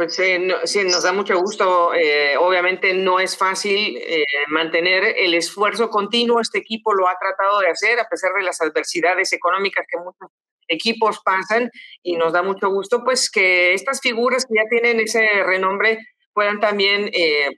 Pues 0.00 0.18
eh, 0.18 0.40
sí, 0.64 0.82
nos 0.84 1.02
da 1.02 1.12
mucho 1.12 1.38
gusto. 1.38 1.92
Eh, 1.92 2.34
obviamente 2.38 2.94
no 2.94 3.20
es 3.20 3.36
fácil 3.36 3.98
eh, 3.98 4.24
mantener 4.48 5.04
el 5.04 5.34
esfuerzo 5.34 5.90
continuo. 5.90 6.40
Este 6.40 6.56
equipo 6.56 6.94
lo 6.94 7.06
ha 7.06 7.18
tratado 7.20 7.60
de 7.60 7.68
hacer 7.68 8.00
a 8.00 8.08
pesar 8.08 8.32
de 8.32 8.42
las 8.42 8.62
adversidades 8.62 9.30
económicas 9.34 9.84
que 9.86 9.98
muchos 9.98 10.30
equipos 10.68 11.20
pasan 11.22 11.70
y 12.02 12.16
nos 12.16 12.32
da 12.32 12.42
mucho 12.42 12.70
gusto 12.70 13.04
pues 13.04 13.30
que 13.30 13.74
estas 13.74 14.00
figuras 14.00 14.46
que 14.46 14.54
ya 14.54 14.66
tienen 14.70 15.00
ese 15.00 15.42
renombre 15.44 15.98
puedan 16.32 16.60
también 16.60 17.10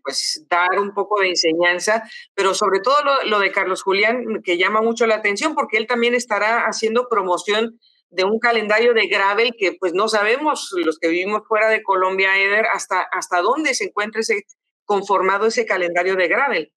pues 0.03 0.45
dar 0.51 0.81
un 0.81 0.95
poco 0.95 1.21
de 1.21 1.29
enseñanza, 1.29 2.03
pero 2.35 2.55
sobre 2.55 2.81
todo 2.81 3.05
lo, 3.05 3.23
lo 3.25 3.39
de 3.39 3.53
Carlos 3.53 3.83
Julián 3.83 4.43
que 4.43 4.59
llama 4.59 4.83
mucho 4.83 5.07
la 5.07 5.15
atención 5.15 5.55
porque 5.55 5.77
él 5.77 5.87
también 5.87 6.15
estará 6.15 6.67
haciendo 6.67 7.07
promoción 7.09 7.79
de 8.13 8.25
un 8.25 8.39
calendario 8.39 8.95
de 8.95 9.07
gravel 9.07 9.55
que 9.59 9.73
pues 9.81 9.95
no 9.95 10.07
sabemos 10.07 10.71
los 10.85 10.99
que 10.99 11.09
vivimos 11.09 11.43
fuera 11.49 11.69
de 11.69 11.83
Colombia, 11.83 12.39
Eder, 12.39 12.67
hasta, 12.67 13.03
hasta 13.11 13.41
dónde 13.41 13.75
se 13.75 13.85
encuentra 13.85 14.21
ese 14.21 14.45
conformado 14.85 15.47
ese 15.47 15.65
calendario 15.65 16.15
de 16.17 16.29
gravel. 16.29 16.73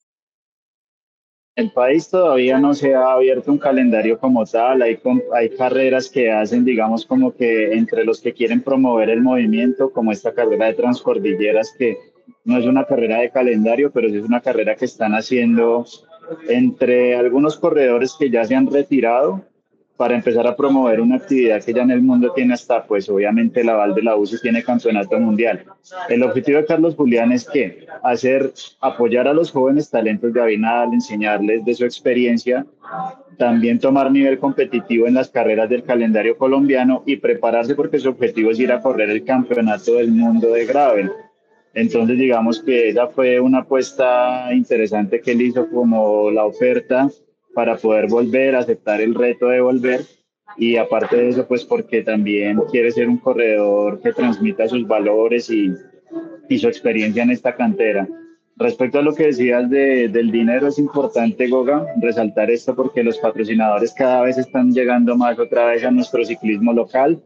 El 1.55 1.71
país 1.71 2.09
todavía 2.09 2.57
no 2.59 2.73
se 2.73 2.95
ha 2.95 3.13
abierto 3.13 3.51
un 3.51 3.57
calendario 3.57 4.17
como 4.19 4.45
tal, 4.45 4.81
hay, 4.81 4.99
hay 5.33 5.55
carreras 5.55 6.09
que 6.09 6.31
hacen, 6.31 6.65
digamos, 6.65 7.05
como 7.05 7.33
que 7.33 7.73
entre 7.73 8.03
los 8.03 8.21
que 8.21 8.33
quieren 8.33 8.61
promover 8.61 9.09
el 9.09 9.21
movimiento, 9.21 9.89
como 9.91 10.11
esta 10.11 10.33
carrera 10.33 10.67
de 10.67 10.73
transcordilleras, 10.73 11.73
que 11.77 11.97
no 12.43 12.57
es 12.57 12.65
una 12.65 12.85
carrera 12.85 13.19
de 13.19 13.31
calendario, 13.31 13.91
pero 13.91 14.09
sí 14.09 14.17
es 14.17 14.23
una 14.23 14.41
carrera 14.41 14.75
que 14.75 14.85
están 14.85 15.13
haciendo 15.13 15.85
entre 16.47 17.15
algunos 17.15 17.57
corredores 17.57 18.15
que 18.19 18.29
ya 18.29 18.43
se 18.43 18.55
han 18.55 18.71
retirado 18.71 19.45
para 19.97 20.15
empezar 20.15 20.45
a 20.45 20.55
promover 20.55 20.99
una 20.99 21.15
actividad 21.15 21.63
que 21.63 21.73
ya 21.73 21.83
en 21.83 21.91
el 21.91 22.01
mundo 22.01 22.31
tiene 22.33 22.53
hasta, 22.53 22.83
pues 22.85 23.07
obviamente 23.09 23.63
la 23.63 23.75
Val 23.75 23.95
de 23.95 24.01
la 24.01 24.17
UCI 24.17 24.39
tiene 24.41 24.63
campeonato 24.63 25.17
mundial. 25.19 25.65
El 26.09 26.23
objetivo 26.23 26.57
de 26.57 26.65
Carlos 26.65 26.95
Julián 26.95 27.31
es 27.31 27.49
que 27.49 27.87
hacer, 28.03 28.51
apoyar 28.81 29.27
a 29.27 29.33
los 29.33 29.51
jóvenes 29.51 29.89
talentos 29.89 30.33
de 30.33 30.41
Abinal, 30.41 30.93
enseñarles 30.93 31.63
de 31.63 31.73
su 31.73 31.85
experiencia, 31.85 32.65
también 33.37 33.79
tomar 33.79 34.11
nivel 34.11 34.37
competitivo 34.37 35.07
en 35.07 35.13
las 35.13 35.29
carreras 35.29 35.69
del 35.69 35.83
calendario 35.83 36.37
colombiano 36.37 37.03
y 37.05 37.17
prepararse 37.17 37.75
porque 37.75 37.99
su 37.99 38.09
objetivo 38.09 38.51
es 38.51 38.59
ir 38.59 38.71
a 38.71 38.81
correr 38.81 39.09
el 39.09 39.23
campeonato 39.23 39.95
del 39.95 40.11
mundo 40.11 40.49
de 40.49 40.65
gravel. 40.65 41.11
Entonces 41.73 42.17
digamos 42.17 42.61
que 42.61 42.89
esa 42.89 43.07
fue 43.07 43.39
una 43.39 43.59
apuesta 43.59 44.49
interesante 44.53 45.21
que 45.21 45.31
él 45.31 45.41
hizo 45.41 45.69
como 45.69 46.31
la 46.31 46.45
oferta 46.45 47.09
para 47.55 47.77
poder 47.77 48.07
volver, 48.07 48.55
aceptar 48.55 49.01
el 49.01 49.15
reto 49.15 49.47
de 49.47 49.61
volver 49.61 50.01
y 50.57 50.77
aparte 50.77 51.15
de 51.17 51.29
eso, 51.29 51.47
pues 51.47 51.65
porque 51.65 52.03
también 52.03 52.61
quiere 52.69 52.91
ser 52.91 53.09
un 53.09 53.17
corredor 53.17 53.99
que 54.01 54.13
transmita 54.13 54.67
sus 54.67 54.85
valores 54.87 55.49
y, 55.49 55.73
y 56.47 56.59
su 56.59 56.67
experiencia 56.67 57.23
en 57.23 57.31
esta 57.31 57.55
cantera. 57.55 58.07
Respecto 58.57 58.99
a 58.99 59.01
lo 59.01 59.13
que 59.13 59.25
decías 59.25 59.69
de, 59.69 60.07
del 60.07 60.31
dinero, 60.31 60.67
es 60.67 60.79
importante, 60.79 61.49
Goga, 61.49 61.85
resaltar 62.01 62.49
esto 62.49 62.73
porque 62.73 63.03
los 63.03 63.17
patrocinadores 63.17 63.93
cada 63.93 64.21
vez 64.21 64.37
están 64.37 64.71
llegando 64.71 65.17
más 65.17 65.37
otra 65.37 65.65
vez 65.65 65.83
a 65.83 65.91
nuestro 65.91 66.23
ciclismo 66.23 66.71
local. 66.71 67.21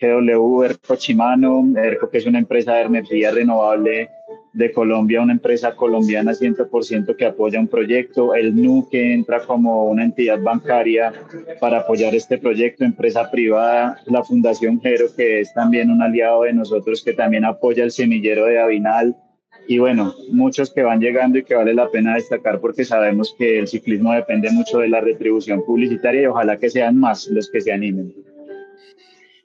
GW, 0.00 0.64
ERCO 0.64 0.96
Chimano, 0.96 1.62
ERCO 1.76 2.08
que 2.08 2.18
es 2.18 2.26
una 2.26 2.38
empresa 2.38 2.74
de 2.74 2.82
energía 2.82 3.30
renovable 3.30 4.08
de 4.52 4.70
Colombia, 4.70 5.22
una 5.22 5.32
empresa 5.32 5.74
colombiana 5.74 6.32
100% 6.32 7.16
que 7.16 7.24
apoya 7.26 7.58
un 7.58 7.68
proyecto, 7.68 8.34
el 8.34 8.54
NU 8.54 8.88
que 8.90 9.14
entra 9.14 9.40
como 9.40 9.86
una 9.86 10.04
entidad 10.04 10.40
bancaria 10.40 11.12
para 11.60 11.78
apoyar 11.78 12.14
este 12.14 12.38
proyecto, 12.38 12.84
empresa 12.84 13.30
privada, 13.30 13.98
la 14.06 14.22
Fundación 14.22 14.80
Gero 14.80 15.06
que 15.16 15.40
es 15.40 15.54
también 15.54 15.90
un 15.90 16.02
aliado 16.02 16.42
de 16.42 16.52
nosotros 16.52 17.02
que 17.02 17.14
también 17.14 17.44
apoya 17.44 17.84
el 17.84 17.90
semillero 17.90 18.46
de 18.46 18.60
Avinal. 18.60 19.16
Y 19.68 19.78
bueno, 19.78 20.12
muchos 20.30 20.72
que 20.72 20.82
van 20.82 21.00
llegando 21.00 21.38
y 21.38 21.44
que 21.44 21.54
vale 21.54 21.72
la 21.72 21.88
pena 21.88 22.14
destacar 22.14 22.60
porque 22.60 22.84
sabemos 22.84 23.34
que 23.38 23.60
el 23.60 23.68
ciclismo 23.68 24.12
depende 24.12 24.50
mucho 24.50 24.78
de 24.78 24.88
la 24.88 25.00
retribución 25.00 25.62
publicitaria 25.64 26.22
y 26.22 26.26
ojalá 26.26 26.58
que 26.58 26.68
sean 26.68 26.98
más 26.98 27.28
los 27.28 27.48
que 27.48 27.60
se 27.60 27.72
animen. 27.72 28.12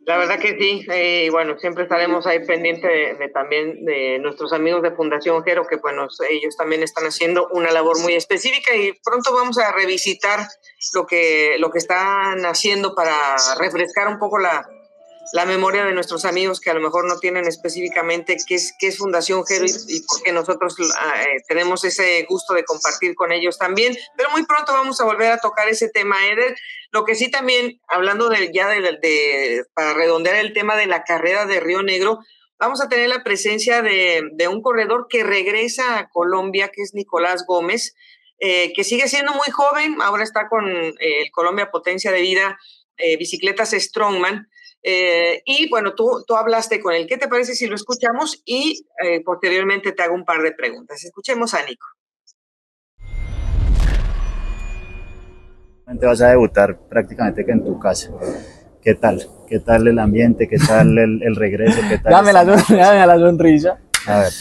La 0.08 0.16
verdad 0.16 0.40
que 0.40 0.58
sí, 0.58 0.86
eh, 0.90 1.28
bueno, 1.32 1.60
siempre 1.60 1.84
estaremos 1.84 2.26
ahí 2.26 2.40
pendientes 2.46 3.20
de, 3.20 3.28
también 3.28 3.84
de 3.84 4.20
nuestros 4.20 4.54
amigos 4.54 4.82
de 4.82 4.92
Fundación 4.92 5.44
Gero, 5.44 5.68
que 5.68 5.76
bueno, 5.76 6.08
ellos 6.30 6.56
también 6.56 6.82
están 6.82 7.04
haciendo 7.04 7.50
una 7.50 7.72
labor 7.72 8.00
muy 8.00 8.14
específica 8.14 8.74
y 8.74 8.94
pronto 9.04 9.34
vamos 9.34 9.58
a 9.58 9.74
revisitar 9.74 10.48
lo 10.94 11.06
que, 11.06 11.58
lo 11.60 11.70
que 11.72 11.80
están 11.80 12.46
haciendo 12.46 12.96
para 12.96 13.36
refrescar 13.60 14.08
un 14.08 14.18
poco 14.18 14.40
la, 14.40 14.66
la 15.34 15.46
memoria 15.46 15.86
de 15.86 15.94
nuestros 15.94 16.26
amigos 16.26 16.60
que 16.60 16.70
a 16.70 16.74
lo 16.74 16.82
mejor 16.82 17.08
no 17.08 17.20
tienen 17.20 17.46
específicamente 17.48 18.38
qué 18.48 18.56
es, 18.56 18.74
qué 18.80 18.88
es 18.88 18.98
Fundación 18.98 19.46
Gero 19.46 19.66
y, 19.66 20.02
por 20.02 20.24
qué 20.24 20.32
nosotros 20.32 20.78
ah, 20.98 21.22
eh, 21.24 21.44
tenemos 21.48 21.84
ese 21.84 22.26
gusto 22.30 22.54
de 22.54 22.64
compartir 22.64 23.16
con 23.16 23.32
ellos 23.32 23.58
también. 23.58 23.96
Pero 24.16 24.30
muy 24.32 24.46
pronto 24.46 24.74
vamos 24.74 25.00
a 25.02 25.06
volver 25.06 25.32
a 25.32 25.40
tocar 25.40 25.68
ese 25.68 25.90
tema, 25.90 26.16
Eder. 26.28 26.56
Lo 26.92 27.06
que 27.06 27.16
sí 27.16 27.30
también, 27.30 27.82
hablando 27.88 28.30
de, 28.30 28.52
ya 28.54 28.68
de, 28.70 29.66
para 29.74 29.94
redondear 29.94 30.36
el 30.36 30.54
tema 30.54 30.76
de 30.76 30.88
la 30.88 31.04
carrera 31.04 31.46
de 31.46 31.60
Río 31.60 31.84
Negro, 31.84 32.20
vamos 32.60 32.82
a 32.82 32.90
tener 32.90 33.10
la 33.10 33.24
presencia 33.24 33.82
de, 33.82 34.24
de 34.34 34.48
un 34.48 34.62
corredor 34.62 35.08
que 35.10 35.24
regresa 35.24 36.00
a 36.00 36.10
Colombia, 36.10 36.70
que 36.70 36.82
es 36.82 36.94
Nicolás 36.94 37.46
Gómez. 37.46 37.96
eh, 38.40 38.72
que 38.74 38.84
sigue 38.84 39.08
siendo 39.08 39.34
muy 39.34 39.50
joven, 39.52 39.98
ahora 40.00 40.24
está 40.24 40.48
con 40.48 40.70
el 40.70 41.32
Colombia 41.32 41.72
Potencia 41.72 42.12
de 42.12 42.22
Vida, 42.22 42.60
Bicicletas 43.18 43.72
Strongman. 43.72 44.48
Y 45.46 45.70
bueno, 45.70 45.94
tú, 45.94 46.24
tú 46.26 46.36
hablaste 46.36 46.80
con 46.80 46.94
él. 46.94 47.08
¿Qué 47.08 47.18
te 47.18 47.28
parece 47.28 47.56
si 47.56 47.68
lo 47.68 47.76
escuchamos? 47.76 48.42
Y 48.46 48.86
posteriormente 49.26 49.92
te 49.92 50.04
hago 50.04 50.16
un 50.16 50.26
par 50.26 50.42
de 50.42 50.54
preguntas. 50.54 51.04
Escuchemos 51.04 51.54
a 51.54 51.64
Nico. 51.66 51.88
Te 56.00 56.06
vas 56.06 56.22
a 56.22 56.30
debutar 56.30 56.78
prácticamente 56.90 57.46
que 57.46 57.52
en 57.52 57.64
tu 57.64 57.80
casa. 57.80 58.12
¿Qué 58.82 58.96
tal? 58.96 59.26
¿Qué 59.48 59.60
tal 59.60 59.88
el 59.88 59.98
ambiente? 60.00 60.48
¿Qué 60.48 60.58
tal 60.58 60.98
el, 60.98 61.36
regreso? 61.36 61.80
¿Qué 61.90 61.98
tal 61.98 62.12
dame, 62.12 62.34
la, 62.34 62.44
dame 62.44 63.08
la 63.08 63.18
sonrisa. 63.18 63.80
A 64.06 64.20
ver. 64.20 64.32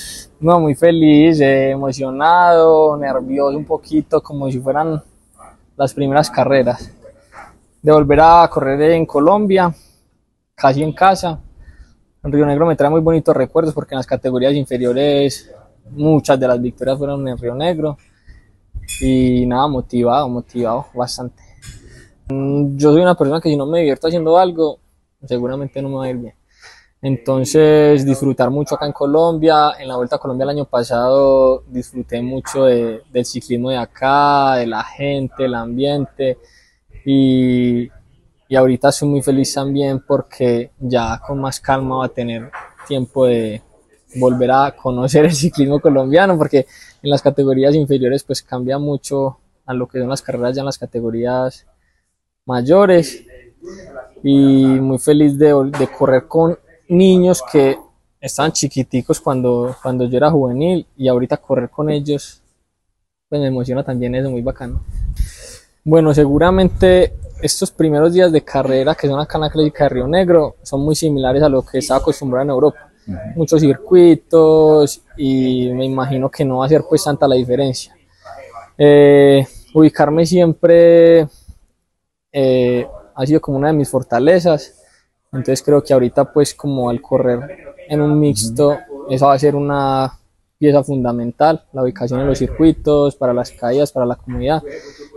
No, 0.40 0.60
muy 0.60 0.74
feliz, 0.74 1.40
eh, 1.40 1.70
emocionado, 1.70 2.96
nervioso 2.98 3.56
un 3.56 3.64
poquito, 3.64 4.20
como 4.20 4.50
si 4.50 4.58
fueran 4.58 5.02
las 5.76 5.94
primeras 5.94 6.30
carreras. 6.30 6.92
De 7.80 7.92
volver 7.92 8.20
a 8.20 8.50
correr 8.52 8.90
en 8.90 9.06
Colombia, 9.06 9.72
casi 10.56 10.82
en 10.82 10.92
casa. 10.92 11.38
En 12.24 12.32
Río 12.32 12.46
Negro 12.46 12.66
me 12.66 12.74
trae 12.74 12.90
muy 12.90 13.00
bonitos 13.00 13.36
recuerdos 13.36 13.74
porque 13.74 13.94
en 13.94 13.98
las 13.98 14.06
categorías 14.06 14.54
inferiores 14.54 15.52
muchas 15.90 16.40
de 16.40 16.48
las 16.48 16.60
victorias 16.60 16.98
fueron 16.98 17.28
en 17.28 17.38
Río 17.38 17.54
Negro 17.54 17.96
y 19.00 19.44
nada, 19.46 19.68
motivado, 19.68 20.28
motivado 20.28 20.86
bastante. 20.94 21.42
Mm, 22.28 22.76
yo 22.76 22.90
soy 22.92 23.02
una 23.02 23.14
persona 23.14 23.40
que 23.40 23.50
si 23.50 23.56
no 23.56 23.66
me 23.66 23.80
divierto 23.80 24.08
haciendo 24.08 24.38
algo, 24.38 24.80
seguramente 25.24 25.80
no 25.82 25.90
me 25.90 25.96
va 25.96 26.04
a 26.06 26.10
ir 26.10 26.16
bien. 26.16 26.34
Entonces, 27.02 28.04
disfrutar 28.04 28.50
mucho 28.50 28.74
acá 28.74 28.86
en 28.86 28.92
Colombia. 28.92 29.72
En 29.78 29.86
la 29.86 29.96
Vuelta 29.96 30.16
a 30.16 30.18
Colombia 30.18 30.44
el 30.44 30.50
año 30.50 30.64
pasado 30.64 31.62
disfruté 31.68 32.22
mucho 32.22 32.64
de, 32.64 33.02
del 33.12 33.24
ciclismo 33.26 33.70
de 33.70 33.76
acá, 33.76 34.56
de 34.56 34.66
la 34.66 34.82
gente, 34.82 35.44
el 35.44 35.54
ambiente. 35.54 36.38
Y, 37.04 37.88
y 38.48 38.56
ahorita 38.56 38.90
estoy 38.90 39.08
muy 39.08 39.22
feliz 39.22 39.52
también 39.54 40.02
porque 40.06 40.70
ya 40.78 41.20
con 41.26 41.40
más 41.40 41.60
calma 41.60 41.98
va 41.98 42.06
a 42.06 42.08
tener 42.08 42.50
tiempo 42.86 43.26
de 43.26 43.62
volver 44.16 44.50
a 44.50 44.74
conocer 44.76 45.24
el 45.24 45.34
ciclismo 45.34 45.80
colombiano, 45.80 46.38
porque 46.38 46.66
en 47.02 47.10
las 47.10 47.22
categorías 47.22 47.74
inferiores 47.74 48.22
pues 48.22 48.42
cambia 48.42 48.78
mucho 48.78 49.38
a 49.66 49.74
lo 49.74 49.88
que 49.88 49.98
son 49.98 50.08
las 50.08 50.22
carreras 50.22 50.54
ya 50.54 50.60
en 50.60 50.66
las 50.66 50.78
categorías 50.78 51.66
mayores 52.44 53.24
y 54.22 54.64
muy 54.64 54.98
feliz 54.98 55.36
de, 55.36 55.52
de 55.78 55.88
correr 55.88 56.26
con 56.26 56.56
niños 56.88 57.42
que 57.50 57.76
estaban 58.20 58.52
chiquiticos 58.52 59.20
cuando, 59.20 59.74
cuando 59.82 60.04
yo 60.06 60.16
era 60.16 60.30
juvenil 60.30 60.86
y 60.96 61.08
ahorita 61.08 61.36
correr 61.38 61.68
con 61.68 61.90
ellos 61.90 62.42
pues 63.28 63.40
me 63.40 63.48
emociona 63.48 63.82
también 63.82 64.14
eso, 64.14 64.30
muy 64.30 64.40
bacano. 64.40 64.84
Bueno, 65.82 66.14
seguramente 66.14 67.12
estos 67.40 67.70
primeros 67.70 68.12
días 68.12 68.32
de 68.32 68.42
carrera 68.42 68.94
que 68.94 69.08
son 69.08 69.20
acá 69.20 69.38
en 69.38 69.42
la 69.42 69.50
clínica 69.50 69.84
de 69.84 69.90
Río 69.90 70.08
Negro 70.08 70.56
son 70.62 70.80
muy 70.80 70.94
similares 70.94 71.42
a 71.42 71.48
lo 71.48 71.62
que 71.62 71.78
estaba 71.78 72.00
acostumbrado 72.00 72.44
en 72.44 72.50
Europa. 72.50 72.90
Muchos 73.36 73.60
circuitos 73.60 75.02
y 75.16 75.70
me 75.72 75.84
imagino 75.84 76.28
que 76.28 76.44
no 76.44 76.58
va 76.58 76.66
a 76.66 76.68
ser 76.68 76.82
pues 76.88 77.04
tanta 77.04 77.28
la 77.28 77.36
diferencia. 77.36 77.94
Eh, 78.76 79.46
ubicarme 79.74 80.26
siempre 80.26 81.28
eh, 82.32 82.86
ha 83.14 83.26
sido 83.26 83.40
como 83.40 83.58
una 83.58 83.68
de 83.68 83.74
mis 83.74 83.88
fortalezas, 83.88 84.82
entonces 85.32 85.62
creo 85.62 85.82
que 85.82 85.92
ahorita 85.92 86.32
pues 86.32 86.54
como 86.54 86.90
al 86.90 87.00
correr 87.00 87.74
en 87.88 88.00
un 88.00 88.18
mixto, 88.18 88.76
esa 89.08 89.26
va 89.26 89.34
a 89.34 89.38
ser 89.38 89.54
una 89.54 90.18
pieza 90.58 90.82
fundamental, 90.82 91.64
la 91.72 91.82
ubicación 91.82 92.20
en 92.20 92.26
los 92.26 92.38
circuitos, 92.38 93.16
para 93.16 93.34
las 93.34 93.50
caídas, 93.50 93.92
para 93.92 94.06
la 94.06 94.16
comunidad 94.16 94.62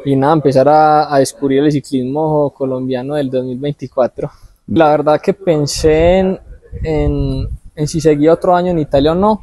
y 0.05 0.15
nada, 0.15 0.33
empezar 0.33 0.67
a, 0.67 1.13
a 1.13 1.19
descubrir 1.19 1.63
el 1.63 1.71
ciclismo 1.71 2.51
colombiano 2.51 3.15
del 3.15 3.29
2024. 3.29 4.29
La 4.67 4.89
verdad 4.89 5.19
que 5.21 5.33
pensé 5.33 6.19
en, 6.19 6.39
en, 6.83 7.49
en 7.75 7.87
si 7.87 8.01
seguía 8.01 8.33
otro 8.33 8.55
año 8.55 8.71
en 8.71 8.79
Italia 8.79 9.13
o 9.13 9.15
no, 9.15 9.41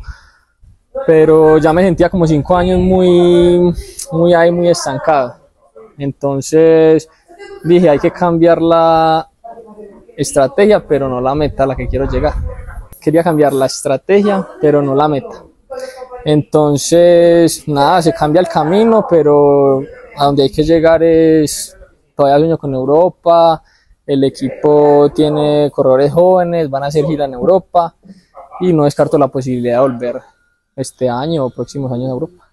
pero 1.06 1.58
ya 1.58 1.72
me 1.72 1.82
sentía 1.82 2.08
como 2.08 2.26
cinco 2.26 2.56
años 2.56 2.80
muy, 2.80 3.74
muy 4.12 4.34
ahí, 4.34 4.50
muy 4.50 4.68
estancado. 4.68 5.34
Entonces 5.98 7.08
dije, 7.64 7.88
hay 7.88 7.98
que 7.98 8.10
cambiar 8.10 8.62
la 8.62 9.28
estrategia, 10.16 10.86
pero 10.86 11.08
no 11.08 11.20
la 11.20 11.34
meta 11.34 11.64
a 11.64 11.66
la 11.66 11.76
que 11.76 11.88
quiero 11.88 12.08
llegar. 12.08 12.34
Quería 13.00 13.22
cambiar 13.22 13.52
la 13.52 13.66
estrategia, 13.66 14.46
pero 14.60 14.82
no 14.82 14.94
la 14.94 15.08
meta. 15.08 15.45
Entonces, 16.24 17.66
nada, 17.68 18.02
se 18.02 18.12
cambia 18.12 18.40
el 18.40 18.48
camino, 18.48 19.06
pero 19.08 19.80
a 20.16 20.24
donde 20.24 20.44
hay 20.44 20.50
que 20.50 20.64
llegar 20.64 21.02
es, 21.02 21.76
todavía 22.14 22.38
sueño 22.38 22.58
con 22.58 22.74
Europa, 22.74 23.62
el 24.06 24.24
equipo 24.24 25.10
tiene 25.14 25.70
corredores 25.72 26.12
jóvenes, 26.12 26.70
van 26.70 26.84
a 26.84 26.86
hacer 26.86 27.04
gira 27.04 27.24
en 27.24 27.34
Europa 27.34 27.94
y 28.60 28.72
no 28.72 28.84
descarto 28.84 29.18
la 29.18 29.28
posibilidad 29.28 29.76
de 29.76 29.80
volver 29.80 30.22
este 30.74 31.08
año 31.08 31.46
o 31.46 31.50
próximos 31.50 31.92
años 31.92 32.08
a 32.08 32.12
Europa. 32.12 32.45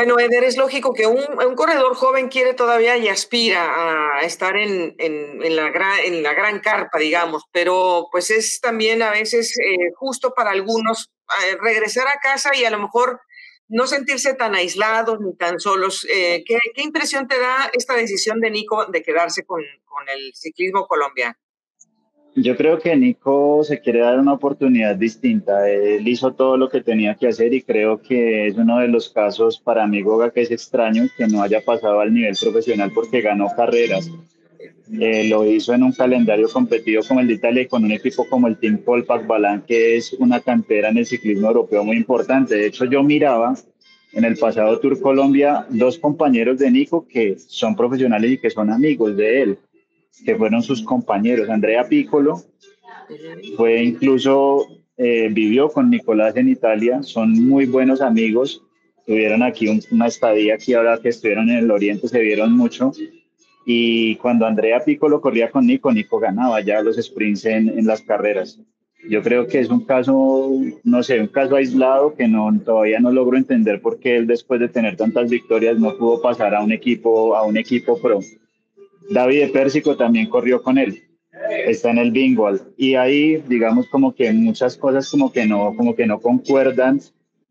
Bueno, 0.00 0.18
Eder, 0.18 0.44
es 0.44 0.56
lógico 0.56 0.94
que 0.94 1.06
un, 1.06 1.54
corredor 1.54 1.94
joven 1.94 2.28
quiere 2.28 2.54
todavía 2.54 2.96
y 2.96 3.08
aspira 3.08 4.16
a 4.16 4.22
estar 4.22 4.56
en, 4.56 4.96
la, 5.54 5.68
gran, 5.68 5.98
en 5.98 6.22
la 6.22 6.32
gran 6.32 6.60
carpa, 6.60 6.98
digamos, 6.98 7.42
pero 7.52 8.08
pues 8.10 8.30
es 8.30 8.62
también 8.62 9.02
a 9.02 9.10
veces 9.10 9.54
eh, 9.58 9.92
justo 9.94 10.32
para 10.32 10.52
algunos 10.52 11.10
eh, 11.44 11.58
regresar 11.60 12.08
a 12.08 12.18
casa 12.18 12.56
y 12.56 12.64
a 12.64 12.70
lo 12.70 12.78
mejor 12.78 13.20
no 13.68 13.86
sentirse 13.86 14.32
tan 14.32 14.54
aislados 14.54 15.20
ni 15.20 15.36
tan 15.36 15.60
solos. 15.60 16.06
Eh, 16.10 16.44
¿qué, 16.46 16.56
¿qué, 16.74 16.80
impresión 16.80 17.28
te 17.28 17.38
da 17.38 17.70
esta 17.74 17.92
decisión 17.92 18.40
de 18.40 18.50
Nico 18.50 18.86
de 18.86 19.02
quedarse 19.02 19.44
con 19.44 19.60
el 19.60 20.32
ciclismo 20.34 20.86
colombiano? 20.86 21.36
Yo 22.36 22.56
creo 22.56 22.78
que 22.78 22.94
Nico 22.96 23.64
se 23.64 23.80
quiere 23.80 24.00
dar 24.00 24.18
una 24.18 24.34
oportunidad 24.34 24.94
distinta. 24.94 25.68
Él 25.68 26.06
hizo 26.06 26.32
todo 26.32 26.56
lo 26.56 26.68
que 26.68 26.80
tenía 26.80 27.16
que 27.16 27.26
hacer 27.26 27.52
y 27.52 27.62
creo 27.62 28.00
que 28.00 28.46
es 28.46 28.56
uno 28.56 28.78
de 28.78 28.88
los 28.88 29.08
casos 29.08 29.58
para 29.58 29.86
mí, 29.86 30.00
Goga, 30.02 30.30
que 30.30 30.42
es 30.42 30.50
extraño 30.52 31.08
que 31.16 31.26
no 31.26 31.42
haya 31.42 31.60
pasado 31.60 32.00
al 32.00 32.14
nivel 32.14 32.36
profesional 32.40 32.92
porque 32.94 33.20
ganó 33.20 33.48
carreras. 33.56 34.08
Eh, 34.92 35.28
lo 35.28 35.44
hizo 35.44 35.72
en 35.72 35.82
un 35.82 35.92
calendario 35.92 36.48
competido 36.48 37.02
como 37.06 37.20
el 37.20 37.28
de 37.28 37.34
Italia 37.34 37.62
y 37.62 37.66
con 37.66 37.84
un 37.84 37.92
equipo 37.92 38.26
como 38.28 38.46
el 38.46 38.58
Team 38.58 38.78
Paul 38.78 39.04
Balán, 39.26 39.62
que 39.66 39.96
es 39.96 40.12
una 40.14 40.40
cantera 40.40 40.88
en 40.88 40.98
el 40.98 41.06
ciclismo 41.06 41.48
europeo 41.48 41.84
muy 41.84 41.96
importante. 41.96 42.54
De 42.54 42.66
hecho, 42.66 42.84
yo 42.84 43.02
miraba 43.02 43.54
en 44.12 44.24
el 44.24 44.36
pasado 44.36 44.78
Tour 44.78 45.00
Colombia 45.00 45.66
dos 45.68 45.98
compañeros 45.98 46.58
de 46.58 46.70
Nico 46.70 47.06
que 47.08 47.36
son 47.38 47.74
profesionales 47.74 48.32
y 48.32 48.38
que 48.38 48.50
son 48.50 48.70
amigos 48.70 49.16
de 49.16 49.42
él 49.42 49.58
que 50.24 50.36
fueron 50.36 50.62
sus 50.62 50.82
compañeros. 50.82 51.48
Andrea 51.48 51.88
Piccolo 51.88 52.42
fue 53.56 53.82
incluso, 53.82 54.66
eh, 54.96 55.28
vivió 55.30 55.68
con 55.68 55.90
Nicolás 55.90 56.36
en 56.36 56.48
Italia, 56.48 57.02
son 57.02 57.32
muy 57.48 57.66
buenos 57.66 58.00
amigos, 58.00 58.62
tuvieron 59.06 59.42
aquí 59.42 59.66
una 59.90 60.06
estadía 60.06 60.54
aquí 60.54 60.74
ahora 60.74 60.98
que 61.02 61.08
estuvieron 61.08 61.50
en 61.50 61.58
el 61.58 61.70
Oriente, 61.70 62.08
se 62.08 62.20
vieron 62.20 62.56
mucho. 62.56 62.92
Y 63.66 64.16
cuando 64.16 64.46
Andrea 64.46 64.80
Piccolo 64.84 65.20
corría 65.20 65.50
con 65.50 65.66
Nico, 65.66 65.92
Nico 65.92 66.18
ganaba 66.18 66.60
ya 66.60 66.82
los 66.82 66.96
sprints 66.96 67.44
en, 67.44 67.68
en 67.68 67.86
las 67.86 68.00
carreras. 68.02 68.60
Yo 69.08 69.22
creo 69.22 69.46
que 69.46 69.60
es 69.60 69.70
un 69.70 69.84
caso, 69.84 70.50
no 70.84 71.02
sé, 71.02 71.20
un 71.20 71.28
caso 71.28 71.56
aislado 71.56 72.14
que 72.14 72.28
no, 72.28 72.50
todavía 72.64 73.00
no 73.00 73.10
logro 73.10 73.38
entender 73.38 73.80
por 73.80 73.98
qué 73.98 74.16
él 74.16 74.26
después 74.26 74.60
de 74.60 74.68
tener 74.68 74.96
tantas 74.96 75.30
victorias 75.30 75.78
no 75.78 75.96
pudo 75.96 76.20
pasar 76.20 76.54
a 76.54 76.62
un 76.62 76.70
equipo, 76.70 77.34
a 77.34 77.42
un 77.42 77.56
equipo 77.56 77.98
pro. 78.00 78.20
David 79.10 79.50
Pérsico 79.52 79.96
también 79.96 80.28
corrió 80.28 80.62
con 80.62 80.78
él. 80.78 81.02
Está 81.66 81.90
en 81.90 81.98
el 81.98 82.12
Bingwall. 82.12 82.62
Y 82.76 82.94
ahí, 82.94 83.42
digamos, 83.48 83.88
como 83.88 84.14
que 84.14 84.32
muchas 84.32 84.76
cosas 84.76 85.10
como 85.10 85.32
que 85.32 85.46
no, 85.46 85.74
como 85.76 85.96
que 85.96 86.06
no 86.06 86.20
concuerdan. 86.20 87.00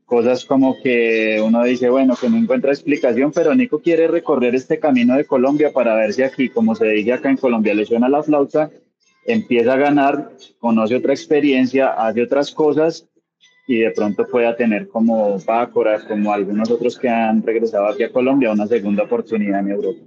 Cosas 0.06 0.46
como 0.46 0.78
que 0.82 1.40
uno 1.46 1.64
dice, 1.66 1.90
bueno, 1.90 2.16
que 2.20 2.30
no 2.30 2.38
encuentra 2.38 2.72
explicación, 2.72 3.32
pero 3.34 3.54
Nico 3.54 3.80
quiere 3.80 4.08
recorrer 4.08 4.56
este 4.56 4.80
camino 4.80 5.18
de 5.18 5.26
Colombia 5.26 5.72
para 5.72 5.96
ver 5.96 6.14
si 6.14 6.24
aquí, 6.24 6.50
como 6.50 6.74
se 6.76 6.88
dice 6.88 7.14
acá 7.14 7.30
en 7.30 7.38
Colombia, 7.38 7.76
le 7.76 7.86
suena 7.86 8.10
la 8.10 8.24
flauta, 8.24 8.72
empieza 9.26 9.74
a 9.74 9.78
ganar, 9.78 10.32
conoce 10.58 10.96
otra 10.96 11.14
experiencia, 11.14 11.90
hace 11.90 12.24
otras 12.24 12.52
cosas 12.52 13.08
y 13.68 13.80
de 13.80 13.92
pronto 13.92 14.26
pueda 14.26 14.56
tener 14.56 14.88
como 14.88 15.38
Pácora, 15.46 16.00
como 16.08 16.34
algunos 16.34 16.72
otros 16.72 16.98
que 16.98 17.10
han 17.10 17.44
regresado 17.44 17.86
aquí 17.86 18.02
a 18.02 18.12
Colombia, 18.12 18.52
una 18.52 18.66
segunda 18.66 19.04
oportunidad 19.04 19.60
en 19.60 19.70
Europa 19.70 20.00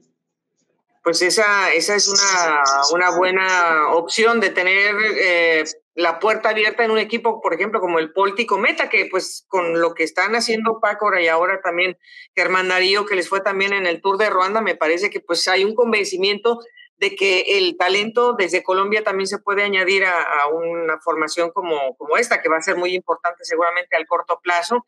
pues 1.03 1.21
esa, 1.23 1.73
esa 1.73 1.95
es 1.97 2.09
una, 2.09 2.63
una 2.93 3.17
buena 3.17 3.89
opción 3.93 4.41
de 4.41 4.51
tener 4.51 4.95
eh, 5.19 5.65
la 5.95 6.21
puerta 6.21 6.51
abierta 6.51 6.85
en 6.85 6.91
un 6.91 6.99
equipo, 6.99 7.41
por 7.41 7.55
ejemplo, 7.55 7.81
como 7.81 7.99
el 7.99 8.13
Póltico 8.13 8.59
Meta, 8.59 8.89
que 8.89 9.09
pues 9.11 9.45
con 9.49 9.81
lo 9.81 9.95
que 9.95 10.05
están 10.05 10.35
haciendo 10.35 10.81
Paco 10.81 11.11
y 11.19 11.29
ahora 11.29 11.61
también 11.61 11.99
Germán 12.35 12.69
Darío, 12.69 13.05
que 13.05 13.17
les 13.17 13.29
fue 13.29 13.41
también 13.41 13.73
en 13.73 13.87
el 13.87 14.01
Tour 14.01 14.17
de 14.17 14.31
Ruanda, 14.31 14.61
me 14.61 14.77
parece 14.77 15.11
que 15.11 15.21
pues 15.21 15.47
hay 15.49 15.65
un 15.65 15.75
convencimiento 15.75 16.61
de 16.97 17.17
que 17.17 17.59
el 17.59 17.77
talento 17.77 18.35
desde 18.35 18.63
Colombia 18.63 19.03
también 19.03 19.27
se 19.27 19.39
puede 19.39 19.65
añadir 19.65 20.05
a, 20.05 20.47
una 20.47 21.01
formación 21.01 21.51
como, 21.51 21.97
como 21.97 22.17
esta, 22.17 22.41
que 22.41 22.49
va 22.49 22.59
a 22.59 22.63
ser 22.63 22.77
muy 22.77 22.95
importante 22.95 23.45
seguramente 23.45 23.97
al 23.97 24.07
corto 24.07 24.39
plazo. 24.41 24.87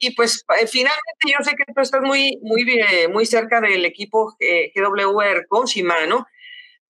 Y 0.00 0.16
pues 0.16 0.44
eh, 0.60 0.66
finalmente 0.66 1.26
yo 1.26 1.44
sé 1.44 1.52
que 1.52 1.72
tú 1.72 1.80
estás 1.80 2.02
muy, 2.02 2.38
muy, 2.42 2.66
muy 3.12 3.26
cerca 3.26 3.60
del 3.60 3.84
equipo 3.84 4.34
GWR 4.74 5.46
con 5.46 5.66
Shimano, 5.66 6.26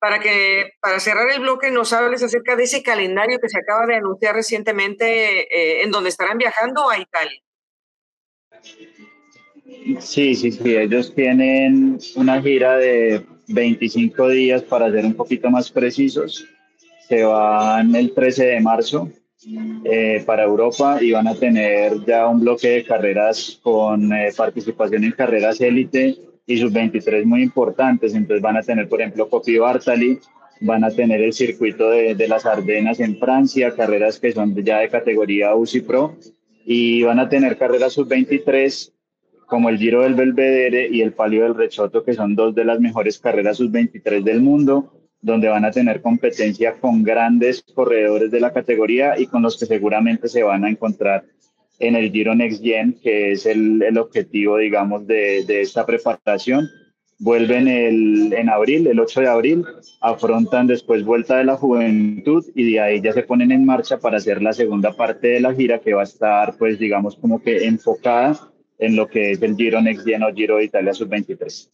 para 0.00 0.18
que 0.18 0.72
para 0.80 0.98
cerrar 0.98 1.30
el 1.30 1.40
bloque 1.40 1.70
nos 1.70 1.92
hables 1.92 2.22
acerca 2.22 2.56
de 2.56 2.64
ese 2.64 2.82
calendario 2.82 3.38
que 3.38 3.50
se 3.50 3.58
acaba 3.58 3.86
de 3.86 3.96
anunciar 3.96 4.34
recientemente, 4.34 5.42
eh, 5.42 5.82
en 5.82 5.90
donde 5.90 6.08
estarán 6.08 6.38
viajando 6.38 6.88
a 6.88 6.98
Italia. 6.98 7.40
Sí, 10.00 10.34
sí, 10.34 10.52
sí, 10.52 10.76
ellos 10.76 11.14
tienen 11.14 11.98
una 12.16 12.40
gira 12.40 12.76
de 12.78 13.24
25 13.48 14.28
días 14.28 14.62
para 14.62 14.90
ser 14.90 15.04
un 15.04 15.14
poquito 15.14 15.50
más 15.50 15.70
precisos. 15.70 16.46
Se 17.06 17.22
van 17.22 17.94
el 17.94 18.14
13 18.14 18.46
de 18.46 18.60
marzo 18.60 19.10
eh, 19.84 20.22
para 20.26 20.44
Europa 20.44 20.98
y 21.00 21.12
van 21.12 21.26
a 21.26 21.34
tener 21.34 22.04
ya 22.04 22.28
un 22.28 22.40
bloque 22.40 22.68
de 22.68 22.84
carreras 22.84 23.58
con 23.62 24.12
eh, 24.12 24.30
participación 24.36 25.04
en 25.04 25.12
carreras 25.12 25.60
élite 25.60 26.16
y 26.46 26.58
sus 26.58 26.72
23 26.72 27.24
muy 27.24 27.42
importantes. 27.42 28.14
Entonces 28.14 28.42
van 28.42 28.56
a 28.56 28.62
tener, 28.62 28.88
por 28.88 29.00
ejemplo, 29.00 29.28
Copi 29.28 29.56
Bartali, 29.58 30.18
van 30.60 30.84
a 30.84 30.90
tener 30.90 31.22
el 31.22 31.32
circuito 31.32 31.90
de, 31.90 32.14
de 32.14 32.28
las 32.28 32.44
Ardenas 32.44 33.00
en 33.00 33.18
Francia, 33.18 33.74
carreras 33.74 34.18
que 34.18 34.32
son 34.32 34.54
ya 34.62 34.80
de 34.80 34.90
categoría 34.90 35.54
UCI 35.54 35.80
Pro 35.80 36.16
y 36.64 37.02
van 37.02 37.18
a 37.18 37.28
tener 37.28 37.56
carreras 37.56 37.94
sub-23 37.94 38.92
como 39.46 39.68
el 39.68 39.78
Giro 39.78 40.02
del 40.02 40.14
Belvedere 40.14 40.88
y 40.88 41.00
el 41.00 41.12
Palio 41.12 41.42
del 41.42 41.56
Rechoto, 41.56 42.04
que 42.04 42.14
son 42.14 42.36
dos 42.36 42.54
de 42.54 42.64
las 42.64 42.78
mejores 42.78 43.18
carreras 43.18 43.56
sub-23 43.56 44.22
del 44.22 44.40
mundo, 44.40 44.99
donde 45.22 45.48
van 45.48 45.64
a 45.64 45.70
tener 45.70 46.00
competencia 46.00 46.74
con 46.80 47.02
grandes 47.02 47.62
corredores 47.74 48.30
de 48.30 48.40
la 48.40 48.52
categoría 48.52 49.18
y 49.18 49.26
con 49.26 49.42
los 49.42 49.58
que 49.58 49.66
seguramente 49.66 50.28
se 50.28 50.42
van 50.42 50.64
a 50.64 50.70
encontrar 50.70 51.24
en 51.78 51.96
el 51.96 52.12
Giro 52.12 52.34
Next 52.34 52.62
Gen, 52.62 52.98
que 53.02 53.32
es 53.32 53.46
el, 53.46 53.82
el 53.82 53.98
objetivo, 53.98 54.58
digamos, 54.58 55.06
de, 55.06 55.44
de, 55.46 55.62
esta 55.62 55.84
preparación. 55.86 56.68
Vuelven 57.18 57.68
el, 57.68 58.32
en 58.32 58.48
abril, 58.48 58.86
el 58.86 59.00
8 59.00 59.20
de 59.20 59.28
abril, 59.28 59.64
afrontan 60.00 60.66
después 60.66 61.04
Vuelta 61.04 61.36
de 61.36 61.44
la 61.44 61.56
Juventud 61.56 62.44
y 62.54 62.72
de 62.72 62.80
ahí 62.80 63.00
ya 63.02 63.12
se 63.12 63.22
ponen 63.22 63.52
en 63.52 63.66
marcha 63.66 63.98
para 63.98 64.18
hacer 64.18 64.42
la 64.42 64.54
segunda 64.54 64.92
parte 64.92 65.28
de 65.28 65.40
la 65.40 65.54
gira 65.54 65.80
que 65.80 65.92
va 65.92 66.02
a 66.02 66.04
estar, 66.04 66.56
pues, 66.56 66.78
digamos, 66.78 67.16
como 67.16 67.42
que 67.42 67.66
enfocada 67.66 68.38
en 68.78 68.96
lo 68.96 69.08
que 69.08 69.32
es 69.32 69.42
el 69.42 69.56
Giro 69.56 69.82
Next 69.82 70.06
Gen 70.06 70.22
o 70.22 70.32
Giro 70.32 70.56
de 70.56 70.64
Italia 70.64 70.94
Sub-23. 70.94 71.68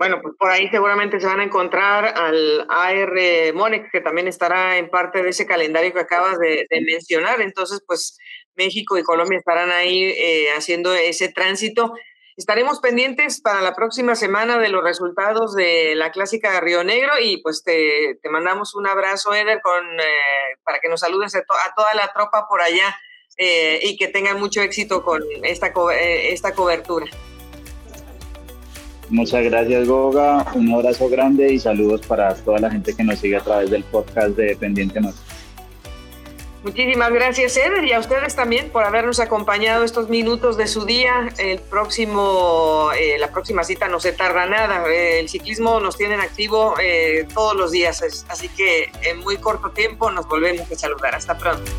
Bueno, 0.00 0.18
pues 0.22 0.34
por 0.38 0.50
ahí 0.50 0.66
seguramente 0.70 1.20
se 1.20 1.26
van 1.26 1.40
a 1.40 1.44
encontrar 1.44 2.14
al 2.16 2.66
AR 2.70 3.52
Monex, 3.52 3.90
que 3.92 4.00
también 4.00 4.28
estará 4.28 4.78
en 4.78 4.88
parte 4.88 5.22
de 5.22 5.28
ese 5.28 5.44
calendario 5.44 5.92
que 5.92 6.00
acabas 6.00 6.38
de, 6.38 6.66
mencionar. 6.70 7.42
Entonces, 7.42 7.82
pues 7.86 8.16
México 8.54 8.96
y 8.96 9.02
Colombia 9.02 9.36
estarán 9.36 9.70
ahí 9.70 10.04
eh, 10.04 10.46
haciendo 10.56 10.94
ese 10.94 11.30
tránsito. 11.30 11.92
Estaremos 12.34 12.80
pendientes 12.80 13.42
para 13.42 13.60
la 13.60 13.74
próxima 13.74 14.14
semana 14.14 14.58
de 14.58 14.70
los 14.70 14.82
resultados 14.82 15.54
de 15.54 15.94
la 15.94 16.12
clásica 16.12 16.50
de 16.50 16.62
Río 16.62 16.82
Negro 16.82 17.12
y 17.20 17.42
pues 17.42 17.62
te, 17.62 18.18
mandamos 18.30 18.74
un 18.74 18.86
abrazo, 18.86 19.34
Eder, 19.34 19.60
con, 19.60 19.84
eh, 20.00 20.56
para 20.64 20.80
que 20.80 20.88
nos 20.88 21.00
saludes 21.00 21.34
a, 21.34 21.40
a 21.40 21.74
toda 21.76 21.92
la 21.92 22.10
tropa 22.14 22.46
por 22.48 22.62
allá 22.62 22.96
eh, 23.36 23.80
y 23.82 23.98
que 23.98 24.08
tengan 24.08 24.40
mucho 24.40 24.62
éxito 24.62 25.04
con 25.04 25.22
esta, 25.42 25.74
eh, 25.92 26.32
esta 26.32 26.54
cobertura. 26.54 27.06
Muchas 29.10 29.44
gracias, 29.44 29.88
Goga. 29.88 30.46
Un 30.54 30.72
abrazo 30.72 31.08
grande 31.08 31.52
y 31.52 31.58
saludos 31.58 32.00
para 32.06 32.32
toda 32.34 32.60
la 32.60 32.70
gente 32.70 32.94
que 32.94 33.02
nos 33.02 33.18
sigue 33.18 33.36
a 33.36 33.40
través 33.40 33.70
del 33.70 33.82
podcast 33.84 34.36
de 34.36 34.46
Dependiente 34.46 35.00
Más. 35.00 35.16
Muchísimas 36.62 37.10
gracias, 37.10 37.56
Eder, 37.56 37.84
y 37.84 37.92
a 37.92 37.98
ustedes 37.98 38.36
también 38.36 38.68
por 38.68 38.84
habernos 38.84 39.18
acompañado 39.18 39.82
estos 39.82 40.10
minutos 40.10 40.58
de 40.58 40.66
su 40.66 40.84
día. 40.84 41.30
El 41.38 41.58
próximo, 41.58 42.90
eh, 42.98 43.18
la 43.18 43.32
próxima 43.32 43.64
cita 43.64 43.88
no 43.88 43.98
se 43.98 44.12
tarda 44.12 44.46
nada. 44.46 44.84
el 44.86 45.28
ciclismo 45.28 45.80
nos 45.80 45.96
tiene 45.96 46.14
en 46.14 46.20
activo 46.20 46.74
todos 47.34 47.56
los 47.56 47.72
días, 47.72 48.24
así 48.28 48.48
que 48.50 48.92
en 49.02 49.18
muy 49.20 49.38
corto 49.38 49.70
tiempo 49.70 50.10
nos 50.10 50.28
volvemos 50.28 50.70
a 50.70 50.74
saludar. 50.76 51.14
Hasta 51.14 51.36
pronto. 51.36 51.72